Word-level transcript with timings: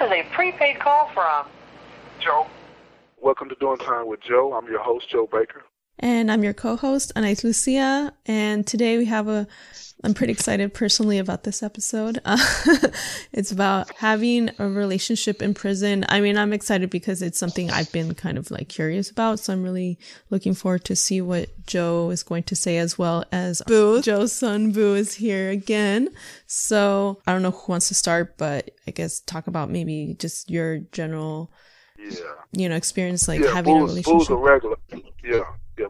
is 0.00 0.10
a 0.10 0.22
prepaid 0.34 0.78
call 0.78 1.08
from 1.14 1.46
Joe. 2.20 2.46
Welcome 3.20 3.48
to 3.48 3.54
Doing 3.56 3.78
Time 3.78 4.06
with 4.06 4.20
Joe. 4.20 4.52
I'm 4.52 4.70
your 4.70 4.82
host, 4.82 5.08
Joe 5.08 5.26
Baker. 5.30 5.64
And 5.98 6.30
I'm 6.30 6.44
your 6.44 6.52
co-host, 6.52 7.12
Anais 7.16 7.36
Lucia. 7.42 8.12
And 8.26 8.66
today 8.66 8.98
we 8.98 9.06
have 9.06 9.28
a, 9.28 9.46
I'm 10.04 10.12
pretty 10.12 10.34
excited 10.34 10.74
personally 10.74 11.16
about 11.18 11.44
this 11.44 11.62
episode. 11.62 12.20
Uh, 12.22 12.36
it's 13.32 13.50
about 13.50 13.90
having 13.96 14.50
a 14.58 14.68
relationship 14.68 15.40
in 15.40 15.54
prison. 15.54 16.04
I 16.10 16.20
mean, 16.20 16.36
I'm 16.36 16.52
excited 16.52 16.90
because 16.90 17.22
it's 17.22 17.38
something 17.38 17.70
I've 17.70 17.90
been 17.92 18.14
kind 18.14 18.36
of 18.36 18.50
like 18.50 18.68
curious 18.68 19.10
about. 19.10 19.40
So 19.40 19.54
I'm 19.54 19.62
really 19.62 19.98
looking 20.28 20.52
forward 20.52 20.84
to 20.84 20.94
see 20.96 21.22
what 21.22 21.48
Joe 21.66 22.10
is 22.10 22.22
going 22.22 22.42
to 22.44 22.56
say 22.56 22.76
as 22.76 22.98
well 22.98 23.24
as 23.32 23.62
Boo. 23.66 24.02
Joe's 24.02 24.34
son 24.34 24.72
Boo 24.72 24.94
is 24.94 25.14
here 25.14 25.48
again. 25.48 26.10
So 26.46 27.22
I 27.26 27.32
don't 27.32 27.42
know 27.42 27.52
who 27.52 27.72
wants 27.72 27.88
to 27.88 27.94
start, 27.94 28.36
but 28.36 28.70
I 28.86 28.90
guess 28.90 29.20
talk 29.20 29.46
about 29.46 29.70
maybe 29.70 30.14
just 30.18 30.50
your 30.50 30.80
general, 30.92 31.50
Yeah. 31.98 32.10
you 32.52 32.68
know, 32.68 32.76
experience 32.76 33.28
like 33.28 33.40
yeah, 33.40 33.54
having 33.54 33.76
a 33.78 33.80
Boo's, 33.80 33.88
relationship. 33.88 34.18
Boo's 34.18 34.30
a 34.30 34.36
regular. 34.36 34.76
Yeah. 35.24 35.40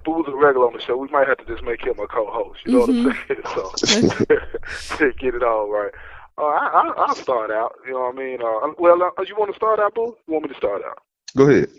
Yeah, 0.07 0.15
Boo's 0.15 0.27
a 0.29 0.37
regular 0.37 0.67
on 0.67 0.73
the 0.75 0.81
show. 0.81 0.97
We 0.97 1.09
might 1.09 1.29
have 1.29 1.39
to 1.39 1.45
just 1.45 1.63
make 1.65 1.83
him 1.85 1.99
a 1.99 2.07
co-host. 2.07 2.61
You 2.65 2.73
know 2.73 2.87
Mm-hmm. 2.87 3.07
what 3.07 3.17
I'm 3.17 3.27
saying? 3.29 3.43
So 3.55 4.97
to 4.99 5.13
get 5.19 5.35
it 5.35 5.43
all 5.43 5.71
right. 5.71 5.93
Uh, 6.39 6.45
I, 6.47 6.67
I, 6.67 6.93
I'll 7.07 7.15
start 7.15 7.51
out. 7.51 7.75
You 7.87 7.93
know 7.93 8.01
what 8.01 8.15
I 8.15 8.19
mean? 8.19 8.39
Uh, 8.43 8.73
well, 8.79 9.03
uh, 9.03 9.23
you 9.27 9.35
want 9.37 9.51
to 9.53 9.57
start 9.57 9.81
out, 9.81 9.95
Boo? 9.95 10.17
You 10.27 10.35
want 10.35 10.45
me 10.45 10.51
to 10.51 10.57
start 10.57 10.83
out? 10.85 10.99
Go 11.37 11.49
ahead. 11.49 11.71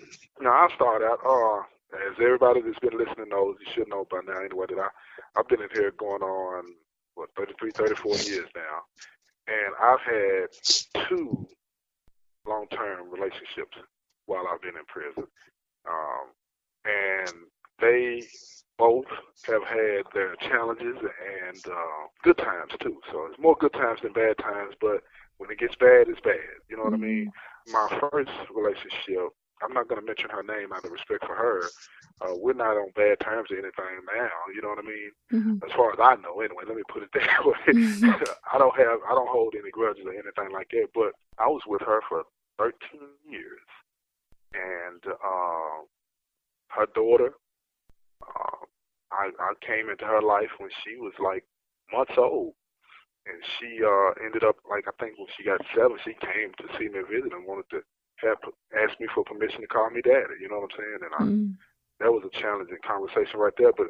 No, 0.41 0.50
I'll 0.50 0.72
start 0.72 1.03
out. 1.03 1.20
Uh, 1.26 1.62
as 2.08 2.16
everybody 2.22 2.62
that's 2.62 2.80
been 2.80 2.98
listening 2.98 3.30
knows, 3.30 3.55
you 3.59 3.67
should 3.73 3.90
know 3.90 4.05
by 4.09 4.20
now 4.28 4.39
anyway 4.39 4.66
that 4.70 4.80
I, 4.80 4.89
I've 5.39 5.48
been 5.48 5.62
in 5.62 5.70
here 5.73 5.91
going 5.98 6.22
on, 6.22 6.66
what, 7.16 7.30
33, 7.38 7.72
34 7.72 8.16
years 8.17 8.48
now. 8.55 8.81
And 9.48 9.73
I've 9.81 10.02
had 10.02 11.08
two 11.08 11.48
long-term 12.48 13.09
relationships 13.12 13.78
while 14.25 14.45
I've 14.52 14.62
been 14.62 14.75
in 14.75 14.86
prison. 14.88 15.28
Um, 15.89 16.28
and 16.86 17.36
they 17.80 18.23
both 18.78 19.06
have 19.45 19.64
had 19.64 20.03
their 20.14 20.36
challenges 20.36 20.97
and 20.97 21.66
uh, 21.66 22.08
good 22.23 22.38
times 22.38 22.72
too. 22.80 23.00
So 23.11 23.25
it's 23.30 23.39
more 23.39 23.56
good 23.59 23.73
times 23.73 24.00
than 24.03 24.14
bad 24.14 24.38
times, 24.38 24.75
but 24.80 25.03
when 25.38 25.50
it 25.52 25.59
gets 25.59 25.75
bad, 25.75 26.08
it's 26.09 26.20
bad. 26.22 26.39
You 26.70 26.78
know 26.78 26.83
what 26.83 26.94
I 26.94 26.98
mean? 26.98 27.31
My 27.72 27.88
first 28.11 28.31
relationship, 28.53 29.30
I'm 29.61 29.73
not 29.73 29.88
going 29.88 30.00
to 30.02 30.05
mention 30.05 30.30
her 30.30 30.44
name 30.44 30.72
out 30.73 30.86
of 30.86 30.92
respect 30.92 31.25
for 31.25 31.36
her. 31.36 31.64
Uh, 32.22 32.33
we're 32.33 32.53
not 32.53 32.78
on 32.78 32.89
bad 32.95 33.20
terms 33.20 33.50
or 33.52 33.58
anything 33.58 34.02
now. 34.16 34.30
You 34.55 34.61
know 34.61 34.70
what 34.70 34.80
I 34.80 34.88
mean? 34.88 35.11
Mhm. 35.31 35.64
As 35.66 35.72
far 35.75 35.94
as 35.94 36.00
I 36.02 36.16
know, 36.22 36.42
anyway. 36.42 36.64
Let 36.67 36.75
me 36.78 36.83
put 36.89 37.03
it 37.03 37.09
that 37.14 37.45
way. 37.45 37.55
I 38.53 38.58
don't 38.58 38.75
have, 38.75 39.00
I 39.08 39.14
don't 39.14 39.30
hold 39.30 39.53
any 39.53 39.70
grudges 39.70 40.05
or 40.05 40.14
anything 40.14 40.52
like 40.52 40.70
that. 40.72 40.88
But 40.95 41.14
I 41.38 41.48
was 41.48 41.61
with 41.67 41.81
her 41.81 42.02
for 42.09 42.23
13 42.58 42.73
years, 43.30 43.67
and 44.53 45.02
uh, 45.05 45.86
her 46.70 46.86
daughter. 46.95 47.33
I 49.12 49.32
I 49.40 49.54
came 49.66 49.90
into 49.90 50.06
her 50.06 50.22
life 50.22 50.52
when 50.58 50.70
she 50.84 50.98
was 50.98 51.14
like 51.20 51.44
months 51.94 52.18
old, 52.18 52.54
and 53.26 53.40
she 53.58 53.82
uh 53.84 54.12
ended 54.23 54.44
up 54.44 54.58
like 54.70 54.86
I 54.88 54.96
think 55.00 55.18
when 55.18 55.28
she 55.36 55.44
got 55.44 55.62
seven, 55.76 55.98
she 56.04 56.14
came 56.22 56.54
to 56.58 56.68
see 56.78 56.90
me 56.90 57.02
visit 57.10 57.34
and 57.34 57.48
wanted 57.48 57.70
to 57.72 57.82
have 58.26 58.38
ask 58.73 59.00
me 59.00 59.08
for 59.14 59.23
permission 59.23 59.62
to 59.62 59.68
call 59.68 59.90
me 59.90 60.02
daddy. 60.02 60.42
You 60.42 60.50
know 60.50 60.60
what 60.60 60.72
I'm 60.73 60.78
saying? 60.78 61.02
And 61.06 61.14
I, 61.14 61.23
Mm. 61.23 61.54
that 62.00 62.12
was 62.12 62.23
a 62.26 62.42
challenging 62.42 62.78
conversation 62.86 63.40
right 63.40 63.54
there. 63.58 63.73
But 63.73 63.88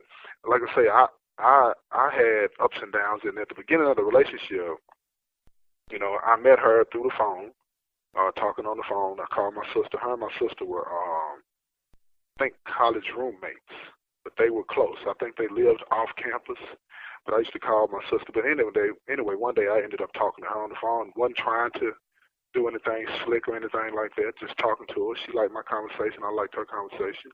like 0.47 0.61
I 0.61 0.75
say, 0.75 0.87
I 0.89 1.07
I 1.39 1.73
I 1.91 2.09
had 2.13 2.49
ups 2.59 2.77
and 2.81 2.91
downs, 2.91 3.21
and 3.23 3.37
at 3.37 3.49
the 3.49 3.55
beginning 3.55 3.87
of 3.87 3.97
the 3.97 4.03
relationship, 4.03 4.77
you 5.91 5.99
know, 5.99 6.19
I 6.25 6.35
met 6.37 6.59
her 6.59 6.85
through 6.91 7.03
the 7.03 7.17
phone, 7.17 7.51
uh, 8.17 8.31
talking 8.31 8.65
on 8.65 8.77
the 8.77 8.83
phone. 8.89 9.19
I 9.19 9.25
called 9.33 9.55
my 9.55 9.65
sister. 9.73 9.97
Her 9.97 10.13
and 10.13 10.21
my 10.21 10.31
sister 10.39 10.65
were, 10.65 10.87
um, 10.87 11.41
I 12.39 12.43
think, 12.43 12.55
college 12.67 13.11
roommates, 13.15 13.75
but 14.27 14.35
they 14.35 14.51
were 14.51 14.67
close. 14.67 14.99
I 15.07 15.15
think 15.23 15.39
they 15.39 15.47
lived 15.47 15.87
off 15.87 16.11
campus. 16.19 16.59
But 17.23 17.35
I 17.35 17.39
used 17.39 17.55
to 17.55 17.63
call 17.63 17.87
my 17.87 18.03
sister. 18.11 18.27
But 18.35 18.43
anyway, 18.43 18.91
anyway, 19.07 19.39
one 19.39 19.55
day 19.55 19.71
I 19.71 19.79
ended 19.79 20.03
up 20.03 20.11
talking 20.11 20.43
to 20.43 20.51
her 20.51 20.63
on 20.67 20.67
the 20.67 20.81
phone. 20.83 21.15
wasn't 21.15 21.39
trying 21.39 21.71
to 21.79 21.95
do 22.51 22.67
anything 22.67 23.07
slick 23.23 23.47
or 23.47 23.55
anything 23.55 23.95
like 23.95 24.11
that. 24.19 24.35
Just 24.35 24.59
talking 24.59 24.87
to 24.91 24.99
her. 25.07 25.15
She 25.23 25.31
liked 25.31 25.55
my 25.55 25.63
conversation. 25.63 26.27
I 26.27 26.31
liked 26.35 26.59
her 26.59 26.67
conversation. 26.67 27.31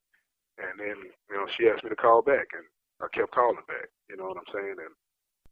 And 0.62 0.78
then, 0.78 0.98
you 1.02 1.34
know, 1.34 1.50
she 1.58 1.66
asked 1.66 1.82
me 1.82 1.90
to 1.90 1.98
call 1.98 2.22
back, 2.22 2.46
and 2.53 2.66
I 3.02 3.09
kept 3.09 3.34
calling 3.34 3.66
back. 3.66 3.90
You 4.06 4.18
know 4.18 4.30
what 4.30 4.38
I'm 4.38 4.53
saying? 4.53 4.78
And 4.78 4.94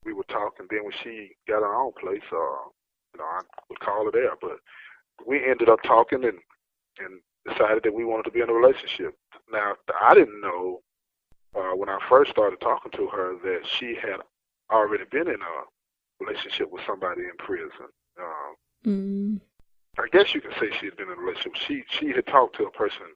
we 0.05 0.13
were 0.13 0.29
talking. 0.29 0.69
Then 0.69 0.85
when 0.85 0.93
she 1.01 1.33
got 1.49 1.65
her 1.65 1.73
own 1.73 1.97
place, 1.97 2.25
uh, 2.29 2.69
you 3.13 3.17
know, 3.17 3.25
I 3.25 3.41
would 3.69 3.81
call 3.81 4.05
her 4.05 4.13
there. 4.13 4.37
But 4.37 4.61
we 5.25 5.41
ended 5.41 5.73
up 5.73 5.81
talking 5.81 6.21
and 6.21 6.37
and 7.01 7.17
decided 7.49 7.81
that 7.81 7.97
we 7.97 8.05
wanted 8.05 8.29
to 8.29 8.35
be 8.35 8.45
in 8.45 8.49
a 8.49 8.53
relationship. 8.53 9.17
Now, 9.49 9.73
I 9.89 10.13
didn't 10.13 10.41
know 10.41 10.85
uh, 11.55 11.75
when 11.75 11.89
I 11.89 11.99
first 12.09 12.31
started 12.31 12.59
talking 12.61 12.91
to 12.93 13.07
her 13.07 13.35
that 13.43 13.61
she 13.65 13.95
had 13.95 14.21
already 14.71 15.03
been 15.11 15.27
in 15.27 15.41
a 15.41 16.23
relationship 16.23 16.71
with 16.71 16.81
somebody 16.85 17.21
in 17.21 17.35
prison. 17.37 17.87
Um, 18.19 18.55
Mm. 18.85 19.39
I 19.99 20.07
guess 20.11 20.33
you 20.33 20.41
can 20.41 20.51
say 20.59 20.71
she 20.79 20.87
had 20.87 20.97
been 20.97 21.07
in 21.07 21.17
a 21.17 21.21
relationship. 21.21 21.55
She 21.55 21.83
she 21.89 22.07
had 22.09 22.25
talked 22.25 22.55
to 22.57 22.65
a 22.65 22.71
person, 22.71 23.13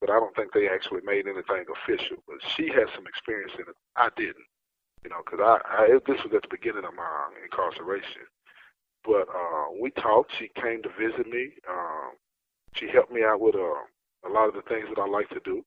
but 0.00 0.10
I 0.10 0.20
don't 0.20 0.34
think 0.36 0.52
they 0.52 0.68
actually 0.68 1.00
made 1.02 1.26
anything 1.26 1.64
official. 1.66 2.18
But 2.28 2.36
she 2.54 2.68
had 2.68 2.86
some 2.94 3.06
experience 3.06 3.52
in 3.54 3.62
it. 3.62 3.76
I 3.96 4.10
didn't, 4.16 4.46
you 5.02 5.10
know, 5.10 5.22
because 5.24 5.40
I, 5.42 5.58
I 5.66 5.98
this 6.06 6.22
was 6.22 6.32
at 6.34 6.42
the 6.42 6.48
beginning 6.50 6.84
of 6.84 6.94
my 6.94 7.30
incarceration. 7.42 8.22
But 9.04 9.26
uh, 9.28 9.74
we 9.80 9.90
talked. 9.90 10.32
She 10.38 10.48
came 10.60 10.82
to 10.82 10.90
visit 10.90 11.26
me. 11.26 11.50
Um, 11.68 12.12
she 12.74 12.88
helped 12.88 13.12
me 13.12 13.24
out 13.24 13.40
with 13.40 13.54
uh, 13.54 13.82
a 14.28 14.30
lot 14.30 14.48
of 14.48 14.54
the 14.54 14.62
things 14.68 14.86
that 14.94 15.00
I 15.00 15.06
like 15.06 15.28
to 15.30 15.40
do. 15.44 15.64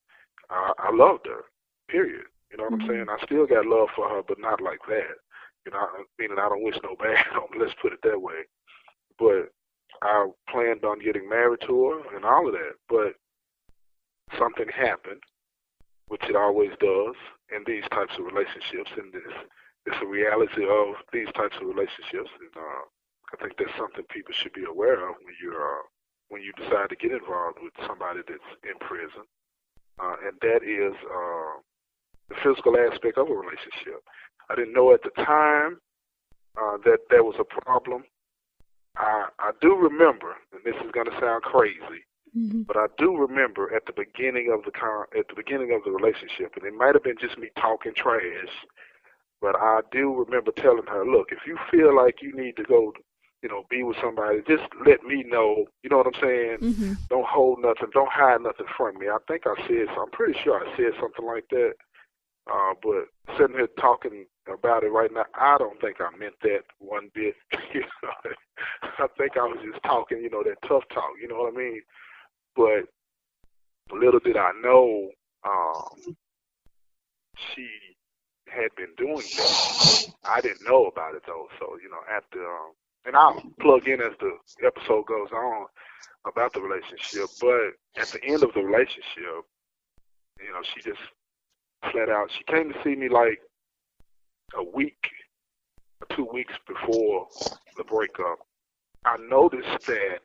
I, 0.50 0.72
I 0.80 0.92
loved 0.96 1.26
her. 1.28 1.44
Period. 1.90 2.26
You 2.52 2.58
know 2.58 2.66
what 2.66 2.74
Mhm. 2.74 2.82
I'm 2.84 2.88
saying? 2.88 3.10
I 3.10 3.18
still 3.26 3.46
got 3.46 3.66
love 3.66 3.90
for 3.96 4.08
her, 4.10 4.24
but 4.24 4.40
not 4.40 4.62
like 4.62 4.80
that. 4.88 5.18
You 5.66 5.72
know, 5.72 6.06
meaning 6.18 6.40
I 6.40 6.48
don't 6.50 6.64
wish 6.64 6.80
no 6.84 6.96
bad 6.96 7.26
on. 7.34 7.50
Let's 7.58 7.74
put 7.76 7.94
it 7.94 8.02
that 8.04 8.22
way. 8.22 8.46
But 9.18 9.52
I 10.02 10.30
planned 10.50 10.86
on 10.86 11.00
getting 11.00 11.28
married 11.28 11.62
to 11.62 11.90
her 11.90 12.16
and 12.16 12.24
all 12.26 12.48
of 12.48 12.54
that, 12.54 12.76
but 12.88 13.16
something 14.38 14.68
happened, 14.70 15.24
which 16.08 16.24
it 16.30 16.36
always 16.36 16.72
does 16.80 17.16
in 17.50 17.64
these 17.66 17.84
types 17.92 18.14
of 18.18 18.26
relationships, 18.26 18.92
and 18.98 19.12
this 19.14 19.34
it's 19.86 20.02
a 20.02 20.06
reality 20.06 20.68
of 20.68 20.96
these 21.14 21.32
types 21.32 21.56
of 21.62 21.68
relationships, 21.68 22.30
and 22.40 22.52
uh, 22.58 22.84
I 23.34 23.38
think 23.42 23.58
that's 23.58 23.76
something 23.78 24.04
people 24.10 24.34
should 24.34 24.52
be 24.54 24.66
aware 24.66 25.10
of 25.10 25.16
when 25.24 25.34
you're 25.42 25.80
uh, 25.80 25.84
when 26.30 26.42
you 26.42 26.52
decide 26.54 26.90
to 26.90 26.96
get 26.96 27.12
involved 27.14 27.60
with 27.64 27.74
somebody 27.88 28.20
that's 28.28 28.52
in 28.64 28.78
prison, 28.80 29.24
uh, 30.00 30.16
and 30.28 30.36
that 30.42 30.62
is 30.64 30.94
uh, 31.08 31.62
the 32.30 32.36
physical 32.44 32.76
aspect 32.78 33.18
of 33.18 33.30
a 33.30 33.34
relationship. 33.34 34.04
I 34.50 34.56
didn't 34.56 34.74
know 34.74 34.94
at 34.94 35.02
the 35.04 35.12
time 35.24 35.80
uh, 36.58 36.78
that 36.86 37.00
there 37.10 37.24
was 37.24 37.36
a 37.40 37.44
problem. 37.44 38.04
I, 38.98 39.28
I 39.40 39.52
do 39.62 39.76
remember, 39.76 40.36
and 40.54 40.62
this 40.64 40.76
is 40.84 40.92
going 40.92 41.06
to 41.10 41.20
sound 41.20 41.44
crazy, 41.44 42.04
Mhm. 42.36 42.66
but 42.68 42.76
I 42.78 42.88
do 42.98 43.16
remember 43.16 43.74
at 43.74 43.86
the 43.86 43.94
beginning 43.94 44.52
of 44.52 44.64
the 44.66 44.72
con- 44.72 45.06
at 45.18 45.28
the 45.28 45.36
beginning 45.36 45.72
of 45.72 45.84
the 45.84 45.92
relationship, 45.92 46.56
and 46.56 46.66
it 46.66 46.74
might 46.74 46.96
have 46.96 47.04
been 47.04 47.18
just 47.18 47.38
me 47.38 47.50
talking 47.58 47.94
trash, 47.94 48.66
but 49.40 49.56
I 49.56 49.82
do 49.92 50.14
remember 50.14 50.52
telling 50.52 50.86
her, 50.88 51.06
"Look, 51.06 51.32
if 51.32 51.46
you 51.46 51.58
feel 51.72 51.96
like 51.96 52.22
you 52.22 52.34
need 52.34 52.56
to 52.58 52.64
go, 52.64 52.92
you 53.44 53.50
know, 53.50 53.66
be 53.70 53.84
with 53.84 53.98
somebody, 54.02 54.42
just 54.48 54.64
let 54.86 55.04
me 55.04 55.24
know. 55.24 55.68
You 55.84 55.90
know 55.92 55.98
what 55.98 56.08
I'm 56.08 56.22
saying? 56.22 56.58
Mhm. 56.60 56.98
Don't 57.10 57.26
hold 57.28 57.60
nothing, 57.62 57.90
don't 57.92 58.10
hide 58.12 58.42
nothing 58.42 58.68
from 58.76 58.98
me." 58.98 59.08
I 59.10 59.18
think 59.28 59.46
I 59.46 59.56
said, 59.68 59.88
so 59.94 60.02
I'm 60.02 60.10
pretty 60.10 60.34
sure 60.40 60.60
I 60.66 60.76
said 60.76 60.96
something 61.00 61.26
like 61.26 61.48
that. 61.50 61.76
Uh, 62.52 62.74
but 62.82 63.38
sitting 63.38 63.56
here 63.56 63.68
talking 63.80 64.26
about 64.52 64.84
it 64.84 64.92
right 64.92 65.12
now, 65.14 65.26
I 65.36 65.58
don't 65.58 65.80
think 65.82 65.98
I 66.00 66.16
meant 66.18 66.36
that 66.44 66.64
one 66.80 67.10
bit. 67.14 67.36
you 67.74 67.82
know, 67.82 68.32
I 68.84 69.08
think 69.18 69.38
I 69.38 69.44
was 69.44 69.60
just 69.70 69.84
talking, 69.84 70.22
you 70.22 70.30
know, 70.30 70.44
that 70.44 70.62
tough 70.68 70.84
talk. 70.94 71.12
You 71.22 71.28
know 71.28 71.36
what 71.36 71.54
I 71.54 71.58
mean? 71.58 71.82
But 72.56 72.88
little 73.92 74.20
did 74.20 74.38
I 74.38 74.52
know, 74.64 75.10
um, 75.46 76.16
she 77.54 77.68
had 78.48 78.74
been 78.76 78.94
doing 78.98 79.24
that. 79.38 80.08
I 80.24 80.42
didn't 80.42 80.66
know 80.68 80.86
about 80.86 81.16
it 81.16 81.24
though. 81.28 81.48
So 81.60 81.78
you 81.82 81.90
know, 81.90 82.02
after 82.10 82.40
um, 82.40 82.72
and 83.06 83.16
I'll 83.16 83.42
plug 83.60 83.88
in 83.88 84.02
as 84.02 84.14
the 84.20 84.32
episode 84.66 85.06
goes 85.06 85.32
on 85.32 85.68
about 86.26 86.54
the 86.54 86.62
relationship. 86.62 87.30
But 87.40 88.02
at 88.02 88.08
the 88.08 88.24
end 88.24 88.44
of 88.44 88.54
the 88.54 88.62
relationship, 88.62 89.48
you 90.40 90.52
know, 90.52 90.62
she 90.74 90.82
just 90.82 91.00
flat 91.92 92.10
out. 92.10 92.32
She 92.32 92.44
came 92.44 92.72
to 92.72 92.84
see 92.84 92.96
me 92.96 93.10
like 93.10 93.40
a 94.56 94.64
week 94.64 95.10
or 96.02 96.16
two 96.16 96.26
weeks 96.26 96.54
before 96.68 97.28
the 97.76 97.84
breakup. 97.84 98.40
I 99.06 99.18
noticed 99.30 99.86
that 99.88 100.22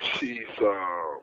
she's 0.00 0.48
uh 0.60 1.20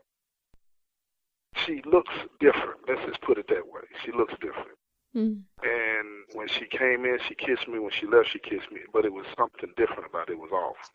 she 1.66 1.82
looks 1.86 2.14
different. 2.40 2.80
Let's 2.88 3.06
just 3.06 3.22
put 3.22 3.38
it 3.38 3.48
that 3.48 3.66
way. 3.68 3.82
She 4.04 4.12
looks 4.12 4.34
different. 4.42 4.78
Mm. 5.16 5.42
And 5.62 6.08
when 6.34 6.48
she 6.48 6.66
came 6.66 7.06
in, 7.06 7.20
she 7.28 7.36
kissed 7.36 7.68
me. 7.68 7.80
When 7.80 7.92
she 7.92 8.08
left, 8.08 8.30
she 8.32 8.40
kissed 8.40 8.72
me. 8.72 8.82
But 8.92 9.06
it 9.06 9.14
was 9.14 9.26
something 9.38 9.72
different 9.78 10.06
about 10.10 10.30
it. 10.30 10.34
It 10.34 10.40
was 10.40 10.52
off, 10.52 10.90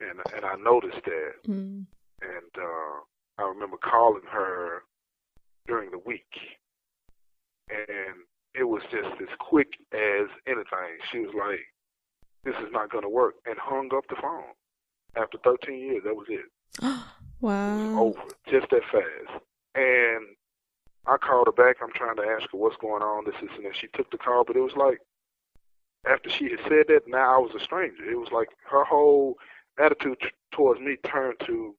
and 0.00 0.20
and 0.34 0.44
I 0.44 0.54
noticed 0.56 1.04
that. 1.04 1.32
Mm. 1.48 1.84
And 2.20 2.52
uh, 2.56 3.42
I 3.42 3.48
remember 3.48 3.76
calling 3.76 4.22
her 4.30 4.82
during 5.66 5.90
the 5.90 5.98
week, 5.98 6.26
and 7.70 8.14
it 8.54 8.64
was 8.64 8.82
just 8.90 9.20
as 9.20 9.28
quick 9.38 9.68
as 9.92 10.28
anything. 10.46 10.98
She 11.10 11.20
was 11.20 11.34
like, 11.34 11.60
"This 12.44 12.56
is 12.56 12.72
not 12.72 12.90
going 12.90 13.04
to 13.04 13.08
work," 13.08 13.34
and 13.46 13.58
hung 13.58 13.90
up 13.94 14.04
the 14.08 14.16
phone. 14.16 14.54
After 15.16 15.38
13 15.38 15.78
years, 15.78 16.02
that 16.04 16.14
was 16.14 16.26
it. 16.28 16.46
wow. 17.40 17.98
over 17.98 18.20
just 18.50 18.68
that 18.70 18.82
fast. 18.92 19.42
And 19.74 20.26
I 21.06 21.16
called 21.16 21.46
her 21.46 21.52
back. 21.52 21.76
I'm 21.82 21.92
trying 21.94 22.16
to 22.16 22.22
ask 22.22 22.50
her 22.52 22.58
what's 22.58 22.76
going 22.76 23.02
on, 23.02 23.24
this, 23.24 23.34
this, 23.40 23.50
and 23.56 23.64
that. 23.64 23.76
She 23.76 23.88
took 23.94 24.10
the 24.10 24.18
call, 24.18 24.44
but 24.44 24.56
it 24.56 24.60
was 24.60 24.76
like 24.76 24.98
after 26.06 26.30
she 26.30 26.50
had 26.50 26.60
said 26.68 26.86
that, 26.88 27.02
now 27.06 27.36
I 27.36 27.38
was 27.38 27.54
a 27.54 27.64
stranger. 27.64 28.08
It 28.08 28.18
was 28.18 28.30
like 28.32 28.48
her 28.70 28.84
whole 28.84 29.36
attitude 29.78 30.18
t- 30.20 30.28
towards 30.52 30.80
me 30.80 30.96
turned 31.04 31.38
to 31.46 31.74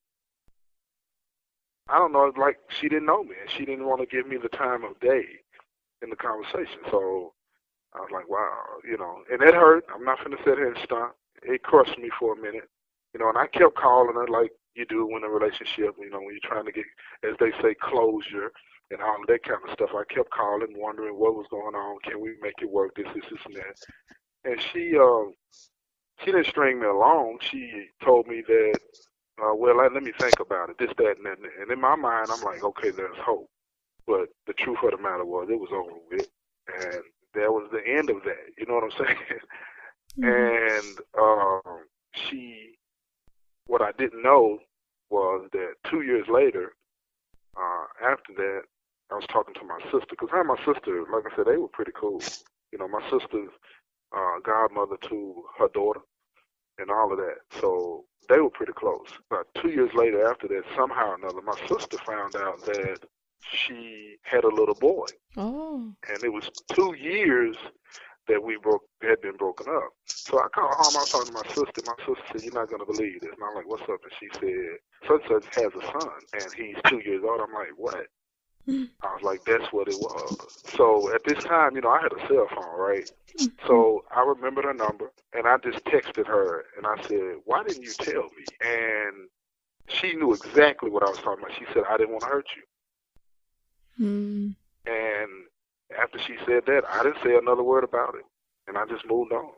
I 1.92 1.98
don't 1.98 2.12
know, 2.14 2.32
like 2.38 2.58
she 2.70 2.88
didn't 2.88 3.08
know 3.08 3.24
me 3.24 3.36
and 3.42 3.50
she 3.50 3.66
didn't 3.66 3.88
want 3.88 4.00
to 4.02 4.06
give 4.06 4.28
me 4.28 4.38
the 4.38 4.50
time 4.50 4.84
of 4.84 5.00
day 5.00 5.26
in 6.02 6.10
the 6.10 6.16
conversation. 6.16 6.80
So 6.90 7.34
I 7.94 8.00
was 8.00 8.10
like, 8.12 8.30
wow, 8.30 8.80
you 8.84 8.98
know, 8.98 9.24
and 9.32 9.42
it 9.42 9.54
hurt. 9.54 9.86
I'm 9.94 10.04
not 10.04 10.24
going 10.24 10.36
to 10.36 10.44
sit 10.44 10.58
here 10.58 10.72
and 10.72 10.84
stunt. 10.84 11.14
It 11.42 11.64
crushed 11.64 11.98
me 11.98 12.10
for 12.20 12.34
a 12.34 12.42
minute, 12.42 12.70
you 13.14 13.20
know, 13.20 13.30
and 13.30 13.38
I 13.38 13.48
kept 13.48 13.76
calling 13.76 14.16
her 14.16 14.28
like 14.28 14.52
you 14.76 14.86
do 14.86 15.10
in 15.18 15.24
a 15.24 15.30
relationship, 15.30 15.96
you 16.00 16.10
know, 16.10 16.20
when 16.20 16.32
you're 16.32 16.52
trying 16.52 16.66
to 16.66 16.72
get, 16.72 16.86
as 17.24 17.36
they 17.40 17.52
say, 17.62 17.76
closure 17.82 18.52
and 18.92 19.02
all 19.02 19.18
that 19.28 19.44
kind 19.44 19.60
of 19.68 19.74
stuff. 19.74 19.90
I 19.94 20.04
kept 20.14 20.32
calling, 20.32 20.74
wondering 20.76 21.18
what 21.18 21.36
was 21.36 21.48
going 21.50 21.76
on. 21.76 22.00
Can 22.04 22.20
we 22.20 22.36
make 22.42 22.56
it 22.62 22.70
work? 22.70 22.96
This, 22.96 23.08
this, 23.14 23.24
this, 23.30 23.40
and 23.46 23.56
that. 23.56 24.52
And 24.52 24.62
she, 24.72 24.98
uh, 24.98 25.32
she 26.20 26.32
didn't 26.32 26.48
string 26.48 26.80
me 26.80 26.88
along. 26.88 27.40
She 27.42 27.88
told 28.04 28.28
me 28.28 28.44
that, 28.48 28.80
uh, 29.42 29.56
well, 29.56 29.78
let, 29.78 29.94
let 29.94 30.04
me 30.04 30.12
think 30.20 30.40
about 30.40 30.70
it, 30.70 30.78
this, 30.78 30.92
that, 30.98 31.18
and 31.18 31.26
that. 31.26 31.38
And 31.62 31.72
in 31.72 31.80
my 31.80 31.96
mind, 31.96 32.28
I'm 32.32 32.44
like, 32.44 32.64
okay, 32.64 32.90
there's 32.92 33.18
hope. 33.18 33.50
But 34.10 34.30
the 34.48 34.54
truth 34.54 34.80
of 34.84 34.90
the 34.92 34.98
matter 34.98 35.24
was, 35.24 35.50
it 35.52 35.60
was 35.60 35.70
over 35.72 35.94
with, 36.10 36.28
and 36.68 37.04
that 37.36 37.54
was 37.54 37.70
the 37.72 37.84
end 37.88 38.10
of 38.10 38.24
that. 38.24 38.50
You 38.58 38.66
know 38.66 38.74
what 38.74 38.86
I'm 38.86 38.92
saying? 39.06 39.18
Mhm. 40.20 40.80
And 40.82 41.00
um, 41.18 41.86
she, 42.16 42.72
what 43.68 43.84
I 43.84 43.92
didn't 44.00 44.24
know 44.24 44.58
was 45.12 45.48
that 45.54 45.76
two 45.90 46.02
years 46.02 46.28
later, 46.28 46.74
uh, 47.56 47.86
after 48.04 48.34
that, 48.38 48.62
I 49.12 49.16
was 49.16 49.26
talking 49.32 49.54
to 49.56 49.64
my 49.64 49.80
sister 49.92 50.08
because 50.10 50.30
her 50.32 50.40
and 50.42 50.48
my 50.50 50.58
sister, 50.66 51.06
like 51.14 51.32
I 51.32 51.36
said, 51.36 51.46
they 51.46 51.58
were 51.58 51.68
pretty 51.68 51.92
cool. 51.96 52.22
You 52.72 52.80
know, 52.80 52.88
my 52.88 53.02
sister's 53.12 53.52
uh, 54.16 54.40
godmother 54.44 54.98
to 55.10 55.44
her 55.60 55.68
daughter 55.74 56.02
and 56.80 56.90
all 56.90 57.12
of 57.12 57.20
that. 57.20 57.38
So 57.62 58.06
they 58.28 58.40
were 58.40 58.50
pretty 58.50 58.74
close. 58.74 59.08
About 59.30 59.48
two 59.62 59.70
years 59.70 59.92
later, 59.94 60.28
after 60.28 60.48
that, 60.48 60.64
somehow 60.76 61.10
or 61.12 61.16
another, 61.16 61.42
my 61.44 61.58
sister 61.68 61.98
found 62.06 62.36
out 62.36 62.66
that 62.66 63.00
she 63.42 64.18
had 64.24 64.44
a 64.44 64.50
little 64.50 64.76
boy, 64.76 65.08
Oh. 65.38 65.94
and 66.08 66.24
it 66.24 66.32
was 66.34 66.50
two 66.74 66.96
years 66.96 67.56
that 68.28 68.44
we 68.44 68.58
broke 68.58 68.84
had 69.02 69.22
been 69.22 69.38
broken 69.38 69.68
up. 69.70 69.90
So 70.06 70.40
I 70.40 70.48
called 70.50 70.74
home. 70.76 70.98
I 70.98 71.00
was 71.00 71.10
talking 71.10 71.34
to 71.34 71.34
my 71.34 71.48
sister. 71.48 71.82
My 71.86 71.96
sister 72.06 72.24
said, 72.32 72.44
"You're 72.44 72.54
not 72.54 72.70
gonna 72.70 72.86
believe 72.86 73.22
this." 73.22 73.34
And 73.34 73.44
I'm 73.44 73.56
like, 73.56 73.68
"What's 73.68 73.84
up?" 73.90 74.04
And 74.04 74.14
she 74.20 74.30
said, 74.40 74.78
"Such 75.08 75.28
such 75.28 75.56
has 75.56 75.74
a 75.74 75.82
son, 75.92 76.12
and 76.34 76.54
he's 76.54 76.78
two 76.88 77.00
years 77.00 77.24
old." 77.24 77.42
I'm 77.42 77.54
like, 77.54 77.72
"What?" 77.76 78.08
Mm. 78.68 78.90
I 79.02 79.14
was 79.16 79.24
like, 79.24 79.44
"That's 79.46 79.72
what 79.74 79.88
it 79.88 79.98
was." 80.00 80.38
So 80.76 81.12
at 81.14 81.24
this 81.24 81.44
time, 81.44 81.76
you 81.76 81.82
know, 81.82 81.90
I 81.90 82.02
had 82.02 82.14
a 82.14 82.28
cell 82.28 82.48
phone, 82.50 82.78
right? 82.78 83.10
Mm-hmm. 83.40 83.68
So 83.68 84.06
I 84.16 84.22
remembered 84.22 84.66
her 84.66 84.74
number, 84.74 85.12
and 85.34 85.48
I 85.48 85.58
just 85.58 85.84
texted 85.86 86.28
her, 86.28 86.66
and 86.78 86.86
I 86.86 87.02
said, 87.04 87.38
"Why 87.46 87.64
didn't 87.64 87.84
you 87.84 87.94
tell 87.94 88.24
me?" 88.24 88.46
And 88.62 89.30
she 89.88 90.14
knew 90.14 90.34
exactly 90.34 90.92
what 90.92 91.02
I 91.04 91.10
was 91.10 91.18
talking 91.18 91.44
about. 91.44 91.58
She 91.58 91.66
said, 91.74 91.84
"I 91.90 91.98
didn't 91.98 92.12
want 92.12 92.24
to 92.24 92.30
hurt 92.30 92.48
you." 92.56 92.64
Mm. 94.00 94.56
And 94.86 95.30
after 96.00 96.20
she 96.20 96.36
said 96.46 96.64
that, 96.68 96.84
I 96.90 97.04
didn't 97.04 97.18
say 97.24 97.36
another 97.36 97.64
word 97.64 97.84
about 97.84 98.16
it, 98.16 98.26
and 98.68 98.78
I 98.78 98.86
just 98.86 99.06
moved 99.08 99.32
on. 99.34 99.52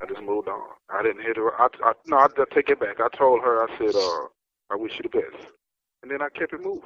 I 0.00 0.06
just 0.06 0.20
moved 0.22 0.48
on. 0.48 0.60
I 0.90 1.02
didn't 1.02 1.22
hit 1.22 1.36
her. 1.36 1.52
I, 1.60 1.68
I 1.82 1.92
no, 2.06 2.18
I, 2.18 2.26
I 2.26 2.44
take 2.54 2.68
it 2.68 2.78
back. 2.80 3.00
I 3.00 3.08
told 3.16 3.40
her. 3.42 3.62
I 3.62 3.78
said, 3.78 3.94
uh, 3.94 4.26
"I 4.70 4.76
wish 4.76 4.92
you 4.96 5.02
the 5.02 5.08
best," 5.08 5.48
and 6.02 6.10
then 6.10 6.20
I 6.22 6.28
kept 6.28 6.52
it 6.52 6.62
moving. 6.62 6.82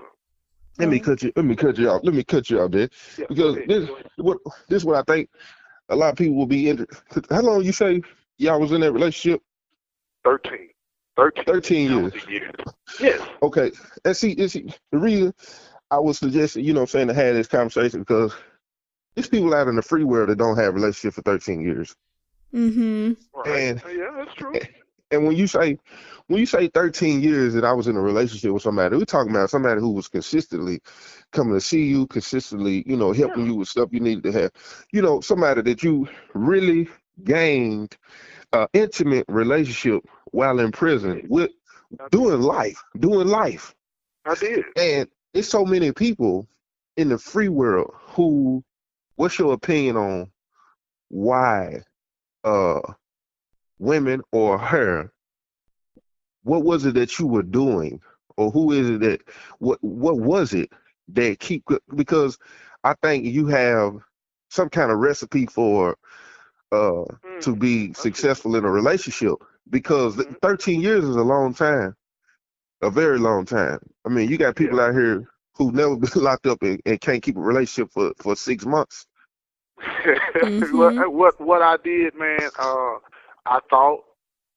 Let 0.78 0.88
me 0.88 1.00
Oh. 1.00 1.04
cut 1.04 1.22
you. 1.22 1.32
Let 1.36 1.44
me 1.44 1.56
cut 1.56 1.76
you 1.78 1.90
off. 1.90 2.00
Let 2.04 2.14
me 2.14 2.22
cut 2.24 2.48
you 2.48 2.60
off 2.60 2.70
there 2.70 2.88
Yeah, 3.18 3.26
because 3.28 3.56
go 3.56 3.62
ahead. 3.62 3.68
this 3.68 3.90
what 4.16 4.38
this 4.68 4.76
is 4.78 4.84
what 4.84 4.96
I 4.96 5.02
think 5.12 5.28
a 5.88 5.96
lot 5.96 6.10
of 6.10 6.16
people 6.16 6.36
will 6.36 6.46
be 6.46 6.68
in. 6.70 6.86
How 7.30 7.40
long 7.42 7.62
you 7.64 7.72
say 7.72 8.00
y'all 8.38 8.60
was 8.60 8.70
in 8.72 8.80
that 8.82 8.92
relationship? 8.92 9.42
13. 10.24 10.68
13. 11.16 11.44
13 11.44 11.90
years. 11.90 12.12
calendar 12.12 12.30
years. 12.30 12.54
Yes. 13.00 13.28
Okay. 13.42 13.72
And 14.04 14.16
see, 14.16 14.36
and 14.38 14.50
see, 14.50 14.72
the 14.92 14.98
reason 14.98 15.34
I 15.90 15.98
was 15.98 16.19
suggesting, 16.19 16.64
you 16.64 16.72
know, 16.72 16.81
what 16.81 16.90
I'm 16.90 16.92
saying 16.92 17.08
to 17.08 17.14
have 17.14 17.34
this 17.34 17.48
conversation 17.48 18.00
because 18.00 18.32
there's 19.14 19.28
people 19.28 19.54
out 19.54 19.69
in 19.69 19.76
the 19.76 19.82
free 19.82 20.04
world 20.04 20.28
that 20.28 20.38
don't 20.38 20.56
have 20.56 20.75
relationship 20.75 21.14
for 21.14 21.22
13 21.22 21.60
years. 21.60 21.94
Mm-hmm. 22.54 23.12
Right. 23.34 23.48
And- 23.48 23.82
yeah, 23.88 24.10
that's 24.16 24.34
true. 24.34 24.54
And 25.12 25.26
when 25.26 25.37
you 25.37 25.48
say 25.48 25.76
when 26.28 26.38
you 26.38 26.46
say 26.46 26.69
13 26.69 27.20
years 27.20 27.54
that 27.54 27.64
I 27.64 27.72
was 27.72 27.88
in 27.88 27.96
a 27.96 28.00
relationship 28.00 28.52
with 28.52 28.62
somebody, 28.62 28.96
we're 28.96 29.04
talking 29.04 29.32
about 29.32 29.50
somebody 29.50 29.81
who 29.81 29.90
was 29.90 30.06
consistently 30.06 30.81
coming 31.32 31.54
to 31.54 31.60
see 31.60 31.82
you, 31.82 32.06
consistently, 32.06 32.84
you 32.87 32.96
know, 32.96 33.10
helping 33.12 33.46
you 33.46 33.56
with 33.56 33.69
stuff 33.69 33.88
you 33.90 33.98
needed 33.98 34.22
to 34.25 34.32
have. 34.32 34.52
You 34.92 35.02
know, 35.02 35.20
somebody 35.20 35.62
that 35.62 35.82
you 35.82 36.08
really 36.34 36.88
gained 37.25 37.96
an 38.52 38.69
intimate 38.72 39.25
relationship 39.28 40.04
while 40.26 40.60
in 40.60 40.70
prison 40.70 41.26
with 41.28 41.50
doing 42.12 42.40
life, 42.40 42.81
doing 43.00 43.26
life. 43.26 43.75
I 44.25 44.37
did. 44.37 44.64
And 44.76 45.08
there's 45.32 45.48
so 45.48 45.64
many 45.64 45.92
people 45.92 46.46
in 46.96 47.08
the 47.08 47.18
free 47.18 47.48
world 47.48 47.90
who 47.94 48.62
what's 49.16 49.38
your 49.38 49.52
opinion 49.52 49.96
on 49.96 50.30
why 51.08 51.82
uh 52.44 52.80
women 53.78 54.22
or 54.32 54.58
her 54.58 55.10
what 56.42 56.64
was 56.64 56.84
it 56.84 56.94
that 56.94 57.18
you 57.18 57.26
were 57.26 57.42
doing 57.42 58.00
or 58.36 58.50
who 58.50 58.72
is 58.72 58.88
it 58.88 59.00
that 59.00 59.20
what 59.58 59.78
what 59.82 60.18
was 60.18 60.52
it 60.52 60.70
that 61.08 61.38
keep 61.38 61.64
because 61.94 62.38
I 62.84 62.94
think 63.02 63.24
you 63.24 63.46
have 63.48 63.94
some 64.50 64.68
kind 64.68 64.90
of 64.90 64.98
recipe 64.98 65.46
for 65.46 65.96
uh 66.72 67.04
to 67.40 67.56
Mm. 67.56 67.56
be 67.56 67.92
successful 67.92 68.56
in 68.56 68.64
a 68.64 68.70
relationship 68.70 69.34
because 69.70 70.16
Mhm. 70.16 70.36
13 70.42 70.80
years 70.80 71.04
is 71.04 71.16
a 71.16 71.22
long 71.22 71.54
time 71.54 71.94
a 72.82 72.90
very 72.90 73.18
long 73.18 73.44
time 73.44 73.78
i 74.06 74.08
mean 74.08 74.28
you 74.30 74.38
got 74.38 74.56
people 74.56 74.80
Yeah. 74.80 74.80
out 74.80 74.94
here 74.94 75.26
who 75.56 75.72
never 75.72 75.96
been 75.99 76.10
locked 76.22 76.46
up 76.46 76.62
and, 76.62 76.80
and 76.87 77.00
can't 77.00 77.22
keep 77.22 77.37
a 77.37 77.40
relationship 77.40 77.90
for 77.92 78.12
for 78.20 78.37
six 78.37 78.66
months 78.66 79.06
Mhm. 80.42 80.72
what, 80.72 80.94
what 81.12 81.40
what 81.40 81.62
I 81.62 81.76
did, 81.84 82.14
man, 82.18 82.50
uh, 82.58 82.96
I 83.46 83.60
thought 83.70 84.00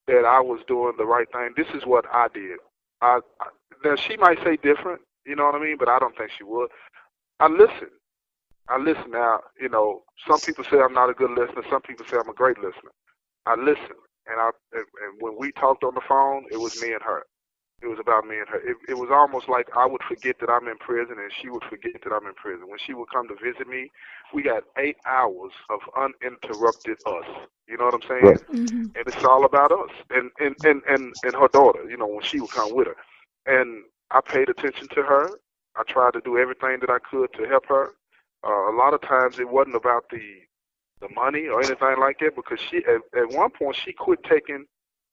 that 0.08 0.26
I 0.26 0.42
was 0.42 0.62
doing 0.68 0.94
the 0.98 1.06
right 1.06 1.28
thing. 1.32 1.52
This 1.58 1.68
is 1.76 1.86
what 1.86 2.06
I 2.14 2.28
did. 2.34 2.60
I, 3.02 3.20
I 3.42 3.48
now 3.86 3.96
she 3.96 4.18
might 4.18 4.40
say 4.44 4.58
different, 4.58 5.02
you 5.26 5.36
know 5.36 5.46
what 5.46 5.56
I 5.56 5.60
mean, 5.60 5.78
but 5.80 5.90
I 5.90 6.00
don't 6.00 6.18
think 6.18 6.32
she 6.38 6.44
would. 6.44 6.70
I 7.40 7.48
listen. 7.48 7.90
I 8.70 8.78
listen 8.78 9.12
now. 9.12 9.42
You 9.62 9.70
know, 9.70 10.04
some 10.28 10.42
people 10.42 10.66
say 10.70 10.80
I'm 10.80 10.94
not 10.94 11.10
a 11.10 11.14
good 11.14 11.32
listener. 11.32 11.64
Some 11.70 11.82
people 11.82 12.06
say 12.10 12.18
I'm 12.18 12.30
a 12.30 12.34
great 12.34 12.58
listener. 12.58 12.92
I 13.46 13.56
listen, 13.56 13.98
and 14.28 14.40
I 14.40 14.52
and, 14.74 14.86
and 15.04 15.22
when 15.22 15.36
we 15.40 15.52
talked 15.54 15.84
on 15.84 15.96
the 15.96 16.02
phone, 16.08 16.46
it 16.52 16.58
was 16.58 16.76
me 16.78 16.94
and 16.94 17.04
her. 17.04 17.24
It 17.84 17.88
was 17.88 18.00
about 18.00 18.26
me 18.26 18.40
and 18.40 18.48
her. 18.48 18.60
It, 18.60 18.78
it 18.88 18.98
was 18.98 19.10
almost 19.12 19.50
like 19.50 19.68
I 19.76 19.86
would 19.86 20.02
forget 20.08 20.38
that 20.40 20.50
I'm 20.50 20.68
in 20.68 20.78
prison, 20.78 21.18
and 21.20 21.32
she 21.42 21.50
would 21.50 21.64
forget 21.70 22.02
that 22.04 22.14
I'm 22.14 22.26
in 22.26 22.34
prison. 22.34 22.70
When 22.70 22.80
she 22.80 22.94
would 22.94 23.10
come 23.12 23.28
to 23.28 23.36
visit 23.36 23.68
me, 23.68 23.92
we 24.34 24.42
got 24.42 24.64
eight 24.78 24.98
hours 25.06 25.52
of 25.70 25.82
uninterrupted 25.98 26.98
us. 27.06 27.28
You 27.68 27.78
know 27.78 27.86
what 27.86 27.96
I'm 27.96 28.08
saying? 28.08 28.24
Right. 28.24 28.40
Mm-hmm. 28.54 28.84
and 28.96 29.08
it's 29.08 29.24
all 29.24 29.46
about 29.46 29.72
us 29.72 29.90
and 30.10 30.32
and 30.40 30.56
and 30.64 30.82
and, 30.88 31.14
and 31.24 31.36
her 31.36 31.48
daughter 31.48 31.90
you 31.90 31.98
know 31.98 32.08
when 32.08 32.24
she 32.24 32.40
would 32.40 32.52
come 32.52 32.76
with 32.76 32.88
her 32.88 32.96
and 33.46 33.84
i 34.12 34.20
paid 34.22 34.50
attention 34.50 34.88
to 34.90 35.02
her 35.04 35.30
i 35.76 35.84
tried 35.88 36.14
to 36.14 36.22
do 36.22 36.38
everything 36.38 36.78
that 36.82 36.90
i 36.90 37.00
could 37.00 37.32
to 37.34 37.48
help 37.48 37.66
her 37.68 37.94
uh, 38.46 38.72
a 38.72 38.76
lot 38.76 38.94
of 38.94 39.02
times 39.02 39.40
it 39.40 39.50
wasn't 39.50 39.76
about 39.76 40.06
the 40.10 40.22
the 41.02 41.10
money 41.16 41.48
or 41.48 41.60
anything 41.60 41.96
like 42.00 42.20
that 42.20 42.36
because 42.36 42.60
she 42.70 42.78
at, 42.78 43.02
at 43.20 43.30
one 43.30 43.50
point 43.50 43.76
she 43.76 43.92
quit 43.92 44.20
taking 44.24 44.66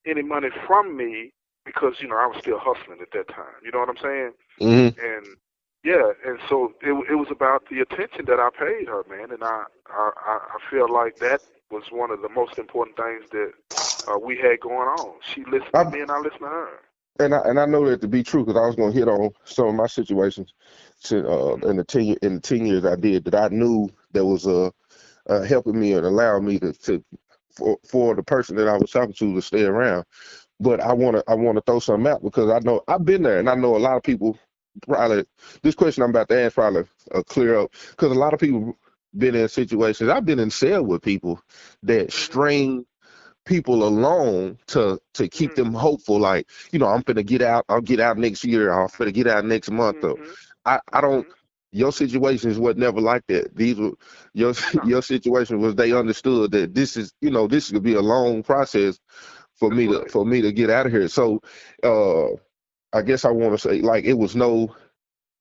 any 0.07 0.23
money 0.23 0.49
from 0.67 0.97
me 0.97 1.33
because 1.65 1.95
you 2.01 2.09
know 2.09 2.17
i 2.17 2.27
was 2.27 2.39
still 2.39 2.59
hustling 2.59 3.01
at 3.01 3.11
that 3.13 3.29
time 3.29 3.55
you 3.65 3.71
know 3.71 3.79
what 3.79 3.89
i'm 3.89 3.97
saying 3.97 4.33
mm-hmm. 4.61 5.01
and 5.01 5.37
yeah, 5.83 6.13
and 6.27 6.39
so 6.49 6.75
it 6.83 6.93
it 7.11 7.15
was 7.15 7.29
about 7.31 7.67
the 7.71 7.81
attention 7.81 8.27
that 8.27 8.39
I 8.39 8.51
paid 8.51 8.87
her, 8.89 9.03
man, 9.09 9.31
and 9.33 9.43
I 9.43 9.65
I 9.89 10.11
I 10.27 10.71
feel 10.71 10.93
like 10.93 11.17
that 11.21 11.41
was 11.71 11.85
one 11.91 12.11
of 12.11 12.21
the 12.21 12.29
most 12.29 12.59
important 12.59 12.97
things 12.99 13.25
that 13.31 13.53
uh, 14.07 14.19
we 14.19 14.37
had 14.37 14.61
going 14.61 14.89
on. 14.89 15.15
She 15.23 15.43
listened 15.45 15.73
to 15.73 15.79
I'm- 15.79 15.91
me, 15.91 16.01
and 16.01 16.11
I 16.11 16.19
listened 16.19 16.41
to 16.41 16.49
her. 16.49 16.69
and 17.19 17.35
I 17.35 17.41
and 17.47 17.59
I 17.59 17.65
know 17.65 17.89
that 17.89 18.03
to 18.03 18.09
be 18.09 18.23
true 18.23 18.45
because 18.45 18.61
I 18.61 18.67
was 18.67 18.77
gonna 18.77 18.93
hit 18.93 19.09
on 19.09 19.31
some 19.45 19.69
of 19.69 19.75
my 19.75 19.87
situations 19.87 20.53
to, 21.05 21.27
uh, 21.27 21.55
in 21.67 21.77
the 21.77 21.85
ten 21.85 22.15
in 22.21 22.35
the 22.35 22.41
ten 22.41 22.67
years 22.67 22.85
I 22.85 22.97
did 22.97 23.25
that 23.25 23.35
I 23.35 23.49
knew 23.49 23.89
that 24.13 24.25
was 24.25 24.47
uh, 24.47 24.71
uh 25.31 25.43
helping 25.45 25.81
me 25.81 25.95
and 25.95 26.05
allowing 26.05 26.45
me 26.45 26.59
to, 26.59 26.75
to 26.75 27.03
for 27.53 27.79
for 27.89 28.15
the 28.15 28.23
person 28.23 28.55
that 28.57 28.69
I 28.69 28.77
was 28.77 28.91
talking 28.91 29.15
to 29.15 29.35
to 29.35 29.41
stay 29.41 29.65
around. 29.65 30.05
But 30.61 30.81
I 30.81 30.93
wanna 30.95 31.23
I 31.29 31.35
wanna 31.35 31.63
throw 31.63 31.81
something 31.81 32.11
out 32.11 32.23
because 32.23 32.51
I 32.51 32.61
know 32.61 32.83
I've 32.89 33.05
been 33.05 33.23
there 33.23 33.41
and 33.41 33.51
I 33.51 33.57
know 33.57 33.77
a 33.77 33.79
lot 33.79 33.97
of 33.97 34.05
people 34.05 34.39
probably 34.87 35.27
this 35.63 35.75
question 35.77 36.05
I'm 36.05 36.11
about 36.11 36.29
to 36.31 36.41
ask 36.43 36.55
probably 36.57 36.85
uh, 37.15 37.23
clear 37.25 37.59
up. 37.61 37.75
Because 37.93 38.13
a 38.13 38.21
lot 38.21 38.35
of 38.35 38.41
people 38.41 38.77
been 39.17 39.35
in 39.37 39.49
situations 39.49 40.11
I've 40.11 40.27
been 40.27 40.41
in 40.41 40.51
cell 40.51 40.85
with 40.85 41.03
people 41.03 41.41
that 41.85 42.13
string 42.13 42.87
people 43.45 43.85
along 43.85 44.59
to 44.69 45.01
to 45.15 45.29
keep 45.29 45.55
them 45.55 45.73
hopeful 45.75 46.19
like 46.21 46.49
you 46.73 46.79
know 46.79 46.87
i'm 46.87 47.03
gonna 47.03 47.23
get 47.23 47.43
out 47.43 47.65
i'll 47.69 47.81
get 47.81 48.01
out 48.01 48.19
next 48.19 48.45
year 48.45 48.71
i'm 48.73 48.89
gonna 48.99 49.13
get 49.13 49.27
out 49.27 49.45
next 49.45 49.71
month 49.71 49.99
Mhm. 50.01 50.17
i 50.67 50.79
i 50.93 51.01
don't 51.01 51.27
your 51.73 51.93
situations 51.93 52.59
was 52.59 52.77
never 52.77 53.01
like 53.01 53.25
that. 53.29 53.55
These 53.57 53.77
were 53.79 53.93
your 54.35 54.55
your 54.85 55.03
situation 55.03 55.61
was 55.61 55.75
they 55.75 55.93
understood 55.93 56.51
that 56.53 56.75
this 56.75 56.97
is 56.97 57.13
you 57.21 57.31
know 57.31 57.47
this 57.47 57.71
could 57.71 57.83
be 57.83 57.95
a 57.95 58.01
long 58.01 58.43
process 58.43 58.99
for 59.61 59.71
me 59.71 59.87
to 59.89 60.07
for 60.11 60.27
me 60.27 60.43
to 60.43 60.53
get 60.53 60.71
out 60.71 60.87
of 60.87 60.93
here 60.93 61.09
so 61.09 61.41
uh 61.85 62.29
i 62.95 63.03
guess 63.03 63.25
i 63.27 63.31
want 63.31 63.53
to 63.53 63.59
say 63.59 63.83
like 63.83 64.05
it 64.07 64.15
was 64.19 64.37
no 64.37 64.75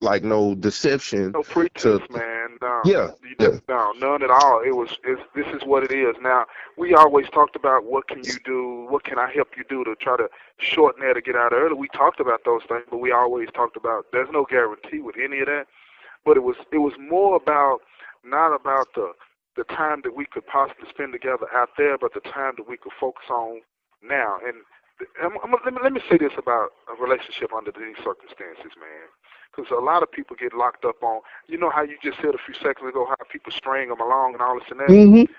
like 0.01 0.23
no 0.23 0.55
deception 0.55 1.31
No 1.33 1.43
pretense, 1.43 2.03
man. 2.11 2.57
No. 2.61 2.81
Yeah, 2.85 3.11
yeah. 3.39 3.59
No, 3.69 3.91
none 3.99 4.23
at 4.23 4.31
all. 4.31 4.61
It 4.65 4.75
was. 4.75 4.91
It's, 5.03 5.21
this 5.35 5.47
is 5.47 5.63
what 5.65 5.83
it 5.83 5.91
is. 5.91 6.15
Now 6.21 6.45
we 6.77 6.93
always 6.95 7.29
talked 7.29 7.55
about 7.55 7.85
what 7.85 8.07
can 8.07 8.23
you 8.23 8.37
do, 8.45 8.87
what 8.89 9.03
can 9.03 9.19
I 9.19 9.31
help 9.33 9.49
you 9.57 9.63
do 9.69 9.83
to 9.85 9.95
try 9.95 10.17
to 10.17 10.29
shorten 10.59 11.05
that 11.05 11.17
or 11.17 11.21
get 11.21 11.35
out 11.35 11.53
early. 11.53 11.75
We 11.75 11.89
talked 11.89 12.19
about 12.19 12.41
those 12.45 12.61
things, 12.67 12.85
but 12.89 12.99
we 12.99 13.11
always 13.11 13.49
talked 13.53 13.77
about 13.77 14.05
there's 14.13 14.29
no 14.31 14.45
guarantee 14.49 15.01
with 15.01 15.17
any 15.21 15.39
of 15.39 15.47
that. 15.47 15.67
But 16.25 16.37
it 16.37 16.43
was 16.43 16.57
it 16.71 16.79
was 16.79 16.93
more 16.99 17.35
about 17.35 17.79
not 18.23 18.55
about 18.55 18.87
the 18.95 19.13
the 19.57 19.65
time 19.65 20.01
that 20.05 20.15
we 20.15 20.25
could 20.25 20.47
possibly 20.47 20.87
spend 20.89 21.13
together 21.13 21.47
out 21.55 21.69
there, 21.77 21.97
but 21.97 22.13
the 22.13 22.21
time 22.21 22.53
that 22.57 22.69
we 22.69 22.77
could 22.77 22.93
focus 22.99 23.25
on 23.29 23.61
now. 24.01 24.37
And 24.45 24.63
I'm, 25.23 25.37
I'm, 25.43 25.51
let 25.63 25.73
me 25.73 25.79
let 25.83 25.93
me 25.93 26.01
say 26.09 26.17
this 26.17 26.35
about 26.37 26.75
a 26.91 26.95
relationship 27.01 27.53
under 27.55 27.71
these 27.71 27.97
circumstances, 28.03 28.75
man 28.75 29.07
because 29.59 29.71
a 29.71 29.81
lot 29.81 30.03
of 30.03 30.11
people 30.11 30.35
get 30.39 30.53
locked 30.53 30.85
up 30.85 31.01
on. 31.03 31.21
You 31.47 31.57
know 31.57 31.69
how 31.69 31.83
you 31.83 31.97
just 32.03 32.17
said 32.17 32.35
a 32.35 32.43
few 32.45 32.53
seconds 32.55 32.89
ago 32.89 33.05
how 33.07 33.17
people 33.31 33.51
string 33.51 33.89
them 33.89 34.01
along 34.01 34.33
and 34.33 34.41
all 34.41 34.55
this 34.55 34.69
and 34.69 34.79
that. 34.79 34.89
mm-hmm. 34.89 35.31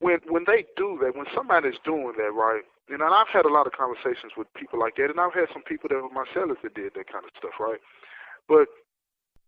When 0.00 0.20
when 0.28 0.44
they 0.46 0.64
do 0.76 0.98
that, 1.02 1.16
when 1.16 1.26
somebody's 1.34 1.78
doing 1.84 2.14
that, 2.18 2.32
right? 2.32 2.62
You 2.88 2.96
know, 2.98 3.06
and 3.06 3.14
I've 3.14 3.28
had 3.28 3.44
a 3.44 3.52
lot 3.52 3.66
of 3.66 3.72
conversations 3.74 4.32
with 4.36 4.46
people 4.54 4.78
like 4.78 4.96
that, 4.96 5.10
and 5.10 5.20
I've 5.20 5.34
had 5.34 5.50
some 5.52 5.62
people 5.62 5.88
that 5.90 6.00
were 6.00 6.08
my 6.08 6.24
sellers 6.32 6.58
that 6.62 6.74
did 6.74 6.94
that 6.94 7.12
kind 7.12 7.24
of 7.24 7.34
stuff, 7.36 7.58
right? 7.60 7.82
But 8.48 8.68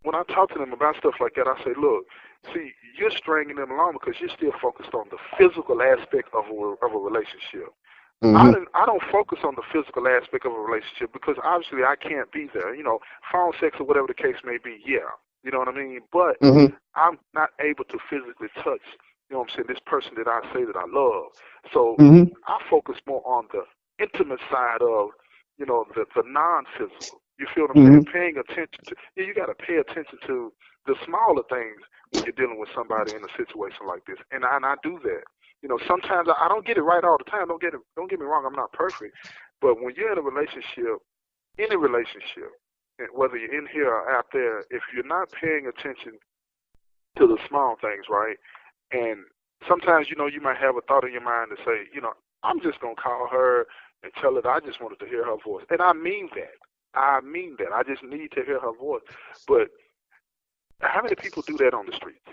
when 0.02 0.14
I 0.14 0.22
talk 0.28 0.52
to 0.52 0.58
them 0.58 0.72
about 0.72 0.96
stuff 0.96 1.14
like 1.20 1.34
that, 1.36 1.46
I 1.46 1.56
say, 1.62 1.72
look, 1.78 2.04
see, 2.52 2.72
you're 2.98 3.14
stringing 3.14 3.56
them 3.56 3.70
along 3.70 3.94
because 3.94 4.20
you're 4.20 4.34
still 4.34 4.52
focused 4.60 4.92
on 4.92 5.06
the 5.08 5.22
physical 5.38 5.80
aspect 5.80 6.28
of 6.34 6.44
a 6.50 6.56
of 6.84 6.92
a 6.92 6.98
relationship. 6.98 7.70
I 8.34 8.44
Mm-hmm. 8.44 8.52
don't, 8.52 8.68
I 8.74 8.86
don't 8.86 9.02
focus 9.10 9.40
on 9.44 9.56
the 9.56 9.62
physical 9.72 10.06
aspect 10.08 10.46
of 10.46 10.52
a 10.52 10.58
relationship 10.60 11.12
because 11.12 11.36
obviously 11.44 11.84
I 11.84 11.96
can't 11.96 12.30
be 12.32 12.48
there. 12.52 12.74
You 12.74 12.84
know, 12.84 13.00
phone 13.32 13.52
sex 13.60 13.76
or 13.80 13.86
whatever 13.86 14.06
the 14.08 14.14
case 14.18 14.36
may 14.44 14.58
be, 14.62 14.78
yeah. 14.86 15.10
You 15.44 15.50
know 15.52 15.58
what 15.60 15.68
I 15.68 15.76
mean? 15.76 16.00
But 16.12 16.36
Mm-hmm. 16.42 16.74
I'm 16.94 17.18
not 17.34 17.50
able 17.60 17.84
to 17.86 17.98
physically 18.10 18.48
touch, 18.62 18.84
you 19.28 19.34
know 19.34 19.40
what 19.40 19.50
I'm 19.50 19.56
saying, 19.56 19.68
this 19.68 19.82
person 19.86 20.12
that 20.18 20.28
I 20.28 20.42
say 20.54 20.64
that 20.64 20.76
I 20.76 20.86
love. 20.88 21.32
So 21.72 22.02
Mm-hmm. 22.02 22.34
I 22.46 22.58
focus 22.70 22.96
more 23.06 23.22
on 23.26 23.48
the 23.52 23.64
intimate 24.02 24.40
side 24.50 24.82
of, 24.82 25.10
you 25.58 25.66
know, 25.66 25.86
the, 25.94 26.04
the 26.14 26.24
non 26.26 26.64
physical. 26.78 27.22
You 27.38 27.46
feel 27.54 27.64
what 27.64 27.76
I'm 27.78 27.84
saying? 27.86 28.04
Paying 28.12 28.36
attention 28.38 28.82
to, 28.88 28.94
yeah, 29.16 29.24
you 29.26 29.34
got 29.34 29.46
to 29.46 29.54
pay 29.56 29.76
attention 29.78 30.18
to 30.26 30.52
the 30.86 30.94
smaller 31.06 31.42
things 31.50 31.80
when 32.12 32.24
you're 32.24 32.36
dealing 32.36 32.58
with 32.60 32.70
somebody 32.74 33.12
in 33.12 33.22
a 33.24 33.32
situation 33.36 33.86
like 33.88 34.04
this. 34.06 34.18
And 34.32 34.44
I, 34.44 34.56
and 34.56 34.66
I 34.66 34.74
do 34.82 34.98
that. 35.04 35.24
You 35.62 35.68
know, 35.68 35.78
sometimes 35.86 36.28
I, 36.28 36.46
I 36.46 36.48
don't 36.48 36.66
get 36.66 36.76
it 36.78 36.82
right 36.82 37.04
all 37.04 37.18
the 37.18 37.30
time. 37.30 37.48
Don't 37.48 37.60
get 37.60 37.74
it. 37.74 37.80
Don't 37.96 38.10
get 38.10 38.20
me 38.20 38.26
wrong. 38.26 38.44
I'm 38.46 38.56
not 38.56 38.72
perfect, 38.72 39.16
but 39.60 39.80
when 39.82 39.94
you're 39.94 40.12
in 40.12 40.18
a 40.18 40.22
relationship, 40.22 40.98
any 41.58 41.76
relationship, 41.76 42.50
whether 43.12 43.36
you're 43.36 43.56
in 43.56 43.66
here 43.72 43.88
or 43.88 44.10
out 44.10 44.26
there, 44.32 44.60
if 44.70 44.82
you're 44.94 45.06
not 45.06 45.30
paying 45.32 45.66
attention 45.66 46.12
to 47.16 47.26
the 47.26 47.38
small 47.48 47.76
things, 47.80 48.04
right? 48.08 48.36
And 48.92 49.24
sometimes, 49.68 50.08
you 50.10 50.16
know, 50.16 50.26
you 50.26 50.40
might 50.40 50.56
have 50.56 50.76
a 50.76 50.80
thought 50.82 51.04
in 51.04 51.12
your 51.12 51.24
mind 51.24 51.50
to 51.50 51.62
say, 51.64 51.88
you 51.92 52.00
know, 52.00 52.12
I'm 52.42 52.60
just 52.60 52.80
gonna 52.80 52.94
call 52.94 53.28
her 53.30 53.66
and 54.02 54.12
tell 54.20 54.34
her 54.34 54.42
that 54.42 54.48
I 54.48 54.60
just 54.60 54.80
wanted 54.80 54.98
to 55.00 55.06
hear 55.06 55.24
her 55.24 55.36
voice, 55.44 55.64
and 55.70 55.82
I 55.82 55.92
mean 55.92 56.28
that. 56.34 56.56
I 56.94 57.20
mean 57.20 57.56
that. 57.58 57.72
I 57.72 57.82
just 57.82 58.02
need 58.02 58.32
to 58.32 58.42
hear 58.44 58.58
her 58.60 58.72
voice. 58.72 59.02
But 59.46 59.68
how 60.80 61.02
many 61.02 61.14
people 61.14 61.42
do 61.46 61.56
that 61.58 61.74
on 61.74 61.86
the 61.86 61.92
streets? 61.94 62.24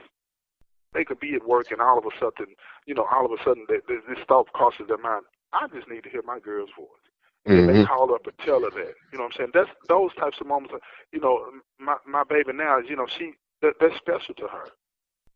They 0.97 1.05
could 1.05 1.21
be 1.21 1.35
at 1.35 1.47
work 1.47 1.71
and 1.71 1.81
all 1.81 1.99
of 1.99 2.05
a 2.05 2.15
sudden, 2.19 2.55
you 2.87 2.95
know, 2.95 3.05
all 3.13 3.25
of 3.25 3.31
a 3.31 3.43
sudden 3.45 3.67
th- 3.69 3.85
th- 3.87 4.01
this 4.09 4.19
thought 4.27 4.51
crosses 4.53 4.87
their 4.89 4.97
mind. 4.97 5.25
I 5.53 5.67
just 5.73 5.89
need 5.89 6.03
to 6.05 6.09
hear 6.09 6.23
my 6.25 6.39
girl's 6.39 6.71
voice. 6.77 7.05
And 7.53 7.69
they 7.69 7.75
Mm-hmm. 7.75 7.85
call 7.85 8.13
up 8.13 8.27
and 8.27 8.37
tell 8.39 8.61
her 8.63 8.71
that. 8.71 8.95
You 9.13 9.19
know 9.19 9.25
what 9.25 9.33
I'm 9.33 9.37
saying? 9.37 9.51
That's 9.53 9.69
those 9.87 10.13
types 10.15 10.37
of 10.41 10.47
moments. 10.47 10.75
You 11.13 11.21
know, 11.21 11.45
my 11.79 11.97
my 12.05 12.23
baby 12.27 12.53
now 12.53 12.79
is, 12.79 12.89
you 12.89 12.97
know, 12.97 13.07
she 13.07 13.33
that, 13.61 13.75
that's 13.79 13.95
special 13.97 14.35
to 14.35 14.47
her. 14.47 14.67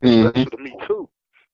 Mm-hmm. 0.04 0.30
Special 0.30 0.52
to 0.52 0.58
me 0.58 0.76
too. 0.88 1.10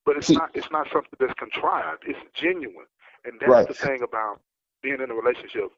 But 0.05 0.17
it's 0.17 0.31
not 0.31 0.49
it's 0.55 0.71
not 0.71 0.87
something 0.91 1.17
that's 1.19 1.33
contrived. 1.35 2.03
It's 2.07 2.19
genuine. 2.33 2.87
And 3.25 3.39
that's 3.39 3.51
Right. 3.51 3.67
the 3.67 3.73
thing 3.75 4.01
about 4.03 4.41
being 4.81 5.01
in 5.01 5.11
a 5.11 5.15
relationship, 5.15 5.69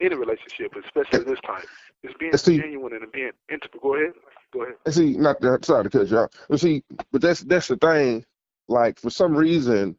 any 0.00 0.14
relationship, 0.14 0.72
especially 0.84 1.24
this 1.24 1.40
type, 1.46 1.64
is 2.02 2.14
being 2.18 2.36
See- 2.36 2.58
genuine 2.58 2.94
and 2.94 3.10
being 3.12 3.30
intimate. 3.50 3.82
Go 3.82 3.94
ahead. 3.96 4.12
Go 4.52 4.62
ahead. 4.62 4.74
See, 4.90 5.16
not 5.16 5.40
that 5.40 5.64
sorry 5.64 5.84
to 5.84 5.90
cut 5.90 6.08
you 6.08 6.18
off. 6.18 6.30
But 6.48 6.60
see, 6.60 6.82
but 7.12 7.22
that's 7.22 7.40
that's 7.40 7.68
the 7.68 7.76
thing. 7.76 8.24
Like 8.68 8.98
for 9.00 9.10
some 9.10 9.34
reason, 9.36 9.96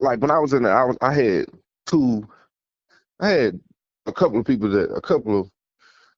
like 0.00 0.20
when 0.20 0.30
I 0.30 0.38
was 0.38 0.52
in 0.52 0.62
there, 0.64 0.76
I 0.76 0.84
was 0.84 0.96
I 1.00 1.14
had 1.14 1.46
two, 1.86 2.28
I 3.20 3.28
had 3.28 3.60
a 4.06 4.12
couple 4.12 4.40
of 4.40 4.46
people 4.46 4.70
that 4.70 4.92
a 4.92 5.00
couple 5.00 5.40
of 5.40 5.50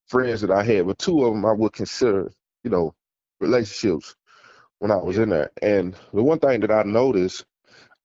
friends 0.09 0.41
that 0.43 0.51
I 0.51 0.63
had, 0.63 0.87
but 0.87 0.99
two 0.99 1.25
of 1.25 1.35
them 1.35 1.47
I 1.47 1.53
would 1.53 1.73
consider, 1.73 2.33
you 2.65 2.71
know, 2.71 2.95
relationships 3.41 4.17
when 4.79 4.91
I 4.91 4.97
was 4.97 5.19
in 5.19 5.31
there. 5.31 5.51
And 5.63 5.95
the 6.13 6.23
one 6.23 6.39
thing 6.39 6.61
that 6.61 6.71
I 6.71 6.83
noticed 6.85 7.45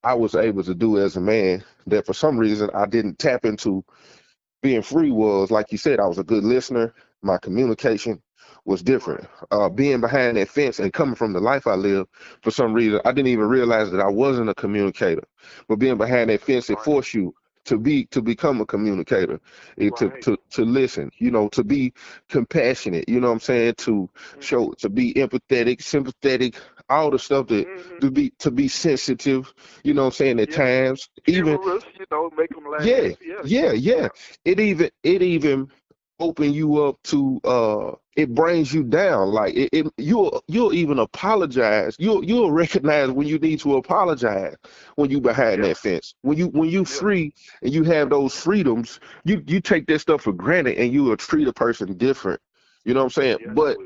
I 0.03 0.13
was 0.13 0.35
able 0.35 0.63
to 0.63 0.75
do 0.75 0.99
as 0.99 1.15
a 1.17 1.21
man 1.21 1.63
that 1.87 2.05
for 2.05 2.13
some 2.13 2.37
reason 2.37 2.69
I 2.73 2.85
didn't 2.85 3.19
tap 3.19 3.45
into 3.45 3.83
being 4.65 4.83
free 4.83 5.11
was 5.11 5.51
like 5.51 5.71
you 5.73 5.79
said, 5.79 6.01
I 6.01 6.07
was 6.07 6.19
a 6.19 6.23
good 6.25 6.45
listener. 6.45 6.95
My 7.23 7.37
communication 7.39 8.21
was 8.65 8.83
different. 8.83 9.27
Uh, 9.51 9.69
being 9.69 10.01
behind 10.01 10.37
that 10.37 10.49
fence 10.49 10.79
and 10.79 10.93
coming 10.93 11.15
from 11.15 11.33
the 11.33 11.41
life 11.41 11.67
I 11.67 11.75
lived, 11.75 12.09
for 12.43 12.51
some 12.51 12.73
reason, 12.73 13.01
I 13.05 13.13
didn't 13.13 13.29
even 13.29 13.47
realize 13.49 13.91
that 13.91 14.01
I 14.01 14.09
wasn't 14.09 14.49
a 14.49 14.55
communicator. 14.55 15.23
But 15.69 15.77
being 15.79 15.97
behind 15.97 16.29
that 16.31 16.41
fence, 16.41 16.69
it 16.71 16.79
forced 16.79 17.13
you 17.15 17.35
to 17.65 17.77
be 17.79 18.05
to 18.07 18.21
become 18.21 18.61
a 18.61 18.65
communicator, 18.65 19.39
it, 19.77 19.95
to, 19.97 20.11
to 20.21 20.37
to 20.51 20.65
listen. 20.65 21.11
You 21.19 21.31
know, 21.31 21.49
to 21.49 21.63
be 21.63 21.93
compassionate. 22.29 23.09
You 23.09 23.21
know 23.21 23.27
what 23.29 23.35
I'm 23.35 23.39
saying? 23.41 23.75
To 23.79 24.09
Mm-hmm. 24.35 24.45
show, 24.45 24.73
to 24.79 24.89
be 24.89 25.13
empathetic, 25.15 25.81
sympathetic, 25.83 26.55
all 26.89 27.11
the 27.11 27.19
stuff 27.19 27.47
that 27.47 27.67
Mhm. 27.67 28.01
to 28.01 28.11
be 28.11 28.31
to 28.39 28.51
be 28.51 28.67
sensitive. 28.67 29.53
You 29.83 29.93
know 29.93 30.03
what 30.03 30.07
I'm 30.07 30.13
saying? 30.13 30.39
At 30.39 30.49
Yeah. 30.49 30.51
times, 30.51 31.09
even 31.27 31.57
Humorous, 31.57 31.83
you 31.99 32.05
know, 32.11 32.29
make 32.37 32.49
them 32.51 32.65
laugh. 32.65 32.91
yeah, 32.99 33.09
yeah. 33.21 33.43
yeah, 33.43 33.71
yeah. 33.71 34.09
It 34.45 34.59
even 34.59 34.89
it 35.03 35.21
even 35.21 35.69
open 36.19 36.53
you 36.53 36.83
up 36.83 36.97
to 37.03 37.39
uh 37.43 37.91
it 38.15 38.33
brings 38.33 38.73
you 38.73 38.83
down. 38.83 39.29
Like 39.29 39.55
it, 39.55 39.69
it 39.73 39.87
you'll 39.97 40.43
you'll 40.47 40.73
even 40.73 40.99
apologize. 40.99 41.95
You'll 41.99 42.23
you'll 42.25 42.51
recognize 42.51 43.11
when 43.11 43.27
you 43.27 43.39
need 43.39 43.59
to 43.61 43.77
apologize 43.77 44.55
when 44.95 45.09
you 45.09 45.21
behind 45.21 45.63
Yeah. 45.63 45.65
that 45.65 45.77
fence. 45.77 46.15
When 46.21 46.37
you 46.37 46.47
when 46.47 46.69
you 46.69 46.85
Yeah. 46.89 47.01
free 47.01 47.33
and 47.61 47.73
you 47.73 47.83
have 47.83 48.09
those 48.09 48.35
freedoms, 48.35 48.99
you 49.25 49.43
you 49.47 49.61
take 49.61 49.87
that 49.87 49.99
stuff 49.99 50.23
for 50.23 50.33
granted 50.33 50.77
and 50.77 50.91
you 50.93 51.03
will 51.03 51.17
treat 51.17 51.47
a 51.47 51.53
person 51.53 51.97
different. 51.97 52.41
You 52.85 52.93
know 52.93 53.01
what 53.01 53.05
I'm 53.05 53.11
saying? 53.11 53.39
Yeah, 53.39 53.47
but. 53.47 53.79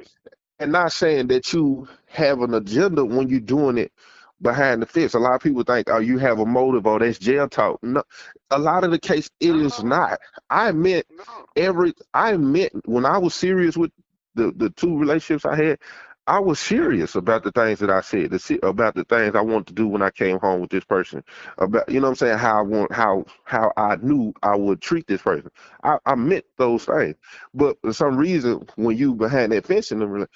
And 0.60 0.74
not 0.74 0.94
saying 0.94 1.28
that 1.30 1.54
you 1.54 1.88
have 2.08 2.42
an 2.42 2.56
agenda 2.56 3.06
when 3.06 3.30
you're 3.30 3.42
doing 3.42 3.80
it 3.80 3.94
behind 4.42 4.82
the 4.84 4.88
fence. 4.88 5.16
A 5.16 5.20
lot 5.20 5.36
of 5.36 5.42
people 5.42 5.63
think, 5.63 5.89
oh, 5.92 6.00
you 6.00 6.20
have 6.20 6.39
a 6.39 6.48
motive 6.48 6.88
or 6.88 7.00
that's 7.00 7.20
jail 7.20 7.50
talk. 7.50 7.84
No, 7.84 8.04
a 8.51 8.60
lot 8.60 8.86
of 8.86 8.92
the 8.92 9.00
case 9.00 9.30
it 9.42 9.56
is 9.56 9.80
No. 9.80 9.84
not. 9.84 10.20
I 10.50 10.74
meant 10.74 11.08
no. 11.10 11.46
every. 11.58 11.94
I 12.13 12.38
meant 12.38 12.74
when 12.88 13.06
I 13.06 13.20
was 13.20 13.36
serious 13.36 13.78
with 13.78 13.92
the 14.36 14.54
the 14.58 14.72
two 14.72 14.98
relationships 15.00 15.46
I 15.46 15.58
had. 15.58 15.80
I 16.29 16.39
was 16.39 16.59
serious 16.59 17.15
about 17.15 17.43
the 17.43 17.51
things 17.51 17.79
that 17.79 17.91
I 17.91 18.01
said, 18.01 18.31
the, 18.31 18.59
about 18.63 18.95
the 18.95 19.05
things 19.05 19.36
I 19.36 19.41
wanted 19.41 19.67
to 19.69 19.74
do 19.74 19.89
when 19.89 20.03
I 20.03 20.12
came 20.12 20.39
home 20.39 20.62
with 20.62 20.71
this 20.71 20.86
person, 20.86 21.24
about 21.59 21.89
you 21.89 22.01
know 22.01 22.07
what 22.07 22.12
I'm 22.12 22.15
saying, 22.17 22.39
how 22.39 22.59
I 22.59 22.63
want, 22.63 22.93
how 22.93 23.25
how 23.45 23.74
I 23.77 23.98
knew 23.98 24.33
I 24.43 24.55
would 24.55 24.81
treat 24.81 25.07
this 25.07 25.24
person. 25.24 25.51
I, 25.83 26.00
I 26.07 26.15
meant 26.15 26.45
those 26.57 26.86
things, 26.86 27.17
but 27.53 27.77
for 27.81 27.93
some 27.93 28.17
reason, 28.17 28.67
when 28.77 28.98
you 28.98 29.15
behind 29.15 29.53
that 29.53 29.67
fence 29.67 29.91
in 29.91 30.00
the 30.00 30.29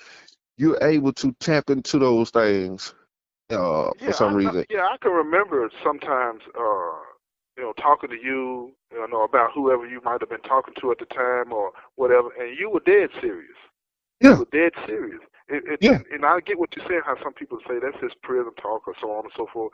you're 0.58 0.80
able 0.84 1.14
to 1.14 1.34
tap 1.40 1.70
into 1.70 2.00
those 2.00 2.32
things 2.32 2.96
uh, 3.52 3.92
Yeah, 4.02 4.06
for 4.06 4.14
some 4.14 4.34
I, 4.46 4.50
I- 4.50 4.54
reason. 4.54 4.66
yeah, 4.70 4.88
I 4.92 4.98
can 5.02 5.12
remember 5.12 5.70
sometimes 5.84 6.42
uh, 6.58 7.00
you 7.58 7.64
know, 7.64 7.74
talking 7.82 8.10
to 8.12 8.18
you, 8.18 8.74
you 8.94 9.08
know, 9.10 9.24
about 9.24 9.52
whoever 9.54 9.88
you 9.88 10.02
might 10.04 10.22
have 10.22 10.30
been 10.30 10.42
talking 10.42 10.74
to 10.82 10.92
at 10.92 11.00
the 11.00 11.06
time 11.06 11.54
or 11.54 11.72
whatever, 11.96 12.30
and 12.40 12.58
you 12.58 12.70
were 12.70 12.82
dead 12.82 13.10
serious. 13.22 13.58
Yeah. 14.22 14.32
You 14.32 14.40
were 14.40 14.48
dead 14.52 14.74
serious. 14.88 15.22
It, 15.50 15.64
it, 15.68 15.80
Yeah. 15.82 16.00
And 16.14 16.26
I 16.26 16.40
get 16.40 16.60
what 16.60 16.76
you're 16.76 16.88
saying, 16.88 17.02
how 17.06 17.22
some 17.24 17.34
people 17.34 17.60
say 17.68 17.76
that's 17.82 18.00
just 18.02 18.22
prison 18.22 18.52
talk 18.62 18.88
or 18.88 18.94
so 19.02 19.12
on 19.12 19.26
and 19.26 19.34
so 19.36 19.48
forth. 19.52 19.72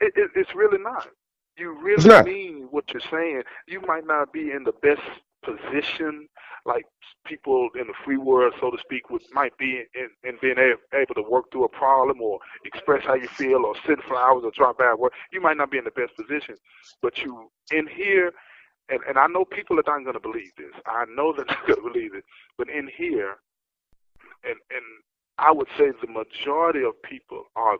It, 0.00 0.12
it, 0.16 0.30
it's 0.34 0.54
really 0.54 0.78
not. 0.78 1.08
You 1.56 1.76
really 1.82 2.08
not. 2.08 2.24
mean 2.24 2.68
what 2.70 2.84
you're 2.92 3.02
saying. 3.10 3.42
You 3.66 3.80
might 3.82 4.06
not 4.06 4.32
be 4.32 4.50
in 4.52 4.64
the 4.64 4.72
best 4.82 5.02
position, 5.44 6.28
like 6.64 6.84
people 7.26 7.68
in 7.78 7.86
the 7.88 7.94
free 8.04 8.16
world, 8.16 8.54
so 8.60 8.70
to 8.70 8.78
speak, 8.80 9.10
would 9.10 9.22
might 9.32 9.56
be 9.58 9.82
in, 9.94 10.08
in 10.24 10.38
being 10.40 10.56
a, 10.58 10.96
able 10.96 11.14
to 11.14 11.22
work 11.28 11.50
through 11.52 11.64
a 11.64 11.68
problem 11.68 12.20
or 12.22 12.38
express 12.64 13.04
how 13.04 13.14
you 13.14 13.28
feel 13.28 13.64
or 13.66 13.74
send 13.86 13.98
flowers 14.08 14.44
or 14.44 14.52
drop 14.52 14.78
bad 14.78 14.98
work. 14.98 15.12
You 15.32 15.40
might 15.40 15.56
not 15.56 15.70
be 15.70 15.78
in 15.78 15.84
the 15.84 15.90
best 15.90 16.16
position, 16.16 16.56
but 17.02 17.18
you 17.18 17.50
in 17.72 17.86
here, 17.88 18.32
and, 18.88 19.00
and 19.08 19.18
I 19.18 19.26
know 19.26 19.44
people 19.44 19.78
are 19.78 19.84
not 19.86 20.04
going 20.04 20.14
to 20.14 20.20
believe 20.20 20.52
this. 20.56 20.72
I 20.86 21.04
know 21.14 21.32
they're 21.34 21.44
not 21.44 21.66
going 21.66 21.82
to 21.84 21.92
believe 21.92 22.14
it, 22.14 22.24
but 22.56 22.68
in 22.68 22.88
here, 22.96 23.36
and 24.44 24.56
and 24.70 24.84
I 25.38 25.50
would 25.52 25.68
say 25.78 25.90
the 26.00 26.06
majority 26.12 26.82
of 26.84 27.00
people 27.02 27.44
are 27.56 27.78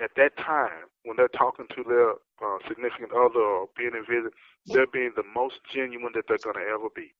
at 0.00 0.10
that 0.16 0.36
time 0.38 0.88
when 1.04 1.16
they're 1.16 1.28
talking 1.28 1.66
to 1.76 1.82
their 1.84 2.10
uh, 2.42 2.58
significant 2.68 3.12
other 3.12 3.40
or 3.40 3.68
being 3.76 3.92
in 3.94 4.04
visit, 4.06 4.32
they're 4.66 4.86
being 4.86 5.12
the 5.16 5.24
most 5.34 5.56
genuine 5.72 6.12
that 6.14 6.24
they're 6.28 6.38
going 6.38 6.56
to 6.56 6.66
ever 6.72 6.88
be 6.94 7.12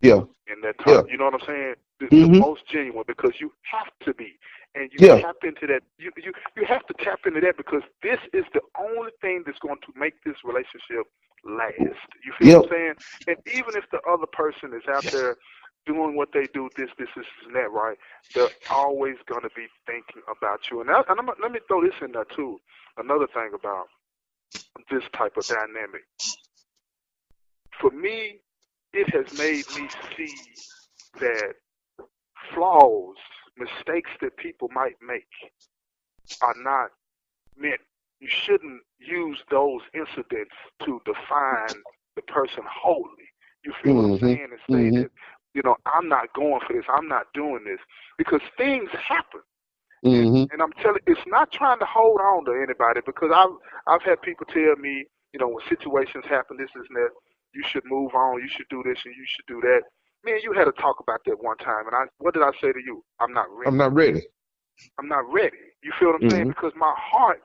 Yeah. 0.00 0.22
in 0.46 0.60
that 0.62 0.78
time. 0.80 1.06
Yeah. 1.06 1.12
You 1.12 1.18
know 1.18 1.26
what 1.26 1.34
I'm 1.34 1.46
saying? 1.46 1.74
The, 2.00 2.06
Mhm. 2.06 2.32
the 2.34 2.38
most 2.38 2.66
genuine 2.68 3.04
because 3.06 3.40
you 3.40 3.52
have 3.62 3.90
to 4.04 4.14
be, 4.14 4.38
and 4.74 4.92
you 4.92 4.98
Yeah. 5.00 5.20
tap 5.20 5.44
into 5.44 5.66
that. 5.68 5.82
You 5.98 6.10
you 6.16 6.32
you 6.56 6.64
have 6.66 6.86
to 6.86 6.94
tap 6.94 7.26
into 7.26 7.40
that 7.40 7.56
because 7.56 7.82
this 8.02 8.20
is 8.32 8.44
the 8.52 8.60
only 8.78 9.12
thing 9.20 9.42
that's 9.46 9.58
going 9.60 9.80
to 9.80 9.92
make 9.96 10.22
this 10.24 10.36
relationship 10.44 11.06
last. 11.44 11.78
You 12.24 12.32
feel 12.38 12.48
Yep. 12.48 12.56
what 12.62 12.64
I'm 12.66 12.70
saying? 12.70 12.94
And 13.28 13.36
even 13.54 13.76
if 13.76 13.88
the 13.90 14.00
other 14.02 14.26
person 14.26 14.74
is 14.74 14.86
out 14.88 15.04
there 15.10 15.36
doing 15.86 16.16
what 16.16 16.30
they 16.32 16.46
do, 16.52 16.68
this, 16.76 16.90
this, 16.98 17.08
this, 17.16 17.26
and 17.46 17.54
that, 17.54 17.70
right? 17.70 17.96
They're 18.34 18.50
always 18.70 19.16
going 19.26 19.42
to 19.42 19.50
be 19.54 19.66
thinking 19.86 20.22
about 20.28 20.60
you. 20.70 20.80
And, 20.80 20.88
that, 20.88 21.04
and 21.08 21.18
I'm, 21.18 21.26
let 21.40 21.52
me 21.52 21.60
throw 21.68 21.82
this 21.82 21.94
in 22.02 22.12
there 22.12 22.26
too. 22.34 22.60
Another 22.98 23.26
thing 23.26 23.50
about 23.54 23.86
this 24.90 25.02
type 25.16 25.36
of 25.36 25.46
dynamic. 25.46 26.04
For 27.80 27.90
me, 27.90 28.40
it 28.92 29.08
has 29.14 29.38
made 29.38 29.64
me 29.76 29.88
see 30.16 30.34
that 31.20 31.54
flaws, 32.54 33.16
mistakes 33.56 34.10
that 34.20 34.36
people 34.36 34.68
might 34.74 34.96
make 35.06 35.28
are 36.42 36.54
not 36.58 36.90
meant. 37.56 37.80
You 38.20 38.28
shouldn't 38.30 38.80
use 38.98 39.38
those 39.50 39.82
incidents 39.94 40.54
to 40.84 41.00
define 41.04 41.82
the 42.14 42.22
person 42.22 42.64
wholly. 42.66 43.28
You 43.64 43.72
feel 43.82 43.94
what 43.94 44.04
I'm 44.04 44.18
Mhm, 44.18 44.20
saying? 44.20 44.48
And 44.50 44.60
say 44.70 44.90
mhm. 44.90 45.02
that, 45.02 45.10
you 45.56 45.62
know, 45.64 45.76
I'm 45.86 46.08
not 46.08 46.32
going 46.34 46.60
for 46.66 46.74
this. 46.74 46.84
I'm 46.92 47.08
not 47.08 47.26
doing 47.34 47.64
this 47.66 47.80
because 48.18 48.42
things 48.58 48.90
happen. 48.92 49.40
hmm 50.04 50.44
And 50.52 50.62
I'm 50.62 50.72
telling, 50.82 51.00
it's 51.06 51.20
not 51.26 51.50
trying 51.52 51.80
to 51.80 51.86
hold 51.86 52.20
on 52.20 52.44
to 52.46 52.52
anybody 52.52 53.00
because 53.06 53.32
I've 53.34 53.56
I've 53.88 54.02
had 54.02 54.22
people 54.22 54.46
tell 54.52 54.76
me, 54.76 55.06
you 55.32 55.40
know, 55.40 55.48
when 55.48 55.64
situations 55.68 56.24
happen, 56.28 56.58
this 56.58 56.70
is 56.76 56.86
that 56.90 57.10
you 57.54 57.64
should 57.66 57.84
move 57.86 58.14
on, 58.14 58.40
you 58.42 58.48
should 58.48 58.68
do 58.70 58.82
this, 58.84 58.98
and 59.04 59.14
you 59.16 59.24
should 59.26 59.46
do 59.48 59.60
that. 59.62 59.80
Man, 60.24 60.40
you 60.42 60.52
had 60.52 60.66
to 60.66 60.72
talk 60.72 61.00
about 61.00 61.20
that 61.26 61.42
one 61.42 61.56
time, 61.58 61.86
and 61.88 61.96
I, 61.96 62.04
what 62.18 62.34
did 62.34 62.42
I 62.42 62.52
say 62.60 62.72
to 62.72 62.80
you? 62.84 63.02
I'm 63.20 63.32
not 63.32 63.46
ready. 63.50 63.72
I'm 63.72 63.76
not 63.78 63.94
ready. 63.94 64.22
I'm 64.98 65.08
not 65.08 65.24
ready. 65.32 65.56
You 65.82 65.92
feel 65.98 66.08
what 66.08 66.16
I'm 66.22 66.30
saying? 66.30 66.46
Mhm. 66.46 66.48
Because 66.48 66.72
my 66.76 66.94
heart 66.96 67.40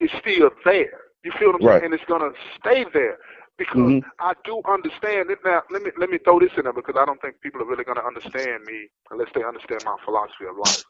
is 0.00 0.10
still 0.20 0.50
there. 0.64 1.00
You 1.24 1.32
feel 1.38 1.48
what 1.52 1.56
I'm 1.56 1.62
Right. 1.62 1.82
saying? 1.82 1.84
And 1.84 1.94
it's 1.94 2.04
gonna 2.08 2.30
stay 2.60 2.84
there 2.94 3.18
because 3.58 3.92
Mhm. 3.92 4.04
I 4.18 4.34
do 4.44 4.60
understand 4.66 5.30
it. 5.30 5.42
Now, 5.44 5.62
let 5.70 5.82
me 5.82 5.90
let 5.96 6.10
me 6.10 6.18
throw 6.18 6.38
this 6.38 6.52
in 6.56 6.64
there 6.64 6.72
because 6.72 6.96
I 6.96 7.04
don't 7.04 7.20
think 7.20 7.40
people 7.40 7.62
are 7.62 7.66
really 7.66 7.84
gonna 7.84 8.04
understand 8.04 8.64
me 8.64 8.88
unless 9.10 9.32
they 9.32 9.42
understand 9.44 9.84
my 9.84 9.96
philosophy 10.04 10.46
of 10.46 10.56
life. 10.56 10.84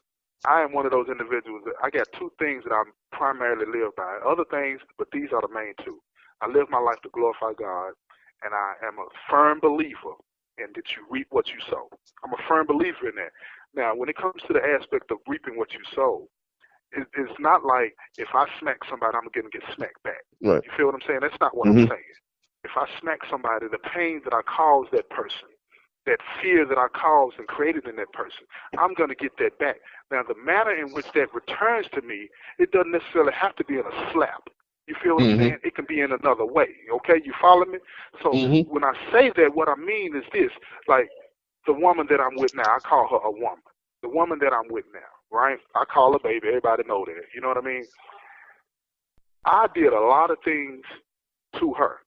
I 0.45 0.61
am 0.61 0.71
one 0.73 0.85
of 0.85 0.91
those 0.91 1.09
individuals 1.09 1.63
that 1.65 1.75
I 1.81 1.89
got 1.89 2.11
two 2.13 2.31
things 2.39 2.63
that 2.63 2.73
I 2.73 2.83
primarily 3.11 3.65
live 3.65 3.95
by. 3.95 4.17
Other 4.25 4.45
things, 4.45 4.81
but 4.97 5.09
these 5.11 5.31
are 5.33 5.41
the 5.41 5.47
main 5.47 5.73
two. 5.83 6.01
I 6.41 6.47
live 6.47 6.69
my 6.69 6.79
life 6.79 7.01
to 7.01 7.09
glorify 7.09 7.53
God, 7.53 7.93
and 8.43 8.53
I 8.53 8.75
am 8.85 8.99
a 8.99 9.07
firm 9.29 9.59
believer 9.59 10.13
in 10.57 10.67
that 10.75 10.95
you 10.95 11.05
reap 11.09 11.27
what 11.31 11.47
you 11.47 11.59
sow. 11.69 11.89
I'm 12.23 12.33
a 12.33 12.37
firm 12.47 12.65
believer 12.67 13.09
in 13.09 13.15
that. 13.15 13.31
Now, 13.73 13.95
when 13.95 14.09
it 14.09 14.17
comes 14.17 14.41
to 14.43 14.53
the 14.53 14.63
aspect 14.63 15.11
of 15.11 15.17
reaping 15.27 15.57
what 15.57 15.73
you 15.73 15.79
sow, 15.93 16.29
it, 16.91 17.07
it's 17.17 17.39
not 17.39 17.65
like 17.65 17.95
if 18.17 18.29
I 18.33 18.45
smack 18.59 18.77
somebody, 18.89 19.15
I'm 19.17 19.27
going 19.33 19.49
to 19.49 19.59
get 19.59 19.67
smacked 19.75 20.01
back. 20.03 20.23
Right. 20.41 20.63
You 20.63 20.71
feel 20.77 20.85
what 20.87 20.95
I'm 20.95 21.01
saying? 21.07 21.19
That's 21.21 21.39
not 21.41 21.55
what 21.55 21.67
Mhm. 21.67 21.81
I'm 21.83 21.87
saying. 21.89 22.13
If 22.63 22.71
I 22.75 22.85
smack 22.99 23.19
somebody, 23.29 23.67
the 23.67 23.77
pain 23.77 24.21
that 24.25 24.33
I 24.33 24.41
caused 24.43 24.91
that 24.91 25.09
person, 25.09 25.49
that 26.05 26.19
fear 26.41 26.65
that 26.65 26.77
I 26.77 26.87
caused 26.87 27.37
and 27.37 27.47
created 27.47 27.87
in 27.87 27.95
that 27.97 28.11
person, 28.13 28.47
I'm 28.77 28.93
going 28.93 29.09
to 29.09 29.15
get 29.15 29.37
that 29.39 29.57
back. 29.59 29.77
Now, 30.11 30.23
the 30.23 30.35
manner 30.35 30.71
in 30.71 30.91
which 30.93 31.07
that 31.15 31.33
returns 31.33 31.87
to 31.93 32.01
me, 32.01 32.29
it 32.59 32.71
doesn't 32.71 32.91
necessarily 32.91 33.33
have 33.33 33.55
to 33.57 33.65
be 33.65 33.75
in 33.75 33.85
a 33.85 34.11
slap. 34.13 34.49
You 34.87 34.95
feel 35.03 35.15
what. 35.15 35.25
I'm 35.25 35.37
saying? 35.37 35.57
It 35.63 35.75
can 35.75 35.85
be 35.85 35.99
in 35.99 36.13
another 36.13 36.45
way. 36.45 36.69
Okay, 36.91 37.21
you 37.23 37.33
follow 37.41 37.65
me? 37.65 37.79
So 38.23 38.31
Mhm. 38.31 38.67
when 38.69 38.85
I 38.85 38.93
say 39.11 39.31
that, 39.31 39.53
what 39.53 39.67
I 39.67 39.75
mean 39.75 40.15
is 40.15 40.23
this: 40.31 40.51
like 40.87 41.09
the 41.65 41.73
woman 41.73 42.07
that 42.07 42.21
I'm 42.21 42.37
with 42.37 42.53
now, 42.53 42.73
I 42.75 42.79
call 42.79 43.07
her 43.09 43.17
a 43.27 43.31
woman. 43.31 43.61
The 44.01 44.07
woman 44.09 44.39
that 44.39 44.53
I'm 44.53 44.69
with 44.69 44.85
now, 44.93 45.11
right? 45.29 45.59
I 45.75 45.83
call 45.83 46.13
her 46.13 46.19
baby. 46.19 46.47
Everybody 46.47 46.83
know 46.87 47.03
that. 47.03 47.25
You 47.35 47.41
know 47.41 47.49
what 47.49 47.57
I 47.57 47.61
mean? 47.61 47.85
I 49.43 49.67
did 49.73 49.91
a 49.91 49.99
lot 49.99 50.31
of 50.31 50.37
things 50.45 50.85
to 51.59 51.73
her, 51.73 51.99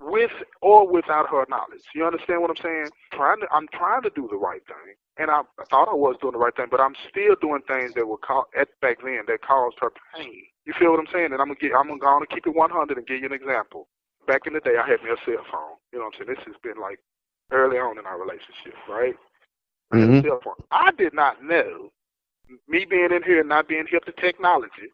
with 0.00 0.30
or 0.62 0.86
without 0.86 1.28
her 1.28 1.44
knowledge. 1.48 1.82
You 1.94 2.06
understand 2.06 2.42
what 2.42 2.50
I'm 2.50 2.62
saying? 2.62 2.88
Trying 3.12 3.40
to, 3.40 3.46
I'm 3.52 3.66
trying 3.72 4.02
to 4.02 4.10
do 4.10 4.28
the 4.30 4.36
right 4.36 4.62
thing, 4.66 4.94
and 5.18 5.30
I, 5.30 5.40
I 5.58 5.64
thought 5.70 5.88
I 5.88 5.94
was 5.94 6.16
doing 6.20 6.32
the 6.32 6.38
right 6.38 6.54
thing, 6.54 6.66
but 6.70 6.80
I'm 6.80 6.94
still 7.10 7.34
doing 7.40 7.62
things 7.66 7.94
that 7.94 8.06
were 8.06 8.18
called 8.18 8.46
at 8.58 8.68
back 8.80 8.98
then 9.02 9.22
that 9.26 9.42
caused 9.42 9.76
her 9.80 9.90
pain. 10.14 10.44
You 10.66 10.74
feel 10.78 10.92
what 10.92 11.00
I'm 11.00 11.12
saying? 11.12 11.32
And 11.32 11.40
I'm 11.40 11.48
gonna 11.48 11.60
get, 11.60 11.72
I'm 11.74 11.88
gonna 11.98 12.26
keep 12.26 12.46
it 12.46 12.54
100 12.54 12.96
and 12.96 13.06
give 13.06 13.20
you 13.20 13.26
an 13.26 13.32
example. 13.32 13.88
Back 14.26 14.46
in 14.46 14.52
the 14.52 14.60
day, 14.60 14.76
I 14.76 14.86
had 14.86 15.02
me 15.02 15.10
a 15.10 15.16
cell 15.24 15.44
phone. 15.50 15.80
You 15.92 15.98
know 15.98 16.06
what 16.06 16.14
I'm 16.20 16.26
saying? 16.26 16.36
This 16.36 16.46
has 16.46 16.56
been 16.62 16.80
like 16.80 17.00
early 17.50 17.78
on 17.78 17.98
in 17.98 18.06
our 18.06 18.20
relationship, 18.20 18.76
right? 18.88 19.16
Mm-hmm. 19.92 20.26
cell 20.26 20.40
phone. 20.44 20.60
I 20.70 20.90
did 20.92 21.14
not 21.14 21.42
know, 21.42 21.90
me 22.68 22.84
being 22.84 23.08
in 23.10 23.22
here 23.22 23.40
and 23.40 23.48
not 23.48 23.68
being 23.68 23.86
hip 23.90 24.04
to 24.04 24.12
technology, 24.12 24.92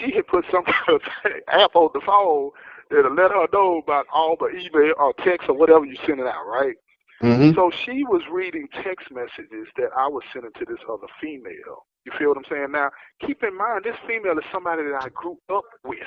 she 0.00 0.12
had 0.12 0.26
put 0.26 0.44
some 0.50 0.64
kind 0.64 0.88
of 0.88 1.02
app 1.48 1.76
on 1.76 1.90
the 1.94 2.00
phone 2.04 2.50
that'll 2.90 3.14
let 3.14 3.30
her 3.30 3.46
know 3.52 3.78
about 3.78 4.06
all 4.12 4.36
the 4.38 4.48
email 4.48 4.94
or 4.98 5.12
text 5.24 5.48
or 5.48 5.54
whatever 5.54 5.84
you're 5.84 6.02
sending 6.06 6.26
out, 6.26 6.46
right? 6.46 6.76
Mhm. 7.22 7.54
So 7.54 7.70
she 7.70 8.04
was 8.04 8.22
reading 8.30 8.68
text 8.82 9.10
messages 9.10 9.68
that 9.76 9.90
I 9.96 10.08
was 10.08 10.22
sending 10.32 10.52
to 10.52 10.64
this 10.64 10.80
other 10.88 11.06
female. 11.20 11.86
You 12.04 12.12
feel 12.18 12.28
what 12.28 12.38
I'm 12.38 12.44
saying? 12.44 12.72
Now, 12.72 12.90
keep 13.20 13.42
in 13.42 13.56
mind, 13.56 13.84
this 13.84 13.96
female 14.06 14.38
is 14.38 14.44
somebody 14.52 14.82
that 14.82 15.02
I 15.02 15.08
grew 15.10 15.38
up 15.48 15.64
with. 15.84 15.98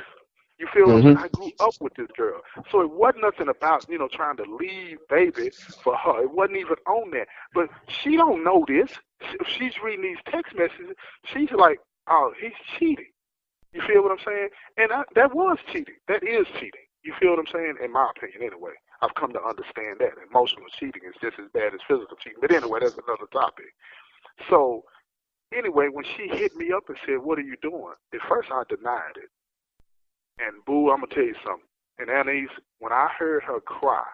You 0.60 0.68
feel 0.74 0.88
what 0.88 0.96
I'm 0.98 1.02
saying? 1.04 1.18
Mhm. 1.18 1.24
I 1.24 1.28
grew 1.30 1.52
up 1.60 1.74
with 1.80 1.94
this 1.96 2.08
girl. 2.18 2.42
So 2.72 2.82
it 2.82 2.90
wasn't 2.90 3.24
nothing 3.24 3.48
about, 3.48 3.88
you 3.90 3.98
know, 3.98 4.08
trying 4.08 4.38
to 4.38 4.44
leave 4.44 5.00
baby 5.08 5.52
for 5.84 5.96
her. 5.96 6.24
It 6.24 6.32
wasn't 6.32 6.58
even 6.58 6.78
on 6.88 7.12
that. 7.12 7.28
But 7.54 7.70
she 7.88 8.18
don't 8.18 8.44
know 8.44 8.66
this. 8.68 8.92
If 9.22 9.48
she's 9.48 9.80
reading 9.82 10.04
these 10.04 10.18
text 10.26 10.56
messages, 10.56 10.96
she's 11.26 11.52
like, 11.52 11.80
oh, 12.08 12.34
he's 12.40 12.54
cheating. 12.78 13.12
You 13.74 13.82
feel 13.88 14.02
what 14.04 14.12
I'm 14.12 14.24
saying? 14.26 14.50
And 14.78 14.92
I, 14.92 15.04
that 15.16 15.36
was 15.36 15.58
cheating. 15.72 15.96
That 16.08 16.24
is 16.24 16.48
cheating. 16.60 16.88
You 17.04 17.14
feel 17.20 17.32
what 17.32 17.40
I'm 17.40 17.52
saying? 17.52 17.76
In 17.84 17.92
my 17.92 18.10
opinion, 18.16 18.42
anyway. 18.44 18.74
I've 19.02 19.14
come 19.16 19.32
to 19.34 19.42
understand 19.44 20.00
that 20.00 20.14
emotional 20.30 20.66
cheating 20.80 21.04
is 21.08 21.14
just 21.22 21.38
as 21.40 21.52
bad 21.54 21.74
as 21.74 21.82
physical 21.88 22.18
cheating. 22.18 22.40
But 22.42 22.52
anyway, 22.52 22.80
that's 22.82 22.98
another 22.98 23.28
topic. 23.32 23.74
So, 24.50 24.86
anyway, 25.54 25.88
when 25.92 26.06
she 26.18 26.28
hit 26.28 26.56
me 26.56 26.72
up 26.72 26.90
and 26.90 26.98
said, 27.06 27.20
"What 27.20 27.38
are 27.38 27.44
you 27.44 27.56
doing?" 27.62 27.94
At 28.14 28.22
first, 28.28 28.50
I 28.52 28.64
denied 28.68 29.18
it. 29.18 29.30
And 30.40 30.66
boo, 30.66 30.90
I'm 30.90 31.02
gonna 31.02 31.14
tell 31.14 31.24
you 31.24 31.36
something. 31.46 31.68
And 32.00 32.10
Anais, 32.10 32.48
when 32.80 32.92
I 32.92 33.08
heard 33.18 33.44
her 33.44 33.60
cry, 33.60 34.06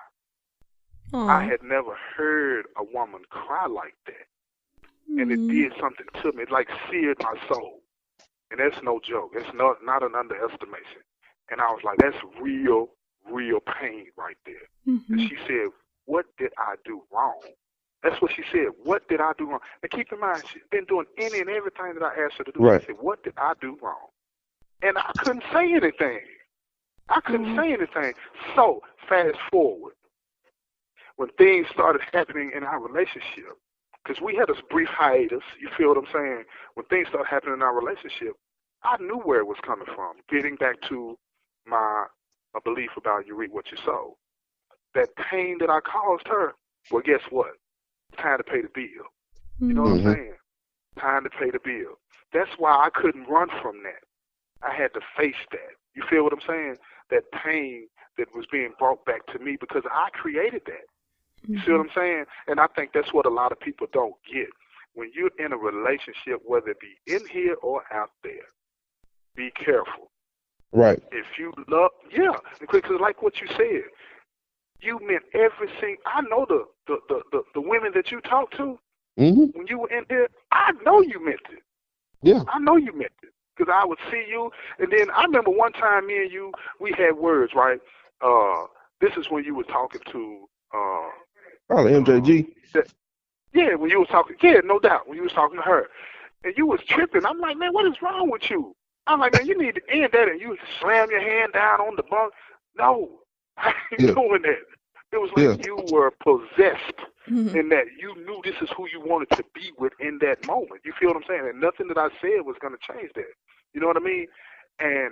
I 1.14 1.44
had 1.44 1.64
never 1.64 1.96
heard 2.18 2.66
a 2.76 2.84
woman 2.84 3.22
cry 3.30 3.68
like 3.68 3.96
that 4.08 4.28
and 5.20 5.32
it 5.32 5.40
Mhm. 5.40 5.50
did 5.50 5.74
something 5.80 6.08
to 6.22 6.32
me. 6.34 6.44
It 6.44 6.52
like 6.52 6.70
seared 6.90 7.22
my 7.22 7.38
soul, 7.48 7.83
and 8.54 8.62
that's 8.62 8.82
no 8.84 9.00
joke. 9.04 9.32
It's 9.34 9.50
not 9.56 9.84
not 9.84 10.04
an 10.04 10.14
underestimation. 10.14 11.02
And 11.50 11.60
I 11.60 11.72
was 11.72 11.82
like, 11.84 11.98
that's 11.98 12.16
real, 12.40 12.90
real 13.30 13.60
pain 13.60 14.08
right 14.16 14.38
there. 14.46 14.70
And 14.86 15.02
Mhm. 15.10 15.28
she 15.28 15.36
said, 15.48 15.70
"What 16.06 16.26
did 16.38 16.54
I 16.58 16.76
do 16.86 17.04
wrong?" 17.12 17.42
That's 18.04 18.22
what 18.22 18.32
she 18.32 18.44
said. 18.52 18.68
What 18.84 19.08
did 19.08 19.22
I 19.22 19.34
do 19.34 19.50
wrong? 19.50 19.62
And 19.82 19.92
keep 19.92 20.12
in 20.12 20.20
mind, 20.20 20.44
she's 20.54 20.62
been 20.70 20.86
doing 20.86 21.08
any 21.18 21.40
and 21.40 21.50
everything 21.50 21.96
that 21.96 22.04
I 22.04 22.14
asked 22.24 22.36
her 22.38 22.44
to 22.44 22.52
do. 22.52 22.60
Right. 22.60 22.82
She 22.82 22.88
said, 22.88 22.98
"What 23.00 23.24
did 23.24 23.34
I 23.38 23.54
do 23.60 23.78
wrong?" 23.82 24.10
And 24.84 24.98
I 24.98 25.12
couldn't 25.18 25.44
say 25.52 25.74
anything. 25.74 26.22
I 27.10 27.22
couldn't 27.22 27.48
Mhm. 27.48 27.56
say 27.56 27.74
anything. 27.74 28.14
So 28.56 28.84
fast 29.08 29.40
forward, 29.50 29.96
when 31.16 31.30
things 31.32 31.68
started 31.70 32.02
happening 32.02 32.52
in 32.52 32.64
our 32.64 32.80
relationship, 32.80 33.58
because 34.04 34.22
we 34.22 34.36
had 34.36 34.48
this 34.48 34.60
brief 34.70 34.90
hiatus. 34.90 35.44
You 35.60 35.70
feel 35.78 35.90
what 35.90 35.98
I'm 35.98 36.12
saying? 36.12 36.44
When 36.74 36.86
things 36.88 37.08
started 37.08 37.28
happening 37.28 37.56
in 37.56 37.62
our 37.62 37.74
relationship, 37.74 38.36
I 38.84 38.98
knew 39.02 39.20
where 39.20 39.40
it 39.40 39.48
was 39.48 39.58
coming 39.66 39.88
from. 39.96 40.18
Getting 40.30 40.56
back 40.56 40.76
to 40.90 41.18
my 41.66 42.06
a 42.56 42.62
belief 42.62 42.92
about 42.98 43.26
you 43.26 43.36
reap 43.36 43.52
what 43.52 43.72
you 43.72 43.78
sow. 43.84 44.18
That 44.94 45.10
pain 45.16 45.58
that 45.60 45.70
I 45.70 45.80
caused 45.80 46.28
her, 46.28 46.54
well, 46.92 47.02
guess 47.04 47.22
what? 47.32 47.54
Time 48.18 48.38
to 48.38 48.44
pay 48.44 48.62
the 48.62 48.70
bill. 48.70 49.08
You 49.60 49.74
know 49.74 49.84
what 49.84 49.92
Mhm. 49.94 50.06
I'm 50.08 50.14
saying? 50.14 50.36
Time 51.00 51.24
to 51.24 51.30
pay 51.32 51.50
the 51.50 51.60
bill. 51.60 52.00
That's 52.32 52.52
why 52.60 52.72
I 52.86 52.90
couldn't 52.92 53.26
run 53.28 53.50
from 53.62 53.82
that. 53.84 54.04
I 54.62 54.72
had 54.74 54.94
to 54.94 55.02
face 55.18 55.36
that. 55.52 55.76
You 55.96 56.04
feel 56.04 56.24
what 56.24 56.34
I'm 56.34 56.42
saying? 56.42 56.78
That 57.10 57.32
pain 57.32 57.90
that 58.18 58.34
was 58.36 58.46
being 58.48 58.74
brought 58.78 59.04
back 59.06 59.26
to 59.28 59.40
me 59.40 59.56
because 59.56 59.84
I 59.92 60.10
created 60.12 60.64
that. 60.66 60.86
You 61.48 61.60
see 61.60 61.72
what 61.72 61.82
I'm 61.82 61.92
saying? 61.92 62.26
And 62.48 62.60
I 62.60 62.68
think 62.68 62.94
that's 62.94 63.12
what 63.14 63.26
a 63.26 63.30
lot 63.30 63.52
of 63.52 63.60
people 63.60 63.88
don't 63.92 64.16
get. 64.24 64.50
When 64.94 65.12
you're 65.14 65.32
in 65.40 65.52
a 65.54 65.58
relationship, 65.58 66.42
whether 66.46 66.70
it 66.70 66.80
be 66.80 66.98
in 67.08 67.26
here 67.28 67.56
or 67.56 67.84
out 67.92 68.12
there, 68.24 68.48
be 69.36 69.52
careful. 69.52 70.12
Right. 70.72 71.02
If 71.12 71.26
you 71.38 71.54
love, 71.68 71.92
yeah, 72.12 72.32
because 72.60 72.84
like 73.00 73.22
what 73.22 73.40
you 73.40 73.48
said, 73.48 73.84
you 74.82 75.00
meant 75.02 75.24
everything. 75.34 75.98
I 76.06 76.22
know 76.22 76.46
the 76.48 76.66
the, 76.88 77.00
the, 77.10 77.22
the, 77.32 77.44
the 77.56 77.62
women 77.62 77.92
that 77.96 78.12
you 78.12 78.22
talked 78.22 78.58
to 78.58 78.80
hmm 79.18 79.46
when 79.54 79.68
you 79.68 79.80
were 79.80 79.90
in 79.90 80.06
there. 80.10 80.28
I 80.52 80.72
know 80.86 81.02
you 81.02 81.24
meant 81.24 81.42
it. 81.52 81.64
Yeah. 82.24 82.44
I 82.48 82.60
know 82.60 82.76
you 82.78 82.92
meant 82.94 83.12
it 83.22 83.30
because 83.56 83.72
I 83.74 83.86
would 83.86 84.00
see 84.10 84.26
you, 84.28 84.52
and 84.80 84.92
then 84.92 85.10
I 85.12 85.24
remember 85.24 85.52
one 85.52 85.74
time 85.74 86.08
me 86.08 86.18
and 86.18 86.32
you 86.32 86.52
we 86.80 86.94
had 86.98 87.16
words 87.18 87.54
right. 87.56 87.80
Uh, 88.22 88.66
this 89.02 89.12
is 89.18 89.30
when 89.30 89.44
you 89.44 89.54
were 89.56 89.64
talking 89.66 90.02
to. 90.12 90.48
Uh, 90.74 91.10
Probably 91.70 91.92
MJG. 91.94 92.48
yeah, 93.54 93.76
when 93.76 93.90
you 93.90 94.00
was 94.00 94.08
talking, 94.10 94.36
yeah, 94.42 94.60
no 94.64 94.80
doubt, 94.80 95.08
when 95.08 95.18
you 95.18 95.24
was 95.24 95.32
talking 95.34 95.58
to 95.58 95.64
her, 95.64 95.88
and 96.44 96.54
you 96.58 96.66
was 96.66 96.80
tripping. 96.88 97.26
I'm 97.26 97.40
like, 97.40 97.58
man, 97.58 97.74
what 97.74 97.86
is 97.86 98.02
wrong 98.02 98.30
with 98.30 98.50
you? 98.50 98.76
I'm 99.08 99.20
like, 99.20 99.34
man, 99.34 99.46
you 99.48 99.58
need 99.58 99.76
to 99.76 99.82
end 99.90 100.10
that, 100.14 100.30
and 100.30 100.40
you 100.40 100.58
slam 100.80 101.10
your 101.12 101.22
hand 101.22 101.54
down 101.54 101.82
on 101.82 101.96
the 101.96 102.04
bunk. 102.04 102.34
No, 102.78 103.20
I 103.58 103.74
ain't 103.92 104.02
Yeah. 104.02 104.14
doing 104.14 104.42
that. 104.44 104.64
It 105.12 105.18
was 105.22 105.32
like 105.36 105.50
Yeah. 105.60 105.66
you 105.66 105.78
were 105.78 106.12
possessed 106.12 107.00
Mhm. 107.30 107.56
in 107.56 107.70
that 107.70 107.86
you 108.00 108.16
knew 108.16 108.42
this 108.44 108.56
is 108.62 108.70
who 108.76 108.88
you 108.90 109.00
wanted 109.00 109.30
to 109.38 109.44
be 109.54 109.72
with 109.78 109.94
in 110.00 110.18
that 110.20 110.44
moment. 110.44 110.82
You 110.84 110.94
feel 111.00 111.10
what 111.10 111.18
I'm 111.18 111.24
saying? 111.28 111.48
And 111.48 111.62
nothing 111.62 111.88
that 111.90 111.98
I 111.98 112.10
said 112.20 112.42
was 112.46 112.58
going 112.60 112.74
to 112.76 112.94
change 112.94 113.12
that. 113.16 113.32
You 113.74 113.82
know 113.82 113.88
what 113.88 113.98
I 113.98 114.02
mean? 114.02 114.28
And 114.80 115.12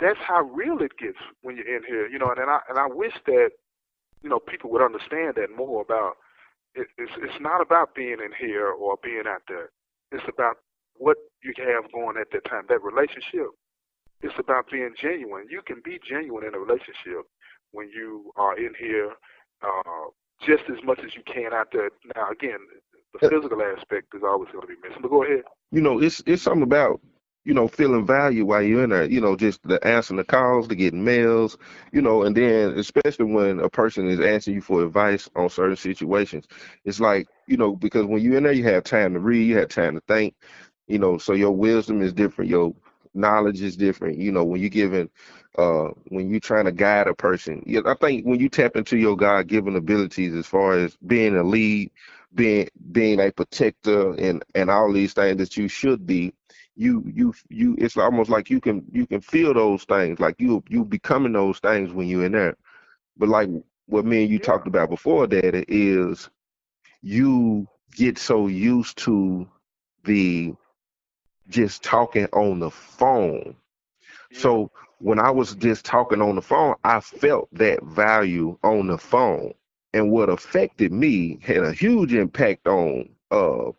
that's 0.00 0.18
how 0.18 0.42
real 0.42 0.80
it 0.82 0.96
gets 0.98 1.18
when 1.42 1.56
you're 1.56 1.76
in 1.76 1.84
here. 1.84 2.06
You 2.08 2.18
know, 2.18 2.30
and, 2.30 2.38
and 2.40 2.50
I 2.50 2.60
and 2.68 2.78
I 2.78 2.86
wish 2.86 3.14
that 3.26 3.50
you 4.22 4.28
know 4.30 4.38
people 4.40 4.70
would 4.70 4.82
understand 4.82 5.34
that 5.36 5.50
more 5.54 5.82
about. 5.82 6.16
It, 6.74 6.88
it's 6.98 7.12
it's 7.18 7.40
not 7.40 7.60
about 7.60 7.94
being 7.94 8.20
in 8.20 8.32
here 8.38 8.68
or 8.68 8.96
being 9.02 9.26
out 9.26 9.42
there. 9.48 9.70
It's 10.12 10.24
about 10.28 10.56
what 11.00 11.16
you 11.42 11.52
have 11.56 11.90
going 11.92 12.16
at 12.20 12.30
that 12.32 12.44
time. 12.44 12.64
That 12.68 12.84
relationship. 12.84 13.48
It's 14.22 14.36
about 14.38 14.70
being 14.70 14.92
genuine. 15.00 15.46
You 15.48 15.62
can 15.66 15.80
be 15.82 15.98
genuine 16.06 16.44
in 16.44 16.54
a 16.54 16.58
relationship 16.58 17.24
when 17.72 17.88
you 17.88 18.30
are 18.36 18.56
in 18.58 18.74
here 18.78 19.12
uh, 19.62 20.12
just 20.46 20.64
as 20.68 20.76
much 20.84 21.00
as 21.00 21.14
you 21.14 21.22
can 21.24 21.52
out 21.54 21.68
there. 21.72 21.90
Now, 22.14 22.30
again, 22.30 22.58
the 23.14 23.28
physical 23.28 23.62
aspect 23.62 24.14
is 24.14 24.22
always 24.22 24.50
going 24.52 24.62
to 24.62 24.68
be 24.68 24.76
missing. 24.82 25.02
But 25.02 25.10
go 25.10 25.24
ahead. 25.24 25.42
You 25.72 25.80
know, 25.80 26.00
it's 26.00 26.22
it's 26.26 26.42
something 26.42 26.62
about 26.62 27.00
you 27.44 27.54
know 27.54 27.66
feeling 27.68 28.06
value 28.06 28.44
while 28.44 28.62
you're 28.62 28.84
in 28.84 28.90
there. 28.90 29.04
You 29.04 29.20
know, 29.20 29.36
just 29.36 29.62
the 29.62 29.84
answering 29.86 30.18
the 30.18 30.24
calls, 30.24 30.68
the 30.68 30.74
getting 30.74 31.04
mails. 31.04 31.56
You 31.92 32.02
know, 32.02 32.22
and 32.22 32.36
then 32.36 32.78
especially 32.78 33.26
when 33.26 33.60
a 33.60 33.68
person 33.68 34.08
is 34.08 34.20
asking 34.20 34.54
you 34.54 34.60
for 34.60 34.84
advice 34.84 35.28
on 35.34 35.48
certain 35.48 35.76
situations, 35.76 36.46
it's 36.84 37.00
like 37.00 37.26
you 37.46 37.56
know 37.56 37.74
because 37.74 38.06
when 38.06 38.22
you're 38.22 38.36
in 38.36 38.44
there, 38.44 38.52
you 38.52 38.64
have 38.64 38.84
time 38.84 39.14
to 39.14 39.20
read, 39.20 39.48
you 39.48 39.56
have 39.58 39.68
time 39.68 39.94
to 39.94 40.02
think. 40.06 40.34
You 40.90 41.00
know, 41.00 41.18
so 41.18 41.34
your 41.34 41.52
wisdom 41.52 42.02
is 42.02 42.14
different. 42.14 42.50
Your 42.50 42.74
knowledge 43.14 43.62
is 43.62 43.76
different. 43.76 44.18
You 44.18 44.32
know, 44.32 44.44
when 44.44 44.60
you're 44.62 44.70
giving, 44.70 45.10
uh, 45.58 45.90
when 46.08 46.30
you're 46.30 46.40
trying 46.40 46.66
to 46.66 46.72
guide 46.72 47.08
a 47.08 47.14
person, 47.14 47.64
I 47.86 47.94
think 48.00 48.26
when 48.26 48.40
you 48.40 48.50
tap 48.50 48.76
into 48.76 48.98
your 48.98 49.16
God-given 49.16 49.76
abilities 49.76 50.34
as 50.34 50.46
far 50.46 50.74
as 50.74 50.96
being 51.06 51.36
a 51.36 51.44
lead, 51.44 51.92
being 52.34 52.68
being 52.92 53.20
a 53.20 53.32
protector, 53.32 54.14
and 54.14 54.44
and 54.56 54.70
all 54.70 54.92
these 54.92 55.14
things 55.14 55.38
that 55.38 55.56
you 55.58 55.68
should 55.68 56.06
be, 56.06 56.34
you 56.76 57.04
you 57.14 57.34
you. 57.50 57.76
It's 57.78 57.96
almost 57.98 58.30
like 58.30 58.50
you 58.50 58.60
can 58.60 58.84
you 58.92 59.06
can 59.06 59.22
feel 59.22 59.54
those 59.54 59.84
things, 59.84 60.20
like 60.20 60.36
you 60.40 60.64
you 60.68 60.84
becoming 60.84 61.34
those 61.34 61.60
things 61.60 61.92
when 61.92 62.08
you're 62.08 62.26
in 62.26 62.32
there. 62.32 62.56
But 63.18 63.30
like 63.30 63.50
what 63.86 64.06
me 64.06 64.22
and 64.24 64.32
you 64.32 64.38
Yeah. 64.38 64.46
talked 64.46 64.68
about 64.68 64.90
before, 64.90 65.26
Daddy, 65.28 65.64
is 65.68 66.30
you 67.02 67.68
get 67.96 68.18
so 68.18 68.48
used 68.48 68.98
to 68.98 69.48
the 70.04 70.54
just 71.50 71.82
talking 71.84 72.26
on 72.32 72.60
the 72.60 72.70
phone. 72.70 73.56
So 74.32 74.70
when 74.98 75.18
I 75.18 75.30
was 75.30 75.54
just 75.56 75.84
talking 75.84 76.22
on 76.22 76.36
the 76.36 76.42
phone, 76.42 76.76
I 76.84 77.00
felt 77.00 77.48
that 77.54 77.82
value 77.84 78.58
on 78.62 78.88
the 78.88 78.98
phone. 78.98 79.54
And 79.92 80.10
what 80.12 80.28
affected 80.28 80.92
me 80.92 81.38
had 81.42 81.58
a 81.64 81.72
huge 81.72 82.14
impact 82.14 82.68
on 82.68 83.08
uh 83.32 83.70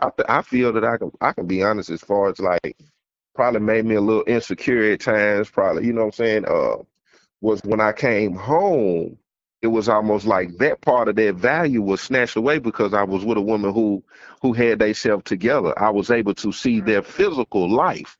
I 0.00 0.10
th- 0.10 0.26
I 0.28 0.42
feel 0.42 0.72
that 0.74 0.84
I 0.84 0.96
can 0.98 1.12
I 1.20 1.32
can 1.32 1.46
be 1.46 1.62
honest 1.62 1.90
as 1.90 2.02
far 2.02 2.30
as 2.30 2.40
like 2.40 2.76
probably 3.34 3.60
made 3.60 3.84
me 3.86 3.96
a 3.96 4.00
little 4.00 4.24
insecure 4.26 4.92
at 4.92 5.00
times, 5.00 5.50
probably, 5.50 5.86
you 5.86 5.92
know 5.92 6.02
what 6.02 6.06
I'm 6.08 6.12
saying? 6.12 6.44
Uh 6.46 6.78
was 7.42 7.60
when 7.64 7.80
I 7.80 7.92
came 7.92 8.34
home, 8.34 9.18
it 9.62 9.68
was 9.68 9.88
almost 9.88 10.26
like 10.26 10.56
that 10.58 10.80
part 10.80 11.08
of 11.08 11.16
their 11.16 11.32
value 11.32 11.82
was 11.82 12.00
snatched 12.00 12.36
away 12.36 12.58
because 12.58 12.94
I 12.94 13.02
was 13.04 13.24
with 13.24 13.38
a 13.38 13.42
woman 13.42 13.72
who 13.74 14.02
who 14.42 14.52
had 14.54 14.78
themselves 14.78 15.24
together. 15.24 15.78
I 15.78 15.90
was 15.90 16.10
able 16.10 16.34
to 16.36 16.52
see 16.52 16.78
mm-hmm. 16.78 16.86
their 16.86 17.02
physical 17.02 17.68
life, 17.70 18.18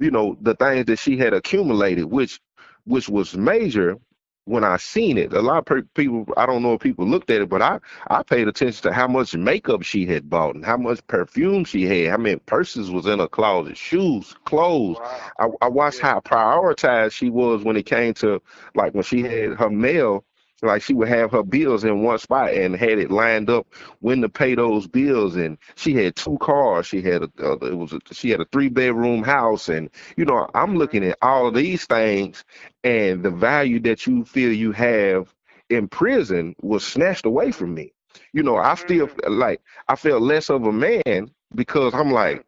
you 0.00 0.10
know, 0.10 0.36
the 0.42 0.54
things 0.54 0.86
that 0.86 0.98
she 0.98 1.16
had 1.16 1.32
accumulated, 1.34 2.04
which 2.06 2.40
which 2.84 3.08
was 3.08 3.36
major 3.36 3.96
when 4.44 4.64
I 4.64 4.76
seen 4.76 5.18
it. 5.18 5.32
A 5.32 5.40
lot 5.40 5.70
of 5.70 5.94
people, 5.94 6.26
I 6.36 6.46
don't 6.46 6.62
know 6.62 6.74
if 6.74 6.80
people 6.80 7.06
looked 7.06 7.30
at 7.30 7.40
it, 7.42 7.48
but 7.48 7.62
I 7.62 7.78
I 8.08 8.22
paid 8.22 8.48
attention 8.48 8.82
to 8.82 8.92
how 8.92 9.06
much 9.08 9.34
makeup 9.36 9.82
she 9.82 10.04
had 10.06 10.28
bought 10.28 10.56
and 10.56 10.64
how 10.64 10.76
much 10.76 11.06
perfume 11.06 11.64
she 11.64 11.84
had, 11.84 12.10
how 12.10 12.18
many 12.18 12.36
purses 12.40 12.90
was 12.90 13.06
in 13.06 13.20
her 13.20 13.28
closet, 13.28 13.76
shoes, 13.78 14.34
clothes. 14.44 14.98
Wow. 14.98 15.32
I, 15.38 15.66
I 15.66 15.68
watched 15.68 16.00
Yeah. 16.00 16.14
how 16.14 16.20
prioritized 16.20 17.12
she 17.12 17.30
was 17.30 17.62
when 17.64 17.76
it 17.76 17.86
came 17.86 18.14
to 18.14 18.42
like 18.74 18.94
when 18.94 19.04
she 19.04 19.22
had 19.22 19.54
her 19.54 19.70
mail, 19.70 20.24
like 20.62 20.82
she 20.82 20.94
would 20.94 21.08
have 21.08 21.32
her 21.32 21.42
bills 21.42 21.84
in 21.84 22.02
one 22.02 22.18
spot 22.18 22.52
and 22.52 22.76
had 22.76 22.98
it 22.98 23.10
lined 23.10 23.50
up 23.50 23.66
when 24.00 24.20
to 24.22 24.28
pay 24.28 24.54
those 24.54 24.86
bills. 24.86 25.36
And 25.36 25.58
she 25.76 25.94
had 25.94 26.16
two 26.16 26.38
cars. 26.38 26.86
She 26.86 27.02
had 27.02 27.22
a, 27.24 27.30
uh, 27.42 27.56
it 27.66 27.76
was 27.76 27.92
a, 27.92 28.00
she 28.12 28.30
had 28.30 28.40
a 28.40 28.46
three 28.52 28.68
bedroom 28.68 29.22
house. 29.22 29.68
And 29.68 29.90
you 30.16 30.24
know, 30.24 30.48
I'm 30.54 30.76
looking 30.76 31.04
at 31.04 31.18
all 31.22 31.48
of 31.48 31.54
these 31.54 31.84
things, 31.86 32.44
and 32.84 33.22
the 33.22 33.30
value 33.30 33.80
that 33.80 34.06
you 34.06 34.24
feel 34.24 34.52
you 34.52 34.72
have 34.72 35.34
in 35.70 35.88
prison 35.88 36.54
was 36.62 36.84
snatched 36.84 37.26
away 37.26 37.50
from 37.52 37.74
me. 37.74 37.92
You 38.32 38.42
know, 38.42 38.56
I 38.56 38.74
still 38.74 39.08
like 39.28 39.60
I 39.88 39.96
felt 39.96 40.22
less 40.22 40.50
of 40.50 40.64
a 40.66 40.72
man 40.72 41.30
because 41.54 41.94
I'm 41.94 42.10
like 42.12 42.44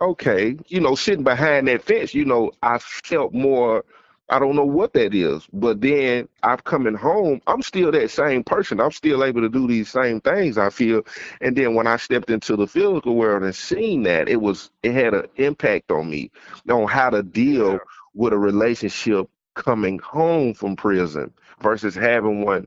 okay, 0.00 0.56
you 0.66 0.80
know, 0.80 0.94
sitting 0.96 1.24
behind 1.24 1.68
that 1.68 1.82
fence, 1.82 2.14
you 2.14 2.24
know, 2.24 2.50
I 2.62 2.78
felt 2.78 3.32
more. 3.32 3.84
I 4.32 4.40
don't 4.40 4.56
know 4.56 4.64
what 4.66 4.94
that 4.94 5.14
is, 5.14 5.46
but 5.52 5.80
then 5.80 6.28
I'm 6.42 6.58
coming 6.58 6.94
home. 6.94 7.40
I'm 7.46 7.62
still 7.62 7.92
that 7.92 8.10
same 8.10 8.44
person. 8.44 8.80
I'm 8.80 8.92
still 8.92 9.24
able 9.24 9.42
to 9.42 9.48
do 9.50 9.66
these 9.68 9.90
same 9.90 10.20
things. 10.20 10.58
I 10.58 10.70
feel, 10.70 11.02
and 11.42 11.56
then 11.56 11.74
when 11.74 11.86
I 11.86 11.96
stepped 11.96 12.30
into 12.30 12.56
the 12.56 12.66
physical 12.66 13.16
world 13.16 13.44
and 13.44 13.54
seen 13.54 14.02
that, 14.04 14.28
it 14.28 14.40
was 14.40 14.70
it 14.82 14.92
had 14.94 15.14
an 15.14 15.26
impact 15.36 15.92
on 15.92 16.10
me 16.10 16.30
on 16.70 16.88
how 16.88 17.10
to 17.10 17.22
deal 17.22 17.80
Yeah. 17.80 17.84
with 18.14 18.32
a 18.32 18.38
relationship 18.38 19.28
coming 19.54 19.98
home 20.00 20.54
from 20.54 20.76
prison 20.76 21.32
versus 21.60 21.94
having 21.94 22.44
one 22.44 22.66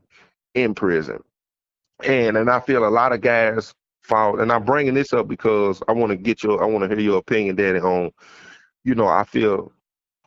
in 0.55 0.73
prison. 0.75 1.23
And 2.03 2.37
and 2.37 2.49
I 2.49 2.59
feel 2.59 2.87
a 2.87 2.89
lot 2.89 3.13
of 3.13 3.21
guys 3.21 3.73
fall. 4.01 4.39
And 4.39 4.51
I'm 4.51 4.63
bringing 4.65 4.93
this 4.95 5.13
up 5.13 5.27
because 5.27 5.81
I 5.87 5.93
want 5.93 6.11
to 6.11 6.17
get 6.17 6.43
your 6.43 6.61
I 6.61 6.65
want 6.67 6.83
to 6.83 6.89
hear 6.89 6.99
your 7.03 7.19
opinion, 7.19 7.55
Daddy, 7.55 7.79
on 7.79 8.11
you 8.83 8.95
know 8.95 9.07
I 9.07 9.23
feel 9.23 9.71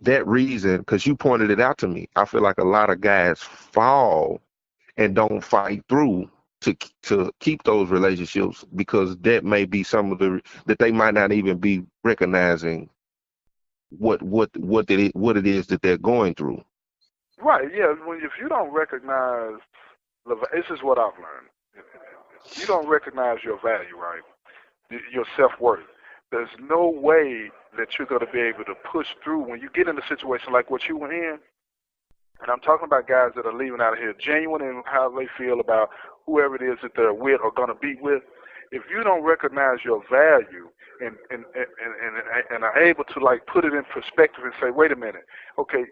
that 0.03 0.27
reason 0.27 0.79
because 0.79 1.07
you 1.07 1.17
pointed 1.17 1.51
it 1.51 1.61
out 1.61 1.79
to 1.79 1.89
me. 1.89 2.09
I 2.17 2.25
feel 2.25 2.43
like 2.43 2.59
a 2.59 2.65
lot 2.65 2.91
of 2.91 3.01
guys 3.01 3.41
fall 3.41 4.41
and 4.97 5.15
don't 5.15 5.43
fight 5.43 5.85
through 5.89 6.31
to 6.61 6.77
to 7.05 7.33
keep 7.41 7.63
those 7.63 7.89
relationships 7.89 8.65
because 8.75 9.17
that 9.19 9.45
may 9.45 9.65
be 9.65 9.83
some 9.83 10.13
of 10.13 10.19
the 10.19 10.41
that 10.67 10.79
they 10.79 10.93
might 10.93 11.15
not 11.15 11.33
even 11.33 11.59
be 11.59 11.83
recognizing 12.05 12.89
what 13.91 14.23
what 14.23 14.51
what 14.57 14.91
it 14.91 15.15
what 15.15 15.37
it 15.37 15.47
is 15.47 15.67
that 15.69 15.83
they're 15.83 15.99
going 15.99 16.35
through. 16.35 16.63
Right. 17.41 17.69
Yeah. 17.75 17.95
When 18.05 18.19
if 18.19 18.33
you 18.41 18.49
don't 18.49 18.73
recognize, 18.73 19.61
the, 20.27 20.37
this 20.53 20.65
is 20.71 20.83
what 20.83 20.99
I've 20.99 21.17
learned. 21.17 21.49
You 22.57 22.67
don't 22.67 22.89
recognize 22.89 23.39
your 23.45 23.61
value, 23.61 23.97
right? 23.97 24.23
Your 25.13 25.25
self 25.37 25.53
worth. 25.61 25.85
There's 26.31 26.49
no 26.61 26.89
way 26.89 27.51
that 27.79 27.99
you're 27.99 28.07
going 28.07 28.25
to 28.25 28.33
be 28.33 28.41
able 28.41 28.65
to 28.65 28.75
push 28.75 29.07
through 29.23 29.49
when 29.49 29.61
you 29.61 29.71
get 29.75 29.89
in 29.89 29.97
a 29.97 30.07
situation 30.09 30.53
like 30.53 30.71
what 30.71 30.83
you 30.89 30.99
were 30.99 31.13
in. 31.13 31.39
And 32.41 32.51
I'm 32.51 32.61
talking 32.61 32.87
about 32.87 33.09
guys 33.09 33.31
that 33.35 33.47
are 33.47 33.57
leaving 33.57 33.81
out 33.81 33.95
of 33.95 33.99
here 33.99 34.15
genuine 34.15 34.63
in 34.63 34.83
how 34.85 35.11
they 35.11 35.27
feel 35.37 35.61
about 35.61 35.91
whoever 36.27 36.57
it 36.57 36.63
is 36.63 36.79
that 36.83 36.93
they're 36.95 37.15
with 37.15 37.41
or 37.43 37.51
going 37.51 37.69
to 37.69 37.75
be 37.75 37.97
with. 38.01 38.23
If 38.71 38.83
you 38.91 39.03
don't 39.03 39.25
recognize 39.25 39.79
your 39.85 40.03
value 40.11 40.69
and 41.01 41.17
and, 41.31 41.45
and, 41.55 41.67
and, 41.83 42.17
and 42.17 42.45
and 42.51 42.65
are 42.65 42.79
able 42.79 43.05
to 43.05 43.21
like 43.21 43.47
put 43.47 43.65
it 43.65 43.73
in 43.73 43.83
perspective 43.85 44.45
and 44.45 44.53
say, 44.61 44.71
wait 44.71 44.93
a 44.93 44.97
minute, 44.97 45.25
okay, 45.59 45.85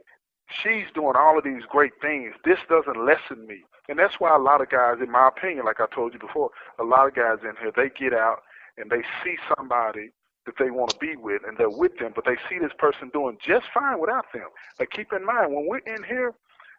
she's 0.48 0.86
doing 0.94 1.14
all 1.16 1.38
of 1.38 1.44
these 1.44 1.62
great 1.68 1.92
things. 2.00 2.34
This 2.44 2.58
doesn't 2.68 3.04
lessen 3.04 3.46
me. 3.46 3.64
And 3.88 3.98
that's 3.98 4.18
why 4.18 4.34
a 4.34 4.38
lot 4.38 4.60
of 4.60 4.68
guys, 4.68 4.96
in 5.02 5.10
my 5.10 5.28
opinion, 5.28 5.64
like 5.64 5.80
I 5.80 5.86
told 5.92 6.12
you 6.12 6.18
before, 6.18 6.50
a 6.78 6.84
lot 6.84 7.06
of 7.06 7.14
guys 7.14 7.38
in 7.42 7.54
here, 7.60 7.72
they 7.74 7.88
get 7.88 8.12
out 8.12 8.42
and 8.76 8.90
they 8.90 9.02
see 9.24 9.36
somebody 9.56 10.10
that 10.46 10.54
they 10.58 10.70
want 10.70 10.90
to 10.90 10.98
be 10.98 11.16
with 11.16 11.42
and 11.46 11.58
they're 11.58 11.70
with 11.70 11.98
them, 11.98 12.12
but 12.14 12.24
they 12.24 12.36
see 12.48 12.58
this 12.58 12.72
person 12.78 13.10
doing 13.12 13.36
just 13.44 13.66
fine 13.74 14.00
without 14.00 14.26
them. 14.32 14.48
But 14.78 14.90
keep 14.90 15.12
in 15.12 15.26
mind, 15.26 15.52
when 15.52 15.66
we're 15.66 15.78
in 15.78 16.02
here, 16.04 16.34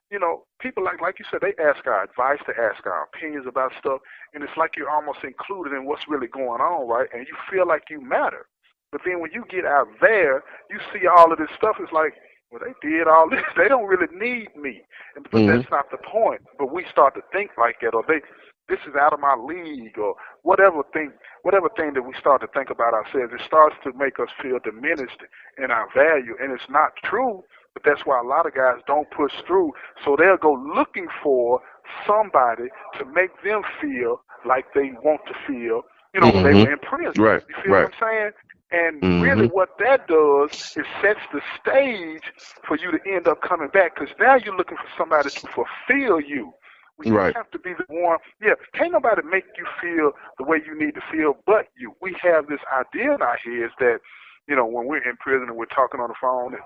you 0.10 0.20
know, 0.20 0.46
people 0.60 0.84
like 0.84 1.02
like 1.02 1.20
you 1.20 1.26
said, 1.30 1.42
they 1.42 1.54
ask 1.62 1.86
our 1.86 2.04
advice, 2.04 2.40
they 2.48 2.54
ask 2.54 2.86
our 2.86 3.04
opinions 3.14 3.46
about 3.48 3.74
stuff, 3.78 4.00
and 4.34 4.44
it's 4.44 4.56
like 4.56 4.78
you're 4.78 4.90
almost 4.90 5.20
included 5.24 5.74
in 5.74 5.86
what's 5.86 6.08
really 6.08 6.28
going 6.28 6.62
on, 6.62 6.88
right? 6.88 7.08
And 7.14 7.28
you 7.28 7.36
feel 7.52 7.68
like 7.68 7.84
you 7.90 8.00
matter. 8.02 8.48
But 8.92 9.02
then 9.06 9.20
when 9.20 9.32
you 9.34 9.44
get 9.50 9.66
out 9.66 9.88
there, 10.00 10.44
you 10.70 10.80
see 10.94 11.08
all 11.08 11.32
of 11.32 11.38
this 11.38 11.50
stuff. 11.58 11.76
It's 11.80 11.92
like, 11.92 12.14
well, 12.52 12.62
they 12.64 12.88
did 12.88 13.08
all 13.08 13.30
this. 13.30 13.44
They 13.58 13.68
don't 13.68 13.86
really 13.86 14.08
need 14.14 14.56
me. 14.56 14.82
And, 15.16 15.28
but 15.30 15.40
mm-hmm. 15.40 15.58
that's 15.58 15.72
not 15.72 15.92
the 15.92 15.98
point. 15.98 16.42
But 16.58 16.74
we 16.74 16.86
start 16.90 17.16
to 17.16 17.22
think 17.34 17.52
like 17.58 17.76
that, 17.82 17.94
or 17.94 18.04
they, 18.08 18.22
this 18.70 18.80
is 18.88 18.96
out 19.00 19.14
of 19.14 19.20
my 19.20 19.36
league, 19.36 19.98
or 19.98 20.16
whatever 20.44 20.84
thing, 20.94 21.12
whatever 21.44 21.70
thing 21.76 21.94
that 21.94 22.04
we 22.04 22.14
start 22.20 22.42
to 22.42 22.48
think 22.48 22.70
about 22.70 22.94
ourselves. 22.94 23.34
It 23.34 23.42
starts 23.46 23.76
to 23.84 23.94
make 23.94 24.20
us 24.20 24.30
feel 24.42 24.60
diminished 24.64 25.22
in 25.58 25.72
our 25.72 25.88
value, 25.96 26.36
and 26.42 26.52
it's 26.52 26.70
not 26.70 26.92
true. 27.04 27.44
But 27.74 27.84
that's 27.86 28.06
why 28.06 28.20
a 28.20 28.24
lot 28.28 28.46
of 28.48 28.56
guys 28.56 28.82
don't 28.88 29.10
push 29.12 29.34
through. 29.46 29.72
So 30.04 30.16
they'll 30.18 30.38
go 30.38 30.54
looking 30.54 31.08
for 31.24 31.62
somebody 32.08 32.70
to 32.98 33.06
make 33.06 33.30
them 33.44 33.62
feel 33.80 34.22
like 34.46 34.66
they 34.74 34.92
want 35.04 35.22
to 35.28 35.34
feel. 35.48 35.84
You 36.14 36.22
know, 36.22 36.32
mm-hmm. 36.32 36.44
when 36.44 36.54
they 36.54 36.64
were 36.64 36.72
in 36.74 36.80
prison. 36.80 37.22
Right. 37.22 37.44
You 37.48 37.56
feel 37.64 37.74
right. 37.74 37.84
what 37.84 37.94
I'm 37.94 38.00
saying? 38.00 38.32
And 38.72 39.02
Mhm. 39.02 39.22
really, 39.22 39.48
what 39.48 39.78
that 39.80 40.08
does 40.08 40.52
is 40.76 40.86
sets 41.02 41.22
the 41.32 41.42
stage 41.60 42.34
for 42.66 42.76
you 42.78 42.92
to 42.92 43.00
end 43.08 43.28
up 43.28 43.42
coming 43.42 43.70
back 43.70 43.96
because 43.96 44.14
now 44.20 44.36
you're 44.36 44.56
looking 44.56 44.78
for 44.78 44.90
somebody 44.98 45.30
to 45.30 45.48
fulfill 45.48 46.20
you. 46.20 46.54
We 46.98 47.12
Right. 47.12 47.36
have 47.36 47.52
to 47.52 47.60
be 47.60 47.74
the 47.74 47.86
one. 47.90 48.18
Yeah, 48.42 48.56
can't 48.74 48.92
nobody 48.92 49.22
make 49.22 49.46
you 49.58 49.66
feel 49.82 50.14
the 50.38 50.44
way 50.44 50.62
you 50.66 50.74
need 50.78 50.96
to 50.96 51.02
feel 51.12 51.38
but 51.46 51.68
you. 51.78 51.96
We 52.02 52.16
have 52.22 52.48
this 52.48 52.62
idea 52.74 53.14
in 53.14 53.22
our 53.22 53.38
heads 53.38 53.74
that, 53.80 54.00
you 54.48 54.56
know, 54.56 54.66
when 54.66 54.88
we're 54.88 55.08
in 55.08 55.18
prison 55.18 55.48
and 55.48 55.58
we're 55.58 55.66
talking 55.66 56.00
on 56.00 56.10
the 56.10 56.16
phone 56.20 56.54
and, 56.56 56.64